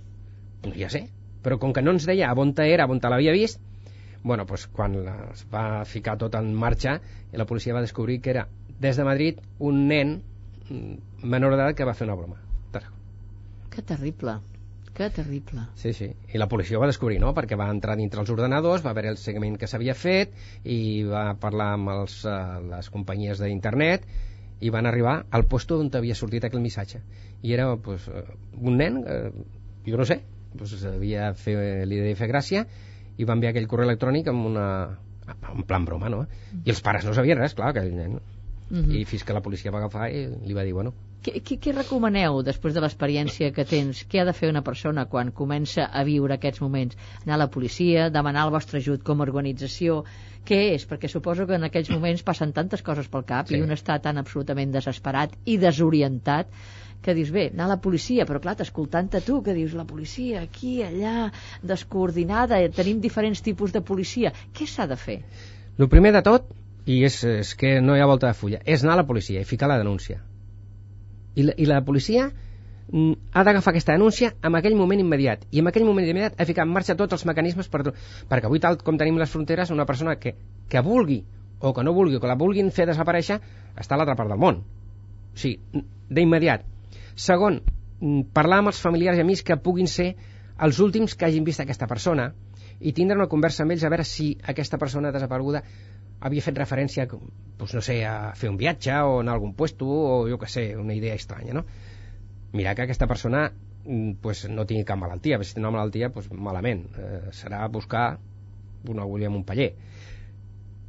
doncs 0.65 0.77
ja 0.77 0.91
sé, 0.93 1.07
però 1.45 1.57
com 1.63 1.73
que 1.73 1.83
no 1.85 1.95
ens 1.95 2.09
deia 2.11 2.33
on 2.35 2.53
era, 2.67 2.89
on 2.91 3.01
l'havia 3.01 3.33
vist, 3.33 3.63
bueno, 4.25 4.45
doncs 4.45 4.67
quan 4.67 4.97
es 5.33 5.47
va 5.53 5.85
ficar 5.85 6.19
tot 6.19 6.35
en 6.35 6.53
marxa, 6.55 7.01
la 7.33 7.47
policia 7.47 7.75
va 7.75 7.81
descobrir 7.81 8.21
que 8.21 8.31
era 8.31 8.49
des 8.81 8.97
de 8.97 9.05
Madrid 9.05 9.41
un 9.59 9.87
nen 9.89 10.19
menor 10.71 11.55
d'edat 11.55 11.77
que 11.77 11.87
va 11.89 11.95
fer 11.95 12.09
una 12.09 12.19
broma. 12.19 12.41
Que 13.75 13.83
terrible, 13.83 14.37
que 14.95 15.09
terrible. 15.11 15.65
Sí, 15.75 15.93
sí. 15.93 16.07
I 16.33 16.39
la 16.39 16.47
policia 16.49 16.79
ho 16.79 16.81
va 16.81 16.87
descobrir, 16.87 17.19
no? 17.19 17.33
Perquè 17.35 17.57
va 17.59 17.67
entrar 17.73 17.97
dintre 17.99 18.23
els 18.23 18.31
ordenadors, 18.31 18.85
va 18.87 18.93
veure 18.95 19.11
el 19.11 19.19
seguiment 19.19 19.57
que 19.59 19.67
s'havia 19.67 19.97
fet 19.99 20.37
i 20.63 21.03
va 21.09 21.25
parlar 21.43 21.73
amb 21.75 21.91
els, 21.97 22.21
uh, 22.23 22.61
les 22.69 22.91
companyies 22.95 23.43
d'internet 23.43 24.07
i 24.63 24.71
van 24.71 24.87
arribar 24.87 25.17
al 25.35 25.49
puesto 25.51 25.81
on 25.83 25.91
havia 25.99 26.15
sortit 26.15 26.47
aquell 26.47 26.63
missatge. 26.63 27.03
I 27.43 27.57
era 27.57 27.67
pues, 27.77 28.07
eh, 28.09 28.23
un 28.55 28.79
nen, 28.79 29.03
eh, 29.05 29.33
jo 29.85 29.99
no 29.99 30.07
sé, 30.09 30.21
pues, 30.57 30.77
havia 30.89 31.33
fer, 31.35 31.57
li 31.91 31.99
devia 31.99 32.17
fer 32.17 32.31
gràcia 32.31 32.63
i 33.19 33.27
va 33.27 33.35
enviar 33.35 33.51
aquell 33.53 33.67
correu 33.69 33.91
electrònic 33.91 34.31
amb 34.31 34.47
una 34.53 34.69
en 35.27 35.67
plan 35.67 35.85
broma, 35.85 36.09
no? 36.13 36.25
I 36.63 36.71
els 36.71 36.81
pares 36.85 37.05
no 37.05 37.13
sabien 37.17 37.41
res, 37.41 37.57
clar, 37.59 37.73
aquell 37.75 37.93
nen. 37.97 38.17
Mhm. 38.71 38.91
I 38.97 39.05
fins 39.05 39.25
que 39.25 39.35
la 39.37 39.43
policia 39.43 39.71
va 39.71 39.79
agafar 39.79 40.11
i 40.11 40.27
li 40.47 40.55
va 40.55 40.65
dir, 40.65 40.73
bueno, 40.73 40.95
Què, 41.25 41.41
què, 41.41 41.57
què 41.57 41.73
recomaneu 41.73 42.43
després 42.45 42.75
de 42.75 42.83
l'experiència 42.85 43.49
que 43.57 43.65
tens? 43.65 44.03
Què 44.05 44.21
ha 44.21 44.25
de 44.29 44.35
fer 44.37 44.51
una 44.51 44.61
persona 44.61 45.07
quan 45.09 45.31
comença 45.33 45.87
a 45.87 46.03
viure 46.05 46.35
aquests 46.35 46.61
moments? 46.61 46.99
Anar 47.25 47.39
a 47.39 47.39
la 47.39 47.47
policia, 47.49 48.11
demanar 48.11 48.45
el 48.45 48.53
vostre 48.53 48.77
ajut 48.83 49.03
com 49.03 49.21
a 49.21 49.25
organització? 49.25 50.03
Què 50.45 50.75
és? 50.75 50.85
Perquè 50.87 51.09
suposo 51.09 51.47
que 51.47 51.55
en 51.57 51.65
aquells 51.65 51.89
moments 51.89 52.23
passen 52.23 52.53
tantes 52.53 52.83
coses 52.83 53.09
pel 53.09 53.25
cap 53.25 53.49
Sí. 53.49 53.57
i 53.57 53.63
un 53.63 53.71
està 53.73 53.97
tan 54.03 54.19
absolutament 54.19 54.71
desesperat 54.71 55.33
i 55.47 55.57
desorientat 55.57 56.49
que 57.01 57.15
dius, 57.15 57.31
bé, 57.31 57.51
anar 57.55 57.65
a 57.65 57.69
la 57.69 57.81
policia, 57.81 58.27
però 58.27 58.39
clar, 58.41 58.57
escoltant-te 58.61 59.23
tu, 59.23 59.43
que 59.43 59.55
dius, 59.55 59.73
la 59.73 59.85
policia 59.85 60.43
aquí, 60.43 60.83
allà, 60.83 61.31
descoordinada, 61.63 62.61
tenim 62.69 63.01
diferents 63.01 63.41
tipus 63.41 63.73
de 63.73 63.81
policia. 63.81 64.33
Què 64.53 64.67
s'ha 64.67 64.87
de 64.87 64.97
fer? 64.97 65.23
El 65.79 65.89
primer 65.89 66.13
de 66.13 66.23
tot, 66.23 66.47
i 66.87 67.01
és, 67.05 67.23
és 67.25 67.55
que 67.57 67.79
no 67.81 67.97
hi 67.97 68.03
ha 68.03 68.09
volta 68.09 68.29
de 68.29 68.37
fulla, 68.37 68.61
és 68.65 68.85
anar 68.85 68.99
a 68.99 69.03
la 69.03 69.07
policia 69.09 69.41
i 69.41 69.49
ficar 69.49 69.69
la 69.71 69.79
denúncia. 69.81 70.21
I 71.35 71.47
la, 71.49 71.55
i 71.57 71.67
la 71.67 71.81
policia 71.85 72.27
mm, 72.29 73.31
ha 73.33 73.45
d'agafar 73.47 73.73
aquesta 73.73 73.97
denúncia 73.97 74.35
en 74.45 74.59
aquell 74.59 74.77
moment 74.77 75.01
immediat. 75.01 75.47
I 75.51 75.63
en 75.63 75.71
aquell 75.71 75.87
moment 75.89 76.07
immediat 76.07 76.37
ha 76.39 76.47
ficat 76.49 76.69
en 76.69 76.75
marxa 76.75 76.97
tots 76.99 77.17
els 77.17 77.25
mecanismes 77.31 77.71
per, 77.73 77.83
perquè 78.29 78.51
avui 78.51 78.61
tal 78.61 78.77
com 78.85 79.01
tenim 79.01 79.19
les 79.21 79.33
fronteres 79.33 79.73
una 79.73 79.89
persona 79.89 80.19
que, 80.21 80.37
que 80.69 80.85
vulgui 80.85 81.23
o 81.61 81.73
que 81.73 81.85
no 81.87 81.97
vulgui 81.97 82.19
o 82.19 82.21
que 82.21 82.29
la 82.29 82.37
vulguin 82.37 82.71
fer 82.71 82.87
desaparèixer 82.91 83.41
està 83.81 83.97
a 83.97 83.99
l'altra 83.99 84.19
part 84.21 84.31
del 84.31 84.41
món. 84.41 84.61
O 85.33 85.41
sigui, 85.41 85.83
d'immediat. 86.13 86.69
Segon, 87.17 87.63
mm, 88.01 88.29
parlar 88.37 88.61
amb 88.61 88.75
els 88.75 88.83
familiars 88.85 89.19
i 89.19 89.25
amics 89.25 89.43
que 89.43 89.57
puguin 89.57 89.89
ser 89.89 90.13
els 90.61 90.79
últims 90.85 91.17
que 91.17 91.25
hagin 91.27 91.49
vist 91.49 91.65
aquesta 91.65 91.89
persona 91.91 92.33
i 92.81 92.93
tindre 92.93 93.17
una 93.17 93.31
conversa 93.31 93.65
amb 93.65 93.73
ells 93.75 93.85
a 93.85 93.91
veure 93.91 94.05
si 94.05 94.35
aquesta 94.53 94.79
persona 94.79 95.13
desapareguda 95.15 95.63
havia 96.21 96.43
fet 96.43 96.59
referència 96.59 97.07
doncs 97.11 97.75
no 97.75 97.83
sé, 97.85 98.01
a 98.07 98.33
fer 98.39 98.51
un 98.51 98.57
viatge 98.61 98.95
o 99.03 99.21
anar 99.21 99.35
a 99.35 99.39
algun 99.39 99.55
puesto 99.55 99.87
o 99.87 100.29
jo 100.29 100.39
que 100.39 100.51
sé, 100.51 100.77
una 100.77 100.95
idea 100.95 101.15
estranya 101.15 101.55
no? 101.55 101.65
mirar 102.55 102.75
que 102.75 102.83
aquesta 102.83 103.07
persona 103.07 103.53
mm, 103.85 104.13
pues, 104.23 104.49
no 104.49 104.65
tingui 104.65 104.87
cap 104.87 104.99
malaltia. 104.99 105.41
Si 105.43 105.55
té 105.55 105.61
una 105.61 105.75
malaltia, 105.75 106.11
pues, 106.15 106.31
malament. 106.31 106.87
Eh, 106.97 107.21
serà 107.35 107.67
buscar 107.69 108.19
una 108.89 109.03
agulla 109.03 109.29
amb 109.29 109.41
un 109.41 109.45
paller. 109.45 109.73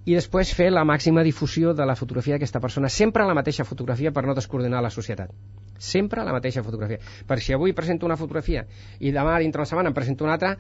I 0.05 0.13
després 0.13 0.53
fer 0.53 0.69
la 0.69 0.86
màxima 0.86 1.23
difusió 1.26 1.73
de 1.73 1.86
la 1.89 1.95
fotografia 1.97 2.36
d'aquesta 2.36 2.61
persona. 2.61 2.91
Sempre 2.93 3.26
la 3.26 3.34
mateixa 3.34 3.65
fotografia 3.65 4.13
per 4.13 4.23
no 4.28 4.36
descoordinar 4.38 4.84
la 4.86 4.93
societat. 4.93 5.34
Sempre 5.82 6.23
la 6.23 6.36
mateixa 6.36 6.63
fotografia. 6.63 7.01
Per 7.28 7.39
si 7.41 7.53
avui 7.53 7.73
presento 7.73 8.05
una 8.05 8.15
fotografia 8.15 8.67
i 8.99 9.11
demà 9.11 9.39
dintre 9.41 9.63
la 9.63 9.65
setmana 9.65 9.89
en 9.89 9.97
presento 9.97 10.23
una 10.23 10.38
altra 10.38 10.53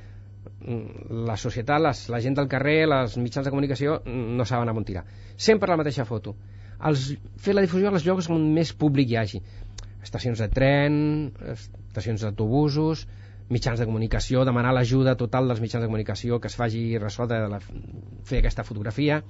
la 0.65 1.37
societat, 1.37 1.81
les, 1.81 2.05
la 2.09 2.21
gent 2.23 2.37
del 2.37 2.49
carrer 2.49 2.77
els 2.85 3.17
mitjans 3.21 3.45
de 3.45 3.53
comunicació 3.53 3.99
mm, 4.01 4.37
no 4.39 4.45
saben 4.49 4.71
on 4.71 4.87
tirar. 4.87 5.05
Sempre 5.37 5.69
la 5.69 5.77
mateixa 5.81 6.05
foto. 6.05 6.35
Els, 6.85 7.11
fer 7.39 7.55
la 7.55 7.63
difusió 7.63 7.91
als 7.91 8.05
llocs 8.05 8.29
on 8.33 8.49
més 8.53 8.73
públic 8.73 9.11
hi 9.11 9.19
hagi. 9.21 9.43
Estacions 10.05 10.41
de 10.41 10.49
tren 10.53 10.97
estacions 11.53 12.25
d'autobusos 12.25 13.05
mitjans 13.49 13.79
de 13.79 13.85
comunicació, 13.85 14.43
demanar 14.45 14.73
l'ajuda 14.73 15.15
total 15.19 15.47
dels 15.47 15.61
mitjans 15.61 15.83
de 15.83 15.89
comunicació 15.89 16.39
que 16.41 16.49
es 16.49 16.57
faci 16.57 16.97
ressò 16.97 17.27
de 17.29 17.43
la, 17.51 17.59
fer 18.25 18.41
aquesta 18.41 18.65
fotografia 18.65 19.21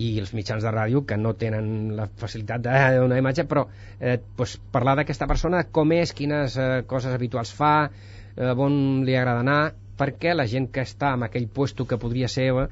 i 0.00 0.10
els 0.20 0.32
mitjans 0.36 0.64
de 0.64 0.72
ràdio 0.72 1.02
que 1.08 1.16
no 1.16 1.32
tenen 1.40 1.96
la 1.96 2.06
facilitat 2.20 2.64
donar 3.00 3.18
imatge 3.20 3.46
però 3.48 3.66
eh, 3.98 4.18
pues, 4.36 4.58
parlar 4.72 4.98
d'aquesta 5.00 5.28
persona 5.30 5.64
com 5.72 5.92
és, 5.96 6.12
quines 6.16 6.56
eh, 6.60 6.70
coses 6.88 7.16
habituals 7.16 7.52
fa 7.56 7.74
eh, 7.88 8.52
on 8.52 9.02
li 9.08 9.16
agrada 9.16 9.44
anar 9.44 9.60
perquè 10.00 10.34
la 10.34 10.48
gent 10.48 10.70
que 10.74 10.84
està 10.86 11.12
en 11.16 11.26
aquell 11.26 11.48
puesto 11.48 11.86
que 11.86 12.00
podria 12.00 12.28
ser 12.32 12.48
eh, 12.50 12.66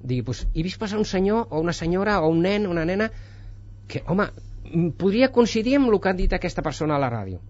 digui, 0.00 0.22
pues, 0.30 0.44
he 0.54 0.62
vist 0.66 0.80
passar 0.80 1.00
un 1.02 1.08
senyor 1.10 1.48
o 1.50 1.60
una 1.60 1.74
senyora 1.74 2.20
o 2.22 2.30
un 2.30 2.42
nen, 2.46 2.68
una 2.70 2.86
nena 2.86 3.10
que, 3.90 4.04
home, 4.06 4.28
podria 5.00 5.32
coincidir 5.34 5.78
amb 5.78 5.90
el 5.90 6.00
que 6.00 6.12
ha 6.12 6.16
dit 6.16 6.34
aquesta 6.36 6.62
persona 6.62 6.96
a 6.96 7.02
la 7.02 7.10
ràdio. 7.12 7.42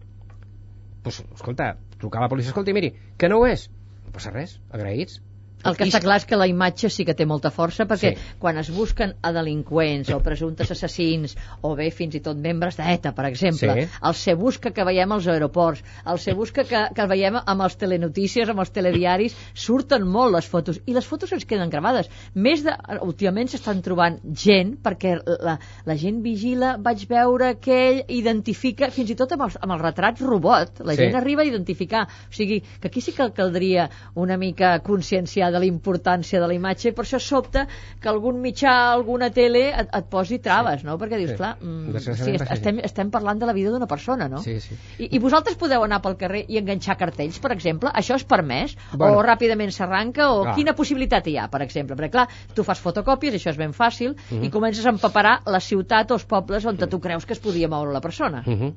Pues, 1.04 1.22
escolta, 1.34 1.74
trucar 1.98 2.22
a 2.22 2.26
la 2.26 2.32
policia 2.32 2.54
escolta, 2.54 2.72
miri, 2.72 2.94
que 3.18 3.28
no 3.28 3.42
ho 3.42 3.46
és. 3.46 3.68
No 4.06 4.14
passa 4.14 4.32
res, 4.32 4.58
agraïts 4.72 5.20
El 5.64 5.74
que 5.76 5.84
està 5.88 5.98
clar 6.00 6.16
és 6.20 6.24
que 6.28 6.36
la 6.38 6.46
imatge 6.46 6.88
sí 6.90 7.04
que 7.04 7.14
té 7.18 7.24
molta 7.26 7.50
força 7.50 7.84
perquè 7.88 8.12
Sí. 8.14 8.22
quan 8.38 8.58
es 8.58 8.68
busquen 8.70 9.14
a 9.22 9.32
delinqüents 9.32 10.10
o 10.14 10.20
presumptes 10.22 10.70
assassins 10.70 11.34
o 11.62 11.74
bé 11.74 11.90
fins 11.90 12.14
i 12.14 12.20
tot 12.20 12.36
membres 12.38 12.76
d'ETA, 12.76 13.12
per 13.12 13.24
exemple, 13.26 13.74
Sí. 13.74 13.88
el 14.02 14.14
se 14.14 14.34
busca 14.34 14.70
que 14.70 14.84
veiem 14.84 15.10
als 15.12 15.26
aeroports, 15.26 15.82
el 16.06 16.18
se 16.18 16.32
busca 16.34 16.62
que, 16.64 16.84
que 16.94 17.06
veiem 17.06 17.40
amb 17.44 17.62
els 17.62 17.76
telenotícies, 17.76 18.48
amb 18.48 18.60
els 18.60 18.70
telediaris, 18.70 19.34
surten 19.54 20.06
molt 20.06 20.32
les 20.34 20.46
fotos 20.46 20.80
i 20.86 20.92
les 20.94 21.04
fotos 21.06 21.32
ens 21.32 21.44
queden 21.44 21.70
gravades. 21.70 22.08
Més 22.34 22.62
de, 22.62 22.76
últimament 23.02 23.48
s'estan 23.48 23.82
trobant 23.82 24.20
gent 24.34 24.76
perquè 24.82 25.16
la, 25.26 25.58
la 25.84 25.96
gent 25.96 26.22
vigila, 26.22 26.76
vaig 26.78 27.06
veure 27.08 27.48
aquell, 27.56 28.04
identifica, 28.08 28.90
fins 28.94 29.10
i 29.10 29.16
tot 29.18 29.32
amb 29.32 29.42
els, 29.48 29.58
amb 29.60 29.72
els 29.72 29.82
retrats 29.82 30.20
robot, 30.20 30.80
la 30.84 30.94
Sí. 30.94 31.02
gent 31.02 31.16
arriba 31.16 31.42
a 31.42 31.46
identificar. 31.46 32.06
O 32.28 32.32
sigui, 32.32 32.60
que 32.80 32.88
aquí 32.88 33.00
sí 33.00 33.12
que 33.12 33.30
caldria 33.32 33.90
una 34.14 34.36
mica 34.36 34.78
conscienciar 34.80 35.47
de 35.50 35.58
la 35.58 35.66
importància 35.66 36.40
de 36.40 36.46
la 36.46 36.54
imatge 36.54 36.88
i 36.88 36.92
per 36.92 37.04
això 37.04 37.18
sobta 37.20 37.66
que 38.00 38.08
algun 38.08 38.40
mitjà, 38.40 38.92
alguna 38.92 39.30
tele 39.30 39.68
et, 39.70 39.88
et 39.94 40.08
posi 40.10 40.38
traves, 40.38 40.84
no? 40.84 40.96
Perquè 40.98 41.18
dius, 41.18 41.30
Sí. 41.30 41.36
clar, 41.36 41.56
mm, 41.60 41.98
sí, 41.98 42.36
estem, 42.50 42.78
estem 42.84 43.10
parlant 43.10 43.38
de 43.38 43.46
la 43.46 43.52
vida 43.52 43.70
d'una 43.70 43.86
persona, 43.86 44.28
no? 44.28 44.38
Sí, 44.42 44.60
sí. 44.60 44.74
I, 44.98 45.08
I 45.16 45.18
vosaltres 45.18 45.56
podeu 45.56 45.82
anar 45.84 46.00
pel 46.02 46.16
carrer 46.16 46.44
i 46.48 46.58
enganxar 46.58 46.96
cartells, 46.96 47.38
per 47.38 47.52
exemple? 47.52 47.90
Això 47.94 48.14
és 48.16 48.24
permès? 48.24 48.76
Bueno. 48.92 49.18
o 49.18 49.22
ràpidament 49.22 49.70
s'arranca? 49.72 50.30
O 50.32 50.42
Clar. 50.42 50.54
quina 50.54 50.74
possibilitat 50.74 51.26
hi 51.26 51.36
ha, 51.38 51.48
per 51.48 51.62
exemple? 51.62 51.96
Perquè, 51.96 52.10
clar, 52.10 52.28
tu 52.54 52.64
fas 52.64 52.80
fotocòpies, 52.80 53.34
això 53.34 53.50
és 53.50 53.56
ben 53.56 53.72
fàcil, 53.72 54.14
Mhm. 54.30 54.44
i 54.44 54.50
comences 54.50 54.84
a 54.86 54.90
empaparar 54.90 55.40
la 55.46 55.60
ciutat 55.60 56.10
o 56.10 56.14
els 56.14 56.24
pobles 56.24 56.64
on 56.66 56.76
tu 56.76 57.00
creus 57.00 57.26
que 57.26 57.32
es 57.32 57.38
podia 57.40 57.68
moure 57.68 57.92
la 57.92 58.00
persona. 58.00 58.42
Uh 58.46 58.52
-huh. 58.52 58.74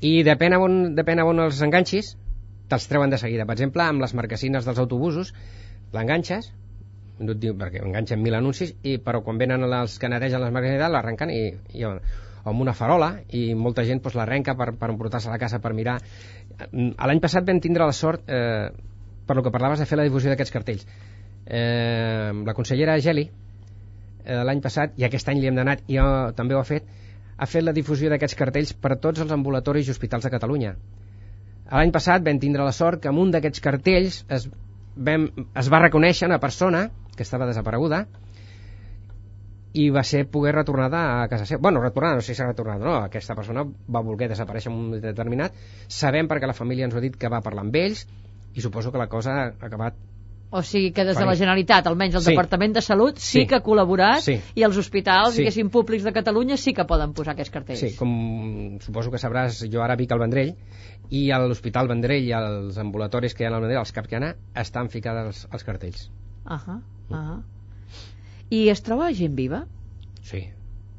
I 0.00 0.22
depèn 0.24 0.56
on, 0.58 0.94
depèn 0.96 1.22
on 1.22 1.38
els 1.40 1.60
enganxis, 1.62 2.16
te'ls 2.68 2.88
treuen 2.88 3.10
de 3.10 3.18
seguida. 3.18 3.44
Per 3.46 3.54
exemple, 3.54 3.82
amb 3.82 4.00
les 4.00 4.14
marquesines 4.14 4.64
dels 4.64 4.78
autobusos, 4.78 5.32
l'enganxes, 5.92 6.50
no 7.22 7.34
diu 7.38 7.54
perquè 7.58 7.82
enganxen 7.84 8.22
mil 8.22 8.34
anuncis, 8.34 8.74
i, 8.82 8.98
però 8.98 9.22
quan 9.24 9.38
venen 9.38 9.64
els 9.68 9.98
que 10.00 10.10
netegen 10.10 10.42
les 10.42 10.54
marquesines 10.54 10.92
l'arrenquen 10.92 11.32
i, 11.32 11.42
i 11.78 11.84
amb 11.86 12.60
una 12.60 12.74
farola 12.74 13.12
i 13.30 13.52
molta 13.54 13.84
gent 13.86 14.02
doncs, 14.02 14.16
l'arrenca 14.18 14.56
per, 14.58 14.72
per 14.78 14.90
emportar-se 14.90 15.30
a 15.30 15.34
la 15.34 15.38
casa 15.38 15.60
per 15.62 15.74
mirar. 15.78 15.98
A 16.58 17.06
l'any 17.06 17.20
passat 17.22 17.46
vam 17.46 17.60
tindre 17.62 17.86
la 17.86 17.94
sort 17.96 18.26
eh, 18.28 18.70
per 19.26 19.36
lo 19.36 19.44
que 19.44 19.52
parlaves 19.54 19.78
de 19.78 19.86
fer 19.86 19.98
la 20.00 20.08
difusió 20.08 20.32
d'aquests 20.32 20.54
cartells. 20.54 20.88
Eh, 21.46 22.32
la 22.46 22.54
consellera 22.54 22.98
Geli 23.02 23.28
eh, 23.28 24.42
l'any 24.46 24.62
passat, 24.64 24.98
i 24.98 25.06
aquest 25.06 25.30
any 25.30 25.40
li 25.40 25.50
hem 25.50 25.58
donat 25.58 25.86
i 25.86 25.98
jo 25.98 26.08
també 26.38 26.56
ho 26.56 26.62
ha 26.62 26.66
fet, 26.66 26.88
ha 27.36 27.46
fet 27.46 27.64
la 27.64 27.74
difusió 27.76 28.10
d'aquests 28.10 28.38
cartells 28.38 28.74
per 28.74 28.94
a 28.94 28.98
tots 29.06 29.22
els 29.24 29.32
ambulatoris 29.34 29.88
i 29.88 29.94
hospitals 29.94 30.26
de 30.26 30.34
Catalunya. 30.34 30.74
L'any 31.72 31.92
passat 31.94 32.24
vam 32.26 32.38
tindre 32.38 32.66
la 32.66 32.74
sort 32.76 33.00
que 33.02 33.10
amb 33.10 33.22
un 33.22 33.30
d'aquests 33.32 33.62
cartells 33.64 34.22
es, 34.28 34.48
vam, 34.96 35.28
es 35.58 35.70
va 35.72 35.80
reconèixer 35.82 36.28
una 36.28 36.40
persona 36.40 36.88
que 37.16 37.24
estava 37.24 37.48
desapareguda 37.48 38.06
i 39.72 39.88
va 39.90 40.02
ser 40.04 40.26
poder 40.28 40.52
retornada 40.54 41.22
a 41.22 41.28
casa 41.32 41.46
seva. 41.48 41.62
Bueno, 41.64 41.80
retornada, 41.80 42.16
no 42.16 42.24
sé 42.24 42.34
si 42.34 42.38
s'ha 42.40 42.48
retornat 42.50 42.82
o 42.82 42.84
no. 42.84 42.96
Aquesta 43.06 43.36
persona 43.38 43.64
va 43.64 44.02
voler 44.04 44.28
desaparèixer 44.28 44.68
en 44.68 44.76
un 44.76 44.82
moment 44.88 45.04
determinat. 45.04 45.56
Sabem 45.88 46.28
perquè 46.28 46.48
la 46.48 46.56
família 46.56 46.84
ens 46.84 46.94
ho 46.94 47.00
ha 47.00 47.04
dit 47.04 47.16
que 47.16 47.30
va 47.32 47.40
parlar 47.44 47.64
amb 47.64 47.78
ells 47.80 48.04
i 48.52 48.60
suposo 48.60 48.92
que 48.92 49.00
la 49.00 49.08
cosa 49.08 49.38
ha 49.40 49.46
acabat 49.64 49.96
O 50.54 50.60
sigui 50.62 50.90
que 50.92 51.04
des 51.08 51.16
de 51.16 51.24
la 51.24 51.32
Generalitat, 51.34 51.86
almenys 51.88 52.14
el 52.18 52.22
Sí. 52.22 52.30
Departament 52.34 52.74
de 52.76 52.82
Salut, 52.84 53.16
sí, 53.16 53.40
Sí. 53.40 53.46
que 53.48 53.54
ha 53.56 53.62
col·laborat 53.64 54.20
Sí. 54.20 54.34
i 54.54 54.62
els 54.66 54.76
hospitals, 54.76 55.32
Sí. 55.34 55.38
diguéssim, 55.42 55.70
públics 55.70 56.04
de 56.04 56.12
Catalunya 56.12 56.58
sí 56.58 56.74
que 56.74 56.84
poden 56.84 57.14
posar 57.14 57.32
aquests 57.32 57.50
cartells. 57.54 57.80
Sí, 57.80 57.94
com 57.96 58.78
suposo 58.80 59.10
que 59.10 59.16
sabràs, 59.16 59.62
jo 59.72 59.80
ara 59.82 59.96
vic 59.96 60.12
al 60.12 60.18
Vendrell 60.20 60.54
i 61.10 61.30
a 61.30 61.38
l'Hospital 61.38 61.88
Vendrell 61.88 62.24
i 62.28 62.32
als 62.36 62.76
ambulatoris 62.76 63.34
que 63.34 63.44
hi 63.44 63.46
ha 63.46 63.54
al 63.54 63.60
Vendrell, 63.62 63.78
als 63.80 63.92
CAP 63.92 64.06
que 64.08 64.16
hi 64.18 64.22
ha, 64.24 64.34
estan 64.60 64.90
ficades 64.90 65.26
els, 65.26 65.48
els 65.52 65.64
cartells. 65.64 66.10
Ahà, 66.44 66.80
ahà. 67.10 67.40
I 68.50 68.68
es 68.68 68.82
troba 68.82 69.10
gent 69.14 69.34
viva? 69.34 69.64
Sí, 70.22 70.48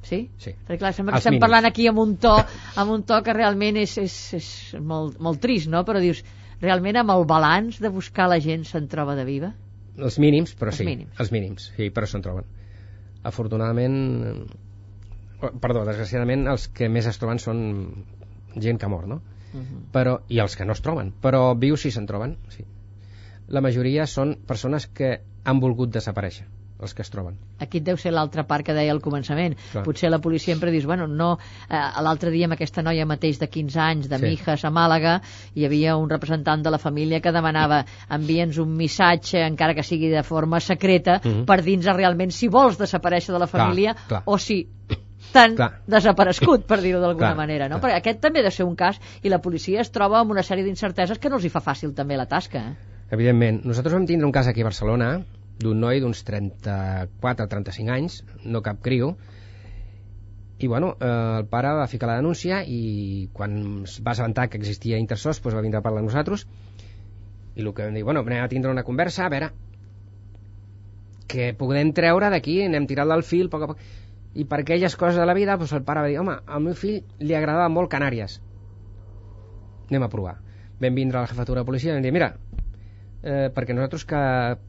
Sí? 0.01 0.29
sí. 0.37 0.51
Perquè 0.67 0.79
clar, 0.79 0.93
sembla 0.93 1.13
que 1.13 1.17
Els 1.17 1.21
estem 1.25 1.33
mínims. 1.37 1.41
parlant 1.45 1.65
aquí 1.65 1.87
amb 1.87 1.99
un 1.99 2.17
to, 2.17 2.33
amb 2.75 2.91
un 2.91 3.03
to 3.03 3.21
que 3.23 3.33
realment 3.33 3.77
és, 3.77 3.97
és, 3.97 4.33
és 4.33 4.75
molt, 4.81 5.19
molt 5.19 5.39
trist, 5.39 5.69
no? 5.69 5.85
Però 5.85 5.99
dius, 6.01 6.23
realment 6.61 6.99
amb 7.01 7.13
el 7.13 7.25
balanç 7.29 7.79
de 7.83 7.91
buscar 7.93 8.29
la 8.31 8.39
gent 8.43 8.65
se'n 8.69 8.87
troba 8.91 9.15
de 9.15 9.25
viva? 9.27 9.53
Els 9.97 10.17
mínims, 10.19 10.55
però 10.57 10.71
Els 10.73 10.81
sí. 10.81 10.87
mínims. 10.87 11.19
Els 11.19 11.31
mínims, 11.31 11.71
sí, 11.77 11.89
però 11.93 12.09
se'n 12.09 12.23
troben. 12.25 12.47
Afortunadament, 13.23 13.97
perdó, 15.61 15.83
desgraciadament 15.87 16.47
els 16.51 16.67
que 16.67 16.89
més 16.89 17.07
es 17.09 17.19
troben 17.21 17.39
són 17.39 17.61
gent 18.55 18.79
que 18.81 18.89
mor, 18.89 19.07
no? 19.07 19.21
Uh 19.53 19.59
-huh. 19.59 19.81
però, 19.93 20.21
i 20.29 20.39
els 20.39 20.55
que 20.55 20.65
no 20.65 20.73
es 20.73 20.81
troben, 20.81 21.13
però 21.21 21.57
vius 21.57 21.81
sí 21.81 21.91
se'n 21.91 22.07
troben, 22.07 22.37
sí. 22.49 22.65
La 23.47 23.61
majoria 23.61 24.07
són 24.07 24.37
persones 24.47 24.87
que 24.87 25.21
han 25.43 25.59
volgut 25.59 25.91
desaparèixer, 25.93 26.47
els 26.81 26.93
que 26.93 27.01
es 27.01 27.09
troben. 27.09 27.37
Aquí 27.59 27.79
deu 27.79 27.95
ser 27.97 28.11
l'altra 28.11 28.43
part 28.43 28.65
que 28.65 28.73
deia 28.73 28.91
al 28.91 28.99
començament. 29.01 29.55
Clar. 29.71 29.83
Potser 29.85 30.09
la 30.11 30.19
policia 30.19 30.53
sempre 30.53 30.71
dius, 30.71 30.85
bueno, 30.85 31.07
no... 31.07 31.37
Eh, 31.69 32.01
L'altre 32.03 32.29
dia 32.31 32.45
amb 32.45 32.53
aquesta 32.57 32.81
noia 32.83 33.05
mateix 33.05 33.39
de 33.39 33.47
15 33.47 33.79
anys, 33.79 34.09
de 34.09 34.17
Sí. 34.19 34.25
Mijas 34.25 34.65
a 34.65 34.69
Màlaga, 34.71 35.21
hi 35.55 35.65
havia 35.65 35.95
un 35.97 36.09
representant 36.09 36.63
de 36.63 36.69
la 36.71 36.77
família 36.77 37.21
que 37.21 37.31
demanava 37.31 37.85
envia'ns 38.09 38.57
un 38.59 38.75
missatge, 38.75 39.39
encara 39.45 39.73
que 39.73 39.83
sigui 39.83 40.09
de 40.09 40.23
forma 40.23 40.59
secreta, 40.59 41.19
Mhm. 41.23 41.45
per 41.45 41.61
dir-nos 41.63 41.95
realment 41.95 42.31
si 42.31 42.47
vols 42.47 42.77
desaparèixer 42.77 43.31
de 43.33 43.39
la 43.39 43.47
Clar, 43.47 43.61
família 43.67 43.95
clar. 44.07 44.23
o 44.25 44.37
si 44.37 44.67
t'han 45.33 45.55
Clar. 45.55 45.81
desaparegut, 45.87 46.65
per 46.67 46.81
dir-ho 46.81 46.99
d'alguna 46.99 47.27
Clar, 47.31 47.37
manera, 47.37 47.69
no? 47.69 47.79
clar. 47.79 47.91
Perquè 47.93 47.97
aquest 48.01 48.19
també 48.21 48.39
ha 48.41 48.43
de 48.43 48.51
ser 48.51 48.65
un 48.65 48.75
cas 48.75 48.99
i 49.23 49.29
la 49.29 49.39
policia 49.39 49.81
es 49.81 49.89
troba 49.91 50.19
amb 50.19 50.31
una 50.31 50.43
sèrie 50.43 50.63
d'incerteses 50.65 51.17
que 51.17 51.29
no 51.29 51.37
els 51.37 51.45
hi 51.45 51.49
fa 51.49 51.61
fàcil 51.61 51.93
també 51.95 52.17
la 52.17 52.25
tasca, 52.27 52.59
eh? 52.59 52.75
Evidentment. 53.11 53.63
Nosaltres 53.65 53.93
vam 53.93 54.05
tindre 54.05 54.25
un 54.25 54.31
cas 54.31 54.47
aquí 54.47 54.61
a 54.61 54.65
Barcelona 54.65 55.21
d'un 55.61 55.79
noi 55.79 56.01
d'uns 56.01 56.23
34 56.25 57.45
o 57.45 57.51
35 57.51 57.93
anys, 57.93 58.21
no 58.43 58.63
cap 58.65 58.81
criu, 58.83 59.13
i 60.59 60.67
bueno, 60.67 60.93
eh, 60.99 61.39
el 61.39 61.47
pare 61.51 61.73
va 61.77 61.89
ficar 61.91 62.07
la 62.09 62.19
denúncia 62.21 62.61
i 62.63 63.29
quan 63.33 63.83
es 63.83 63.97
va 64.05 64.13
assabentar 64.13 64.47
que 64.49 64.57
existia 64.61 65.01
Intersos 65.01 65.41
doncs 65.41 65.57
va 65.57 65.65
vindre 65.65 65.81
a 65.81 65.85
parlar 65.85 66.03
amb 66.03 66.11
nosaltres. 66.11 66.45
I 67.55 67.61
el 67.61 67.73
que 67.73 67.85
vam 67.85 67.97
dir, 67.97 68.05
bueno, 68.07 68.23
anem 68.23 68.43
a 68.43 68.49
tindre 68.49 68.71
una 68.71 68.85
conversa 68.87 69.25
a 69.25 69.33
veure 69.33 69.51
què 71.33 71.51
podem 71.57 71.91
treure 71.97 72.29
d'aquí, 72.29 72.61
anem 72.63 72.87
tirant 72.87 73.11
del 73.11 73.25
fil 73.27 73.49
a 73.49 73.53
poc 73.53 73.65
a 73.65 73.69
poc 73.73 73.83
i 74.33 74.45
per 74.49 74.61
aquelles 74.61 74.95
coses 74.97 75.19
de 75.19 75.25
la 75.29 75.35
vida 75.37 75.57
doncs 75.57 75.73
el 75.77 75.83
pare 75.85 76.01
va 76.05 76.09
dir, 76.09 76.17
home, 76.21 76.39
al 76.47 76.63
meu 76.65 76.73
fill 76.77 77.03
li 77.19 77.35
agradava 77.37 77.69
molt 77.69 77.91
Canàries 77.91 78.39
anem 79.89 80.07
a 80.07 80.09
provar. 80.09 80.37
Vam 80.81 80.95
vindre 80.95 81.19
a 81.19 81.23
la 81.23 81.29
jefatura 81.29 81.61
de 81.61 81.69
policia 81.69 81.91
i 81.91 81.95
vam 81.95 82.05
dir, 82.05 82.13
mira 82.15 82.33
eh, 83.23 83.49
perquè 83.55 83.75
nosaltres 83.75 84.05
que 84.05 84.21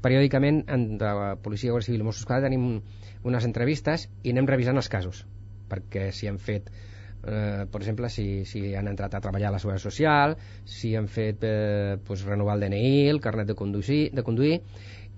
periòdicament 0.05 0.65
en 0.73 0.87
de 0.99 1.13
la 1.19 1.35
policia, 1.43 1.75
Guàrdia 1.75 1.91
Civil 1.91 2.05
i 2.05 2.09
Mossos 2.09 2.23
d'Esquadra 2.23 2.49
tenim 2.49 2.81
unes 3.27 3.47
entrevistes 3.49 4.09
i 4.23 4.35
anem 4.35 4.49
revisant 4.51 4.79
els 4.81 4.91
casos. 4.93 5.25
Perquè 5.71 6.11
si 6.15 6.29
han 6.31 6.39
fet 6.39 6.71
eh, 7.27 7.65
per 7.71 7.81
exemple 7.81 8.11
si, 8.13 8.45
si 8.49 8.75
han 8.77 8.89
entrat 8.91 9.15
a 9.15 9.23
treballar 9.25 9.51
a 9.51 9.57
la 9.57 9.61
Seguretat 9.63 9.85
Social 9.87 10.37
si 10.69 10.95
han 10.97 11.09
fet 11.09 11.45
eh, 11.49 11.97
pues, 12.05 12.25
renovar 12.25 12.59
el 12.59 12.67
DNI, 12.67 13.09
el 13.11 13.21
carnet 13.25 13.51
de 13.51 13.59
conduir, 13.59 14.11
de 14.15 14.27
conduir 14.27 14.61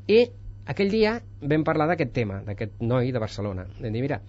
i 0.06 0.22
aquell 0.66 0.90
dia 0.90 1.18
vam 1.42 1.64
parlar 1.66 1.88
d'aquest 1.90 2.12
tema, 2.14 2.40
d'aquest 2.46 2.80
noi 2.82 3.12
de 3.14 3.22
Barcelona. 3.22 3.66
Vam 3.80 3.92
dir, 3.92 4.02
mira, 4.02 4.20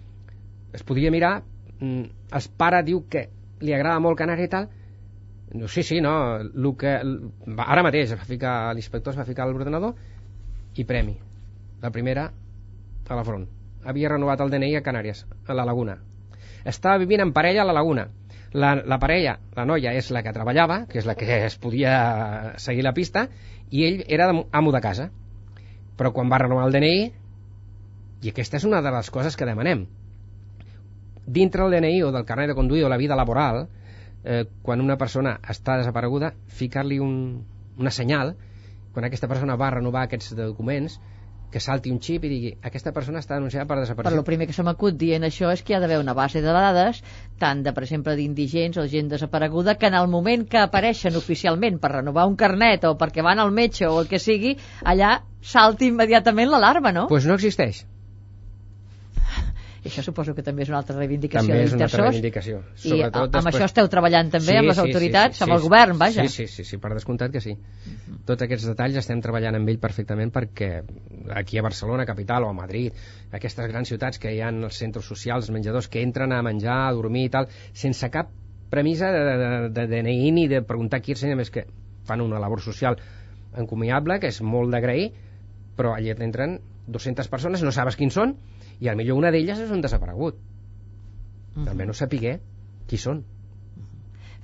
es 0.74 0.84
podia 0.86 1.12
mirar 1.14 1.39
mm, 1.80 2.03
el 2.38 2.49
pare 2.58 2.84
diu 2.86 3.05
que 3.10 3.28
li 3.62 3.74
agrada 3.74 4.01
molt 4.03 4.20
Canària 4.20 4.49
i 4.49 4.53
tal 4.53 4.68
no, 5.54 5.68
sí, 5.68 5.84
sí, 5.84 6.02
no, 6.02 6.38
el 6.38 6.74
que, 6.78 6.98
ara 7.58 7.84
mateix 7.86 8.14
va 8.14 8.26
ficar 8.28 8.74
l'inspector 8.76 9.14
es 9.14 9.20
va 9.20 9.26
ficar 9.28 9.48
l'ordenador 9.48 9.95
i 10.76 10.84
premi. 10.86 11.18
La 11.82 11.91
primera 11.91 12.32
a 13.08 13.16
la 13.16 13.24
front. 13.24 13.48
Havia 13.88 14.10
renovat 14.10 14.41
el 14.43 14.52
DNI 14.52 14.76
a 14.76 14.84
Canàries 14.84 15.26
a 15.48 15.56
la 15.56 15.66
Laguna. 15.66 15.98
Estava 16.66 17.00
vivint 17.00 17.24
en 17.24 17.32
parella 17.34 17.64
a 17.64 17.68
la 17.70 17.76
Laguna. 17.78 18.10
La, 18.52 18.76
la 18.76 18.98
parella, 19.00 19.38
la 19.56 19.66
noia 19.68 19.93
és 19.95 20.10
la 20.12 20.24
que 20.24 20.34
treballava 20.36 20.86
que 20.91 21.00
és 21.00 21.08
la 21.08 21.16
que 21.20 21.28
es 21.45 21.58
podia 21.60 22.54
seguir 22.64 22.84
la 22.84 22.93
pista 22.95 23.28
i 23.70 23.84
ell 23.88 24.04
era 24.08 24.28
de- 24.32 24.45
amo 24.52 24.72
de 24.76 24.82
casa. 24.82 25.10
Però 25.98 26.12
quan 26.14 26.32
va 26.32 26.41
renovar 26.43 26.68
el 26.68 26.76
DNI 26.76 27.12
i 28.24 28.30
aquesta 28.34 28.58
és 28.58 28.66
una 28.66 28.82
de 28.82 28.91
les 28.91 29.10
coses 29.14 29.36
que 29.38 29.45
demanem 29.45 29.86
dintre 31.28 31.64
del 31.64 31.76
DNI 31.76 32.04
o 32.04 32.12
del 32.12 32.26
carnet 32.26 32.48
de 32.50 32.56
conduir 32.56 32.86
o 32.86 32.89
la 32.89 32.98
vida 32.98 33.16
laboral 33.16 33.68
eh, 34.28 34.45
quan 34.61 34.84
una 34.84 34.97
persona 34.99 35.38
està 35.47 35.78
desapareguda 35.80 36.34
ficar-li 36.59 36.99
un, 36.99 37.45
una 37.80 37.93
senyal 37.95 38.36
quan 38.93 39.07
aquesta 39.07 39.30
persona 39.32 39.55
va 39.55 39.71
renovar 39.78 40.07
aquests 40.07 40.36
documents 40.36 40.99
que 41.51 41.61
salti 41.63 41.93
un 41.93 42.01
xip 42.03 42.25
i 42.28 42.32
digui 42.32 42.49
aquesta 42.69 42.91
persona 42.91 43.21
està 43.23 43.38
denunciada 43.38 43.63
per 43.69 43.78
desaparició 43.80 44.19
lo 44.19 44.25
primer 44.28 44.49
que 44.49 44.55
se 44.57 44.65
m'acut 44.67 44.97
dient 44.99 45.23
això 45.23 45.53
és 45.55 45.63
que 45.63 45.73
hi 45.73 45.78
ha 45.78 45.80
d'haver 45.80 46.01
una 46.01 46.15
base 46.17 46.41
de 46.43 46.55
dades 46.57 46.99
tant 47.39 47.63
de, 47.63 47.71
per 47.71 47.86
exemple, 47.88 48.17
d'indigents 48.19 48.82
o 48.82 48.88
gent 48.91 49.13
desapareguda 49.13 49.78
que 49.80 49.88
en 49.88 49.95
el 49.95 50.11
moment 50.11 50.43
que 50.51 50.59
apareixen 50.59 51.15
oficialment 51.15 51.80
per 51.80 51.93
renovar 51.95 52.28
un 52.28 52.36
carnet 52.36 52.84
o 52.89 52.97
perquè 52.99 53.23
van 53.23 53.39
al 53.39 53.55
metge 53.55 53.88
o 53.88 54.01
el 54.01 54.11
que 54.11 54.19
sigui, 54.19 54.57
allà 54.84 55.21
salti 55.39 55.88
immediatament 55.88 56.51
l'alarma, 56.51 56.91
no? 56.91 57.07
pues 57.07 57.30
no 57.30 57.39
existeix 57.39 57.86
I 59.88 59.89
això 59.89 60.03
suposo 60.03 60.33
que 60.35 60.43
també 60.43 60.65
és 60.65 60.69
una 60.71 60.81
altra 60.81 60.97
reivindicació 60.97 61.47
també 61.47 61.63
és 61.63 61.73
una 61.73 61.85
altra 61.88 62.03
reivindicació 62.09 62.59
I 62.83 62.97
a- 63.05 63.09
amb 63.23 63.49
això 63.51 63.63
esteu 63.65 63.88
treballant 63.91 64.29
també 64.33 64.57
amb 64.59 64.67
les 64.71 64.81
autoritats, 64.83 65.38
sí, 65.39 65.43
amb 65.45 65.55
el 65.55 65.61
sí. 65.61 65.67
govern, 65.67 65.97
vaja. 66.01 66.25
Sí, 66.27 66.43
sí, 66.43 66.47
sí, 66.57 66.65
sí, 66.67 66.77
per 66.83 66.91
descomptat 66.93 67.31
que 67.31 67.41
sí. 67.41 67.55
Tots 68.27 68.43
aquests 68.45 68.67
detalls 68.69 68.99
estem 68.99 69.21
treballant 69.23 69.55
amb 69.55 69.69
ell 69.71 69.79
perfectament 69.79 70.31
perquè 70.35 70.69
aquí 71.39 71.57
a 71.57 71.63
Barcelona, 71.65 72.05
capital, 72.05 72.43
o 72.43 72.49
a 72.51 72.57
Madrid, 72.57 72.93
aquestes 73.31 73.67
grans 73.71 73.88
ciutats 73.89 74.19
que 74.19 74.33
hi 74.35 74.41
ha 74.41 74.49
els 74.53 74.77
centres 74.77 75.05
socials, 75.05 75.47
els 75.47 75.55
menjadors, 75.55 75.88
que 75.88 76.03
entren 76.03 76.31
a 76.35 76.41
menjar, 76.43 76.77
a 76.89 76.93
dormir 76.93 77.25
i 77.27 77.33
tal, 77.33 77.47
sense 77.73 78.09
cap 78.13 78.29
premissa 78.69 79.11
de, 79.15 79.21
de, 79.23 79.51
de 79.71 79.88
DNI 79.88 80.31
ni 80.35 80.47
de 80.51 80.61
preguntar 80.61 80.99
qui 81.01 81.13
és, 81.15 81.21
sinó 81.23 81.38
més 81.39 81.49
que 81.53 81.65
fan 82.07 82.21
una 82.21 82.39
labor 82.43 82.61
social 82.61 82.97
encomiable, 83.57 84.19
que 84.19 84.27
és 84.33 84.41
molt 84.43 84.71
d'agrair, 84.73 85.11
però 85.77 85.93
allà 85.95 86.15
entren 86.25 86.59
200 86.88 87.27
persones, 87.27 87.63
no 87.63 87.71
sabes 87.71 87.95
quins 87.99 88.13
són, 88.15 88.35
i 88.79 88.88
al 88.88 88.95
millor 88.95 89.17
una 89.17 89.31
d'elles 89.31 89.59
és 89.59 89.71
un 89.71 89.81
desaparegut. 89.81 90.38
Mhm. 91.55 91.67
Almenys 91.67 91.97
sapiguer 92.03 92.39
qui 92.88 92.97
són. 92.97 93.23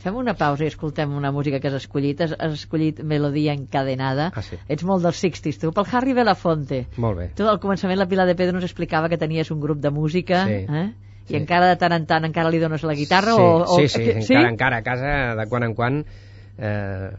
Fem 0.03 0.15
una 0.19 0.33
pausa 0.35 0.65
i 0.65 0.67
escoltem 0.67 1.13
una 1.15 1.31
música 1.31 1.61
que 1.61 1.69
has 1.69 1.77
escollit. 1.77 2.19
Has, 2.21 2.33
has 2.37 2.53
escollit 2.57 2.99
Melodia 3.07 3.53
encadenada. 3.53 4.31
Ah, 4.35 4.41
sí. 4.43 4.57
Ets 4.67 4.83
molt 4.83 5.03
dels 5.05 5.21
60s, 5.23 5.59
tu. 5.61 5.71
Pel 5.71 5.85
Harry 5.93 6.11
Belafonte. 6.17 6.87
Molt 6.97 7.17
bé. 7.21 7.27
Tu 7.37 7.47
al 7.47 7.59
començament 7.63 7.99
la 8.01 8.07
Pilar 8.11 8.25
de 8.27 8.35
Pedro 8.35 8.57
ens 8.57 8.65
explicava 8.67 9.07
que 9.07 9.17
tenies 9.21 9.51
un 9.51 9.61
grup 9.61 9.79
de 9.79 9.91
música 9.91 10.43
Sí. 10.47 10.65
eh? 10.67 10.93
i 11.23 11.31
Sí. 11.31 11.35
encara 11.37 11.69
de 11.69 11.77
tant 11.79 11.93
en 11.95 12.05
tant 12.05 12.25
encara 12.25 12.49
li 12.51 12.59
dones 12.59 12.83
la 12.83 12.93
guitarra 12.99 13.31
sí, 13.31 13.39
o, 13.39 13.63
o... 13.63 13.77
sí, 13.79 13.87
sí, 13.87 14.01
encara, 14.11 14.49
encara 14.49 14.77
a 14.77 14.83
casa 14.83 15.35
de 15.39 15.45
quan 15.47 15.63
en 15.63 15.73
quan 15.73 16.05
eh, 16.57 17.11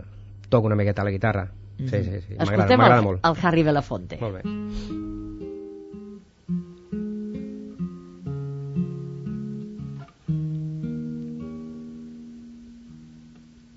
toco 0.50 0.66
una 0.66 0.76
miqueta 0.76 1.02
la 1.04 1.10
guitarra 1.10 1.46
sí, 1.78 1.88
sí, 1.88 2.02
sí, 2.04 2.34
m'agrada 2.34 2.42
Escoltem 2.44 2.80
el, 2.80 3.02
molt. 3.02 3.20
el 3.26 3.36
Harry 3.42 3.62
Belafonte. 3.62 4.18
molt 4.20 4.34
bé. 4.42 4.42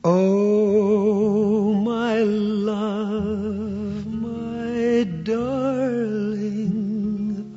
Oh, 0.09 1.73
my 1.73 2.21
love, 2.21 4.05
my 4.07 5.03
darling, 5.23 6.73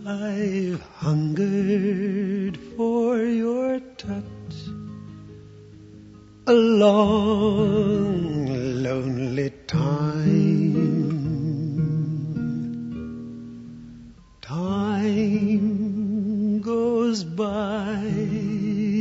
I've 0.06 0.80
hungered 1.02 2.56
for 2.76 3.18
your 3.18 3.78
touch. 3.96 4.56
A 6.48 6.52
long, 6.52 8.16
lonely 8.82 9.50
time. 9.68 10.19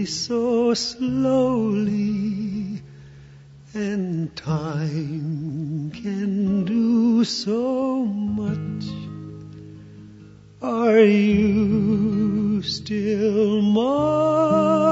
So 0.06 0.74
slowly 0.74 2.82
and 3.74 4.36
time 4.36 5.92
can 5.92 6.66
do 6.66 7.24
so 7.24 8.06
much. 8.06 8.86
Are 10.62 11.00
you 11.00 12.62
still 12.62 13.62
mine? 13.62 14.89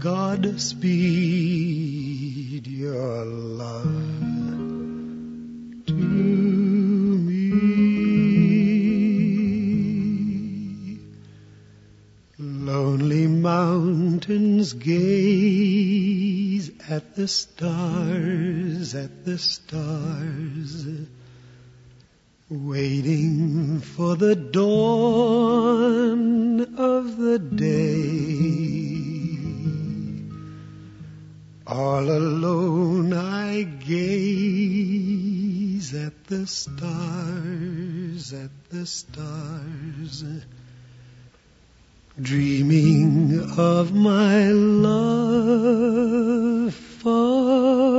Godspeed 0.00 0.80
your 2.66 3.24
love 3.26 3.84
to 5.86 5.92
me. 5.92 7.50
Lonely 12.38 13.26
mountains 13.26 14.72
gaze 14.72 16.70
at 16.88 17.14
the 17.14 17.28
stars, 17.28 18.94
at 18.94 19.26
the 19.26 19.36
stars. 19.36 20.86
Waiting 22.48 23.80
for 23.80 24.16
the 24.16 24.34
dawn 24.34 25.40
of 26.78 27.18
the 27.18 27.38
day. 27.38 28.19
All 31.80 32.04
alone 32.10 33.14
I 33.14 33.62
gaze 33.62 33.94
at 35.94 36.24
the 36.26 36.46
stars, 36.46 38.34
at 38.34 38.50
the 38.68 38.84
stars, 38.84 40.24
dreaming 42.20 43.50
of 43.56 43.94
my 43.94 44.50
love 44.50 45.94
far 46.74 47.89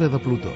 L'Hora 0.00 0.16
de 0.16 0.18
Plutó. 0.24 0.50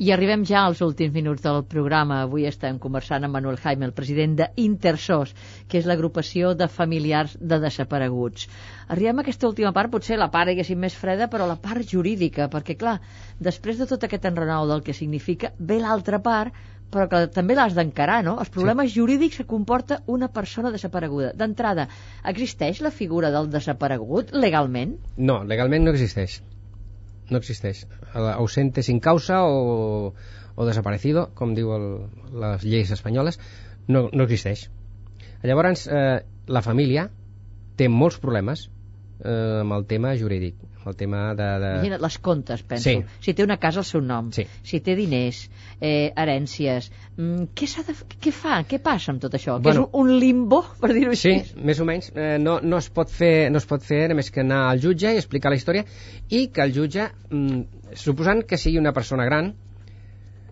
I 0.00 0.10
arribem 0.10 0.42
ja 0.48 0.64
als 0.64 0.80
últims 0.82 1.12
minuts 1.14 1.44
del 1.44 1.60
programa. 1.68 2.22
Avui 2.24 2.48
estem 2.48 2.80
conversant 2.82 3.22
amb 3.22 3.36
Manuel 3.36 3.60
Jaime, 3.62 3.86
el 3.86 3.92
president 3.94 4.34
d'Intersos, 4.40 5.34
que 5.68 5.78
és 5.78 5.86
l'agrupació 5.86 6.54
de 6.56 6.66
familiars 6.66 7.36
de 7.38 7.60
desapareguts. 7.62 8.48
Arribem 8.88 9.20
a 9.20 9.26
aquesta 9.26 9.46
última 9.46 9.70
part, 9.76 9.92
potser 9.92 10.18
la 10.18 10.30
part, 10.32 10.50
diguéssim, 10.50 10.80
més 10.80 10.96
freda, 10.98 11.30
però 11.30 11.46
la 11.46 11.60
part 11.60 11.86
jurídica, 11.86 12.48
perquè, 12.50 12.74
clar, 12.80 12.96
després 13.38 13.78
de 13.78 13.86
tot 13.86 14.08
aquest 14.08 14.26
enrenou 14.32 14.66
del 14.72 14.82
que 14.82 14.96
significa, 14.96 15.52
ve 15.60 15.78
l'altra 15.84 16.18
part, 16.24 16.56
però 16.90 17.06
que 17.10 17.20
també 17.34 17.54
l'has 17.56 17.76
d'encarar, 17.76 18.20
no? 18.26 18.36
Els 18.42 18.50
problemes 18.52 18.90
sí. 18.90 18.98
jurídics 18.98 19.40
que 19.40 19.46
comporta 19.48 20.00
una 20.10 20.28
persona 20.34 20.72
desapareguda. 20.74 21.32
D'entrada, 21.38 21.86
existeix 22.32 22.80
la 22.84 22.92
figura 22.94 23.30
del 23.34 23.50
desaparegut 23.52 24.34
legalment? 24.34 24.96
No, 25.16 25.40
legalment 25.44 25.86
no 25.86 25.94
existeix. 25.94 26.40
No 27.30 27.38
existeix. 27.38 27.84
Ausente 28.14 28.82
sin 28.82 28.98
causa 29.00 29.44
o, 29.46 30.12
o 30.56 30.66
desaparecido, 30.66 31.28
com 31.38 31.54
diu 31.54 31.70
el, 31.76 31.86
les 32.42 32.66
lleis 32.66 32.90
espanyoles, 32.90 33.38
no, 33.86 34.08
no 34.12 34.26
existeix. 34.26 34.66
Llavors, 35.46 35.86
eh, 35.86 36.20
la 36.50 36.62
família 36.66 37.06
té 37.78 37.88
molts 37.88 38.18
problemes 38.20 38.66
eh, 39.24 39.60
amb 39.60 39.74
el 39.76 39.86
tema 39.90 40.12
jurídic, 40.18 40.56
amb 40.80 40.88
el 40.92 40.96
tema 40.96 41.22
de... 41.38 41.46
de... 41.62 41.70
Imagina't 41.78 42.02
les 42.04 42.18
comptes, 42.24 42.62
penso. 42.66 42.88
Sí. 42.88 43.22
Si 43.24 43.34
té 43.36 43.44
una 43.44 43.58
casa 43.62 43.82
al 43.82 43.86
seu 43.88 44.02
nom, 44.04 44.30
Sí. 44.34 44.46
si 44.66 44.80
té 44.84 44.96
diners, 44.98 45.42
eh, 45.80 46.12
herències, 46.16 46.90
mm, 47.16 47.50
què, 47.56 47.68
de, 47.86 47.96
què 48.26 48.32
fa? 48.34 48.60
Què 48.68 48.80
passa 48.82 49.12
amb 49.14 49.22
tot 49.22 49.34
això? 49.38 49.58
Bueno. 49.60 49.86
que 49.86 49.90
és 49.90 50.02
un, 50.02 50.12
limbo, 50.20 50.62
per 50.80 50.92
dir-ho 50.96 51.14
Sí, 51.14 51.34
així? 51.36 51.64
més 51.70 51.80
o 51.80 51.88
menys. 51.88 52.12
Eh, 52.14 52.38
no, 52.40 52.58
no, 52.62 52.78
es 52.78 52.90
pot 52.90 53.10
fer, 53.10 53.50
no 53.52 53.58
es 53.62 53.66
pot 53.68 53.84
fer 53.84 54.06
res 54.08 54.16
més 54.16 54.30
que 54.30 54.44
anar 54.44 54.62
al 54.70 54.80
jutge 54.82 55.12
i 55.14 55.20
explicar 55.20 55.52
la 55.52 55.60
història 55.60 55.84
i 56.28 56.46
que 56.48 56.62
el 56.64 56.74
jutge, 56.76 57.10
mm, 57.30 57.94
suposant 57.94 58.44
que 58.46 58.58
sigui 58.58 58.78
una 58.78 58.92
persona 58.96 59.24
gran, 59.28 59.54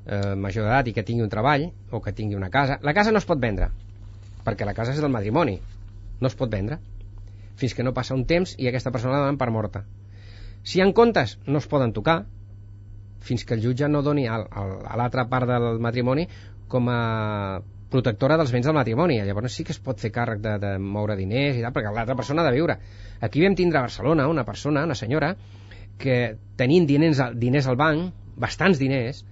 eh, 0.08 0.34
major 0.34 0.64
d'edat 0.64 0.88
i 0.88 0.94
que 0.96 1.04
tingui 1.04 1.24
un 1.24 1.32
treball 1.32 1.68
o 1.90 2.00
que 2.00 2.12
tingui 2.16 2.36
una 2.36 2.50
casa, 2.50 2.78
la 2.82 2.94
casa 2.96 3.12
no 3.12 3.18
es 3.20 3.28
pot 3.28 3.40
vendre 3.40 3.70
perquè 4.44 4.64
la 4.64 4.74
casa 4.76 4.94
és 4.94 5.02
del 5.04 5.12
matrimoni 5.12 5.58
no 6.20 6.30
es 6.30 6.36
pot 6.38 6.50
vendre 6.50 6.78
fins 7.58 7.74
que 7.74 7.86
no 7.86 7.94
passa 7.96 8.16
un 8.16 8.24
temps 8.30 8.54
i 8.58 8.70
aquesta 8.70 8.92
persona 8.94 9.18
la 9.18 9.24
donen 9.26 9.40
per 9.40 9.50
morta 9.54 9.84
si 10.62 10.78
hi 10.78 10.84
ha 10.84 10.90
comptes 10.94 11.38
no 11.46 11.62
es 11.62 11.68
poden 11.70 11.94
tocar 11.96 12.20
fins 13.28 13.44
que 13.44 13.58
el 13.58 13.64
jutge 13.64 13.88
no 13.88 14.02
doni 14.06 14.28
al, 14.28 14.46
al, 14.50 14.78
a 14.86 14.96
l'altra 15.00 15.26
part 15.28 15.50
del 15.50 15.82
matrimoni 15.82 16.28
com 16.68 16.88
a 16.92 17.00
protectora 17.90 18.36
dels 18.36 18.52
béns 18.52 18.66
del 18.68 18.76
matrimoni. 18.76 19.18
Llavors 19.24 19.54
sí 19.56 19.64
que 19.64 19.72
es 19.72 19.80
pot 19.80 20.00
fer 20.00 20.10
càrrec 20.14 20.42
de, 20.44 20.54
de 20.60 20.74
moure 20.78 21.16
diners 21.16 21.56
i 21.56 21.64
tal, 21.64 21.72
perquè 21.74 21.92
l'altra 21.94 22.16
persona 22.18 22.44
ha 22.44 22.50
de 22.50 22.54
viure. 22.56 22.76
Aquí 23.24 23.42
vam 23.44 23.56
tindre 23.58 23.80
a 23.80 23.86
Barcelona 23.86 24.28
una 24.28 24.44
persona, 24.44 24.84
una 24.84 24.96
senyora, 24.98 25.34
que 25.98 26.36
tenint 26.60 26.86
diners, 26.86 27.22
diners 27.34 27.66
al 27.66 27.78
banc, 27.80 28.12
bastants 28.36 28.78
diners, 28.78 29.24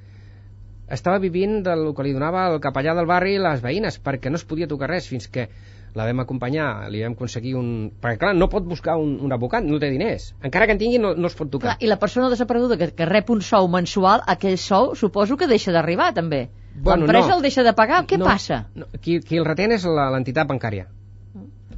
estava 0.97 1.21
vivint 1.23 1.61
del 1.67 1.91
que 1.95 2.07
li 2.07 2.15
donava 2.17 2.47
el 2.53 2.61
capellà 2.65 2.95
del 2.97 3.09
barri 3.11 3.37
i 3.37 3.43
les 3.43 3.63
veïnes, 3.63 4.01
perquè 4.03 4.33
no 4.33 4.41
es 4.41 4.47
podia 4.49 4.71
tocar 4.71 4.91
res 4.91 5.09
fins 5.11 5.29
que 5.29 5.49
la 5.97 6.05
vam 6.05 6.21
acompanyar, 6.21 6.91
li 6.93 7.01
vam 7.01 7.15
aconseguir 7.17 7.55
un... 7.57 7.69
Perquè, 8.03 8.19
clar, 8.21 8.35
no 8.37 8.51
pot 8.53 8.67
buscar 8.69 8.99
un, 9.01 9.15
un 9.25 9.33
advocat, 9.33 9.65
no 9.65 9.79
té 9.81 9.89
diners. 9.89 10.29
Encara 10.45 10.67
que 10.69 10.75
en 10.77 10.81
tingui, 10.83 10.99
no, 11.01 11.15
no 11.17 11.31
es 11.31 11.37
pot 11.39 11.49
tocar. 11.49 11.71
Clar, 11.71 11.77
I 11.81 11.89
la 11.89 11.97
persona 12.03 12.29
desapareguda 12.29 12.77
que, 12.77 12.91
que 12.99 13.09
rep 13.09 13.33
un 13.33 13.41
sou 13.41 13.69
mensual, 13.73 14.21
aquell 14.29 14.59
sou 14.61 14.93
suposo 14.95 15.39
que 15.41 15.49
deixa 15.49 15.73
d'arribar, 15.73 16.11
també. 16.19 16.43
Bueno, 16.77 17.07
L'empresa 17.07 17.33
no. 17.33 17.39
el 17.39 17.47
deixa 17.49 17.65
de 17.65 17.73
pagar, 17.79 18.03
què 18.11 18.21
no, 18.21 18.29
passa? 18.29 18.67
No, 18.77 18.91
qui, 19.01 19.23
qui 19.25 19.41
el 19.41 19.49
retén 19.49 19.73
és 19.73 19.89
la- 19.89 20.11
l'entitat 20.13 20.53
bancària. 20.53 20.85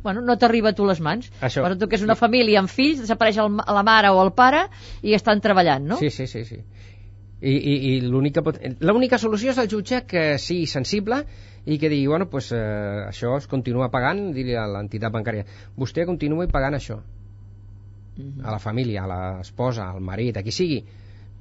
Bueno, 0.02 0.22
no 0.26 0.34
t'arriba 0.38 0.72
a 0.72 0.74
tu 0.74 0.86
les 0.86 0.98
mans. 1.04 1.30
Això. 1.38 1.62
Però 1.62 1.78
tu 1.78 1.86
que 1.86 1.98
és 1.98 2.02
una 2.02 2.18
família 2.18 2.58
amb 2.58 2.70
fills, 2.70 3.04
desapareix 3.04 3.38
el, 3.38 3.54
la 3.54 3.86
mare 3.86 4.10
o 4.10 4.18
el 4.24 4.32
pare 4.34 4.66
i 5.02 5.14
estan 5.14 5.42
treballant, 5.44 5.86
no? 5.92 5.98
Sí, 6.02 6.10
sí, 6.10 6.26
sí, 6.26 6.44
sí. 6.48 6.58
I, 7.38 7.54
i, 7.54 7.74
i 7.94 8.00
l'única 8.02 8.42
pot... 8.42 8.58
solució 9.22 9.52
és 9.54 9.58
el 9.62 9.68
jutge 9.70 10.02
que 10.10 10.38
sigui 10.42 10.66
sensible 10.66 11.22
i 11.68 11.76
que 11.78 11.90
digui, 11.92 12.06
bueno, 12.08 12.26
pues, 12.32 12.50
eh, 12.56 13.04
això 13.10 13.36
es 13.36 13.46
continua 13.50 13.90
pagant, 13.92 14.30
dir 14.32 14.56
a 14.56 14.66
l'entitat 14.72 15.12
bancària, 15.12 15.44
vostè 15.76 16.06
continuï 16.08 16.48
pagant 16.48 16.76
això 16.78 17.00
Mhm. 18.18 18.44
a 18.44 18.50
la 18.50 18.58
família, 18.58 19.04
a 19.04 19.08
l'esposa, 19.38 19.88
al 19.90 20.00
marit, 20.00 20.36
a 20.36 20.42
qui 20.42 20.50
sigui. 20.50 20.84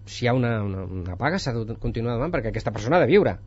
Si 0.06 0.26
hi 0.26 0.28
ha 0.30 0.34
una, 0.38 0.62
una, 0.64 0.84
una 0.86 1.16
paga 1.20 1.40
s'ha 1.40 1.54
de 1.54 1.76
continuar 1.82 2.16
donant 2.16 2.32
perquè 2.32 2.52
aquesta 2.52 2.72
persona 2.72 2.98
ha 2.98 3.00
de 3.04 3.08
viure. 3.10 3.38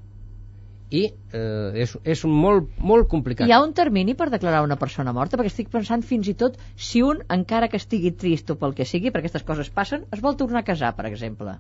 I 0.91 1.05
eh, 1.33 1.85
és, 1.85 1.93
és 2.03 2.25
un 2.27 2.33
molt, 2.35 2.73
molt 2.83 3.07
complicat. 3.09 3.47
Hi 3.47 3.55
ha 3.55 3.61
un 3.63 3.73
termini 3.79 4.17
per 4.19 4.27
declarar 4.33 4.65
una 4.67 4.77
persona 4.77 5.13
morta? 5.15 5.39
Perquè 5.39 5.53
estic 5.53 5.71
pensant 5.71 6.03
fins 6.03 6.27
i 6.27 6.35
tot 6.35 6.59
si 6.75 7.05
un, 7.07 7.23
encara 7.31 7.69
que 7.71 7.79
estigui 7.79 8.11
trist 8.11 8.51
o 8.51 8.57
pel 8.59 8.75
que 8.75 8.85
sigui, 8.85 9.13
perquè 9.15 9.31
aquestes 9.31 9.47
coses 9.47 9.71
passen, 9.71 10.09
es 10.11 10.21
vol 10.21 10.37
tornar 10.37 10.65
a 10.65 10.67
casar, 10.67 10.97
per 10.97 11.07
exemple, 11.07 11.55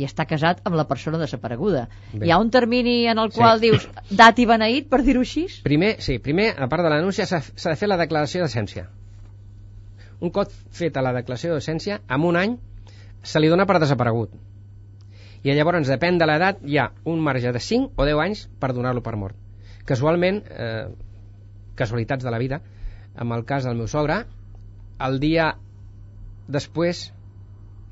i 0.00 0.06
està 0.08 0.24
casat 0.26 0.62
amb 0.64 0.76
la 0.78 0.86
persona 0.88 1.18
desapareguda. 1.20 1.86
Bé. 2.12 2.26
Hi 2.26 2.30
ha 2.32 2.38
un 2.40 2.50
termini 2.50 3.06
en 3.08 3.18
el 3.18 3.30
Sí. 3.32 3.38
qual 3.38 3.60
dius 3.60 3.88
dat 4.10 4.38
i 4.38 4.46
beneït, 4.46 4.88
per 4.88 5.02
dir-ho 5.02 5.20
així? 5.20 5.46
Primer, 5.62 5.96
sí, 6.00 6.18
primer, 6.18 6.54
a 6.58 6.68
part 6.68 6.82
de 6.82 6.88
l'anúncia, 6.90 7.26
s'ha 7.26 7.40
s'ha 7.42 7.70
de 7.70 7.76
fer 7.76 7.88
la 7.88 7.98
declaració 8.00 8.42
d'essència. 8.42 8.88
Un 10.20 10.30
cop 10.30 10.50
feta 10.70 11.02
la 11.02 11.12
declaració 11.12 11.54
d'essència, 11.54 12.00
en 12.08 12.24
un 12.24 12.36
any 12.36 12.58
se 13.22 13.40
li 13.40 13.48
dona 13.48 13.66
per 13.66 13.78
desaparegut. 13.80 14.30
I 15.42 15.54
llavors, 15.54 15.88
depèn 15.88 16.18
de 16.18 16.26
l'edat, 16.26 16.60
hi 16.64 16.78
ha 16.78 16.92
un 17.04 17.20
marge 17.20 17.50
de 17.52 17.58
5 17.58 17.90
o 17.96 18.04
10 18.06 18.20
anys 18.22 18.48
per 18.60 18.72
donar-lo 18.72 19.02
per 19.02 19.16
mort. 19.16 19.34
Casualment, 19.84 20.42
eh, 20.48 20.86
casualitats 21.74 22.24
de 22.24 22.30
la 22.30 22.38
vida, 22.38 22.60
amb 23.16 23.32
el 23.32 23.44
cas 23.44 23.64
del 23.64 23.74
meu 23.74 23.88
sogre, 23.88 24.24
el 25.00 25.18
dia 25.18 25.56
després 26.48 27.12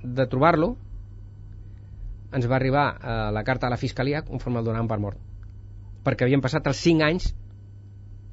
de 0.02 0.26
trobar-lo, 0.26 0.76
ens 2.36 2.48
va 2.50 2.56
arribar 2.58 2.86
eh, 2.94 3.18
la 3.34 3.44
carta 3.44 3.68
a 3.68 3.70
la 3.72 3.78
Fiscalia 3.80 4.22
conforme 4.26 4.60
el 4.60 4.68
donaven 4.68 4.90
per 4.90 4.98
mort. 5.02 5.22
Perquè 6.04 6.26
havien 6.26 6.42
passat 6.44 6.66
els 6.70 6.82
5 6.86 7.06
anys 7.06 7.30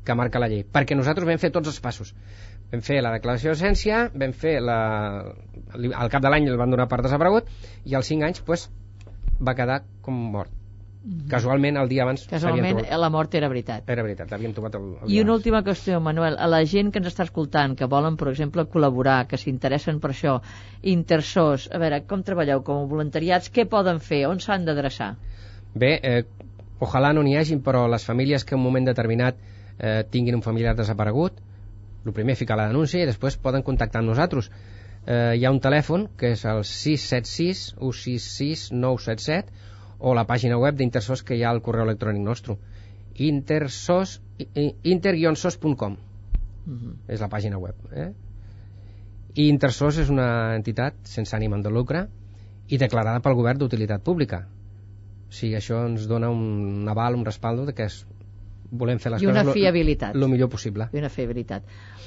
que 0.07 0.15
marca 0.15 0.39
la 0.39 0.47
llei. 0.51 0.63
Perquè 0.63 0.95
nosaltres 0.95 1.27
vam 1.27 1.41
fer 1.41 1.51
tots 1.55 1.71
els 1.71 1.79
passos. 1.83 2.13
Vam 2.71 2.83
fer 2.83 3.01
la 3.03 3.11
declaració 3.15 3.53
d'essència, 3.53 4.05
vam 4.15 4.35
fer 4.35 4.57
la... 4.63 4.77
al 5.75 6.13
cap 6.13 6.23
de 6.23 6.31
l'any 6.31 6.47
el 6.47 6.59
van 6.59 6.71
donar 6.73 6.87
per 6.91 7.01
desaparegut 7.03 7.51
i 7.85 7.97
als 7.99 8.13
5 8.13 8.29
anys 8.29 8.43
pues, 8.47 8.69
va 9.39 9.55
quedar 9.57 9.81
com 10.05 10.23
mort. 10.37 10.56
Casualment, 11.31 11.77
el 11.79 11.87
dia 11.87 12.03
abans 12.03 12.25
Casualment, 12.27 12.81
trobat. 12.81 12.99
la 12.99 13.09
mort 13.13 13.35
era 13.39 13.47
veritat. 13.47 13.85
Era 13.89 14.03
veritat, 14.03 14.31
l'havien 14.31 14.53
trobat 14.55 14.75
el, 14.75 14.87
el 15.03 15.11
I 15.11 15.21
una 15.21 15.31
abans. 15.31 15.37
última 15.37 15.61
qüestió, 15.63 15.99
Manuel. 16.03 16.35
A 16.39 16.47
la 16.51 16.59
gent 16.65 16.91
que 16.91 16.99
ens 16.99 17.07
està 17.11 17.23
escoltant, 17.23 17.75
que 17.79 17.87
volen, 17.87 18.17
per 18.19 18.27
exemple, 18.31 18.65
col·laborar, 18.73 19.21
que 19.27 19.39
s'interessen 19.39 20.01
per 20.03 20.11
això, 20.11 20.37
intersos, 20.83 21.69
a 21.71 21.79
veure, 21.79 22.01
com 22.09 22.23
treballeu 22.27 22.63
com 22.67 22.83
a 22.83 22.89
voluntariats, 22.91 23.51
què 23.53 23.65
poden 23.69 23.99
fer? 24.03 24.25
On 24.27 24.39
s'han 24.43 24.65
d'adreçar? 24.67 25.13
Bé, 25.75 25.93
eh, 26.03 26.23
ojalà 26.79 27.13
no 27.13 27.23
n'hi 27.23 27.37
hagin, 27.37 27.61
però 27.63 27.85
les 27.87 28.03
famílies 28.05 28.43
que 28.43 28.55
en 28.55 28.61
un 28.61 28.67
moment 28.67 28.87
determinat 28.89 29.37
eh, 29.79 30.03
tinguin 30.11 30.35
un 30.35 30.43
familiar 30.45 30.75
desaparegut, 30.75 31.39
el 32.05 32.13
primer 32.15 32.35
ficar 32.39 32.57
la 32.57 32.67
denúncia 32.67 33.03
i 33.03 33.07
després 33.09 33.37
poden 33.37 33.63
contactar 33.63 33.99
amb 34.01 34.11
nosaltres. 34.11 34.51
Eh, 35.07 35.35
hi 35.39 35.45
ha 35.45 35.51
un 35.51 35.59
telèfon 35.63 36.07
que 36.19 36.33
és 36.35 36.43
el 36.45 36.63
676 36.67 37.75
166 37.79 38.71
977 38.75 39.75
o 39.99 40.13
la 40.13 40.25
pàgina 40.27 40.57
web 40.59 40.75
d'Intersos 40.77 41.23
que 41.23 41.35
hi 41.35 41.43
ha 41.43 41.49
al 41.49 41.61
correu 41.61 41.85
electrònic 41.85 42.21
nostre. 42.21 42.57
Intersos, 43.17 44.21
inter-sos.com 44.83 45.97
Mhm. 46.65 46.93
és 47.07 47.19
la 47.21 47.29
pàgina 47.29 47.57
web. 47.57 47.75
Eh? 47.93 48.11
I 49.35 49.47
Intersos 49.49 49.97
és 49.97 50.09
una 50.09 50.55
entitat 50.55 50.93
sense 51.03 51.35
ànim 51.35 51.61
de 51.63 51.69
lucre 51.69 52.07
i 52.67 52.77
declarada 52.77 53.21
pel 53.21 53.35
govern 53.35 53.57
d'utilitat 53.59 54.01
pública. 54.03 54.47
O 55.29 55.31
sigui, 55.31 55.55
això 55.55 55.85
ens 55.87 56.07
dona 56.07 56.29
un 56.29 56.85
aval, 56.89 57.15
un 57.15 57.25
respaldo 57.25 57.65
de 57.65 57.73
que 57.73 57.83
es, 57.85 58.05
volem 58.71 58.99
fer 58.99 59.11
les 59.11 59.21
I 59.21 59.25
una 59.27 59.33
coses 59.41 59.45
lo- 59.47 59.53
fiabilitat. 59.53 60.15
lo 60.15 60.27
millor 60.27 60.49
possible. 60.49 60.89
I 60.93 60.97
una 60.97 61.09
fiabilitat. 61.09 61.63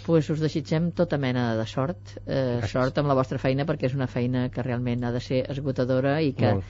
pues 0.06 0.28
us 0.30 0.40
desitgem 0.40 0.90
tota 0.92 1.18
mena 1.18 1.54
de 1.56 1.66
sort, 1.66 1.98
eh, 2.26 2.58
Gràcies. 2.60 2.66
sort 2.72 2.98
amb 2.98 3.06
la 3.08 3.14
vostra 3.14 3.38
feina, 3.38 3.64
perquè 3.66 3.84
és 3.86 3.94
una 3.94 4.06
feina 4.06 4.48
que 4.48 4.62
realment 4.62 5.04
ha 5.04 5.12
de 5.12 5.20
ser 5.20 5.44
esgotadora 5.50 6.20
i 6.22 6.32
que, 6.32 6.52
Molt. 6.54 6.64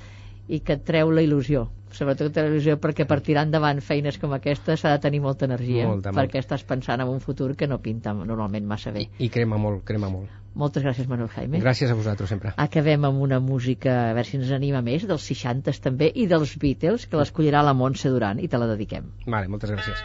I 0.51 0.61
que 0.67 0.75
et 0.79 0.83
treu 0.87 1.13
la 1.15 1.23
il·lusió. 1.23 1.69
Sobretot 1.95 2.37
la 2.39 2.45
il·lusió 2.51 2.77
perquè 2.83 3.07
per 3.11 3.21
tirar 3.27 3.43
endavant 3.47 3.81
feines 3.83 4.19
com 4.23 4.33
aquesta 4.37 4.77
s'ha 4.79 4.93
de 4.95 5.01
tenir 5.03 5.21
molta 5.25 5.47
energia, 5.49 5.87
Molta, 5.89 6.11
molta. 6.13 6.21
perquè 6.21 6.43
estàs 6.43 6.63
pensant 6.67 7.03
en 7.03 7.09
un 7.11 7.21
futur 7.23 7.55
que 7.59 7.67
no 7.71 7.81
pinta 7.83 8.13
normalment 8.15 8.67
massa 8.67 8.93
bé. 8.95 9.09
I 9.19 9.29
crema 9.29 9.59
molt, 9.59 9.83
crema 9.85 10.11
molt. 10.11 10.31
Moltes 10.55 10.83
gràcies, 10.83 11.07
Manuel 11.07 11.29
Jaime. 11.31 11.61
Gràcies 11.63 11.91
a 11.91 11.95
vosaltres 11.95 12.29
sempre. 12.29 12.51
Acabem 12.59 13.05
amb 13.07 13.21
una 13.23 13.39
música, 13.39 14.11
a 14.11 14.15
veure 14.19 14.27
si 14.27 14.37
ens 14.41 14.51
anima 14.51 14.83
més, 14.83 15.07
dels 15.07 15.23
60s 15.31 15.79
també, 15.81 16.11
i 16.15 16.27
dels 16.27 16.57
Beatles, 16.59 17.07
que 17.07 17.17
l'escollirà 17.21 17.63
la 17.63 17.75
Montse 17.75 18.11
Duran, 18.11 18.43
i 18.43 18.49
te 18.51 18.59
la 18.59 18.67
dediquem. 18.75 19.13
Vale, 19.27 19.47
moltes 19.49 19.71
gràcies. 19.71 20.03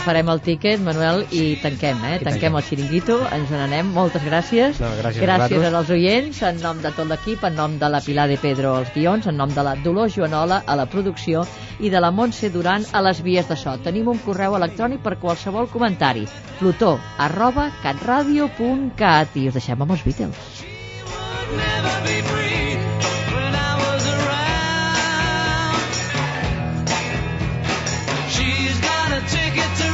Agafarem 0.00 0.28
el 0.32 0.40
tíquet, 0.40 0.80
Manuel, 0.80 1.26
i 1.30 1.56
tanquem, 1.60 1.98
eh? 2.08 2.16
I 2.16 2.24
Tanquem 2.24 2.52
tanquem. 2.52 2.56
el 2.56 2.62
xiringuito, 2.64 3.16
ens 3.36 3.50
n'anem. 3.52 3.90
Moltes 3.92 4.22
gràcies. 4.24 4.80
No, 4.80 4.88
gràcies 4.96 5.20
a 5.22 5.26
gràcies 5.26 5.58
vosaltres. 5.60 5.74
als 5.80 5.90
oients, 5.90 6.42
en 6.42 6.60
nom 6.62 6.80
de 6.80 6.90
tot 6.96 7.06
l'equip, 7.10 7.44
en 7.44 7.54
nom 7.54 7.78
de 7.78 7.88
la 7.88 8.00
Pilar 8.00 8.26
de 8.28 8.38
Pedro 8.38 8.74
als 8.76 8.92
guions, 8.94 9.26
en 9.26 9.36
nom 9.36 9.48
de 9.52 9.62
la 9.62 9.74
Dolors 9.84 10.14
Joanola 10.16 10.62
a 10.66 10.76
la 10.76 10.86
producció 10.86 11.44
i 11.80 11.90
de 11.90 12.00
la 12.00 12.10
Montse 12.10 12.50
Duran 12.50 12.84
a 12.92 13.02
les 13.02 13.20
vies 13.22 13.48
de 13.48 13.56
so. 13.56 13.76
Tenim 13.84 14.08
un 14.08 14.18
correu 14.18 14.56
electrònic 14.56 15.02
per 15.02 15.18
qualsevol 15.18 15.68
comentari. 15.68 16.26
plutó 16.58 16.98
arroba 17.18 17.70
catradio.cat 17.82 19.36
i 19.36 19.48
us 19.48 19.54
deixem 19.54 19.80
amb 19.82 19.90
els 19.92 20.02
Beatles. 20.04 20.36
would 21.50 21.56
never 21.56 22.00
be 22.06 22.20
free 22.22 22.76
when 23.34 23.54
I 23.54 23.76
was 23.80 24.04
around. 24.06 25.80
She's 28.30 28.78
got 28.80 29.12
a 29.12 29.20
ticket 29.26 29.70
to 29.80 29.89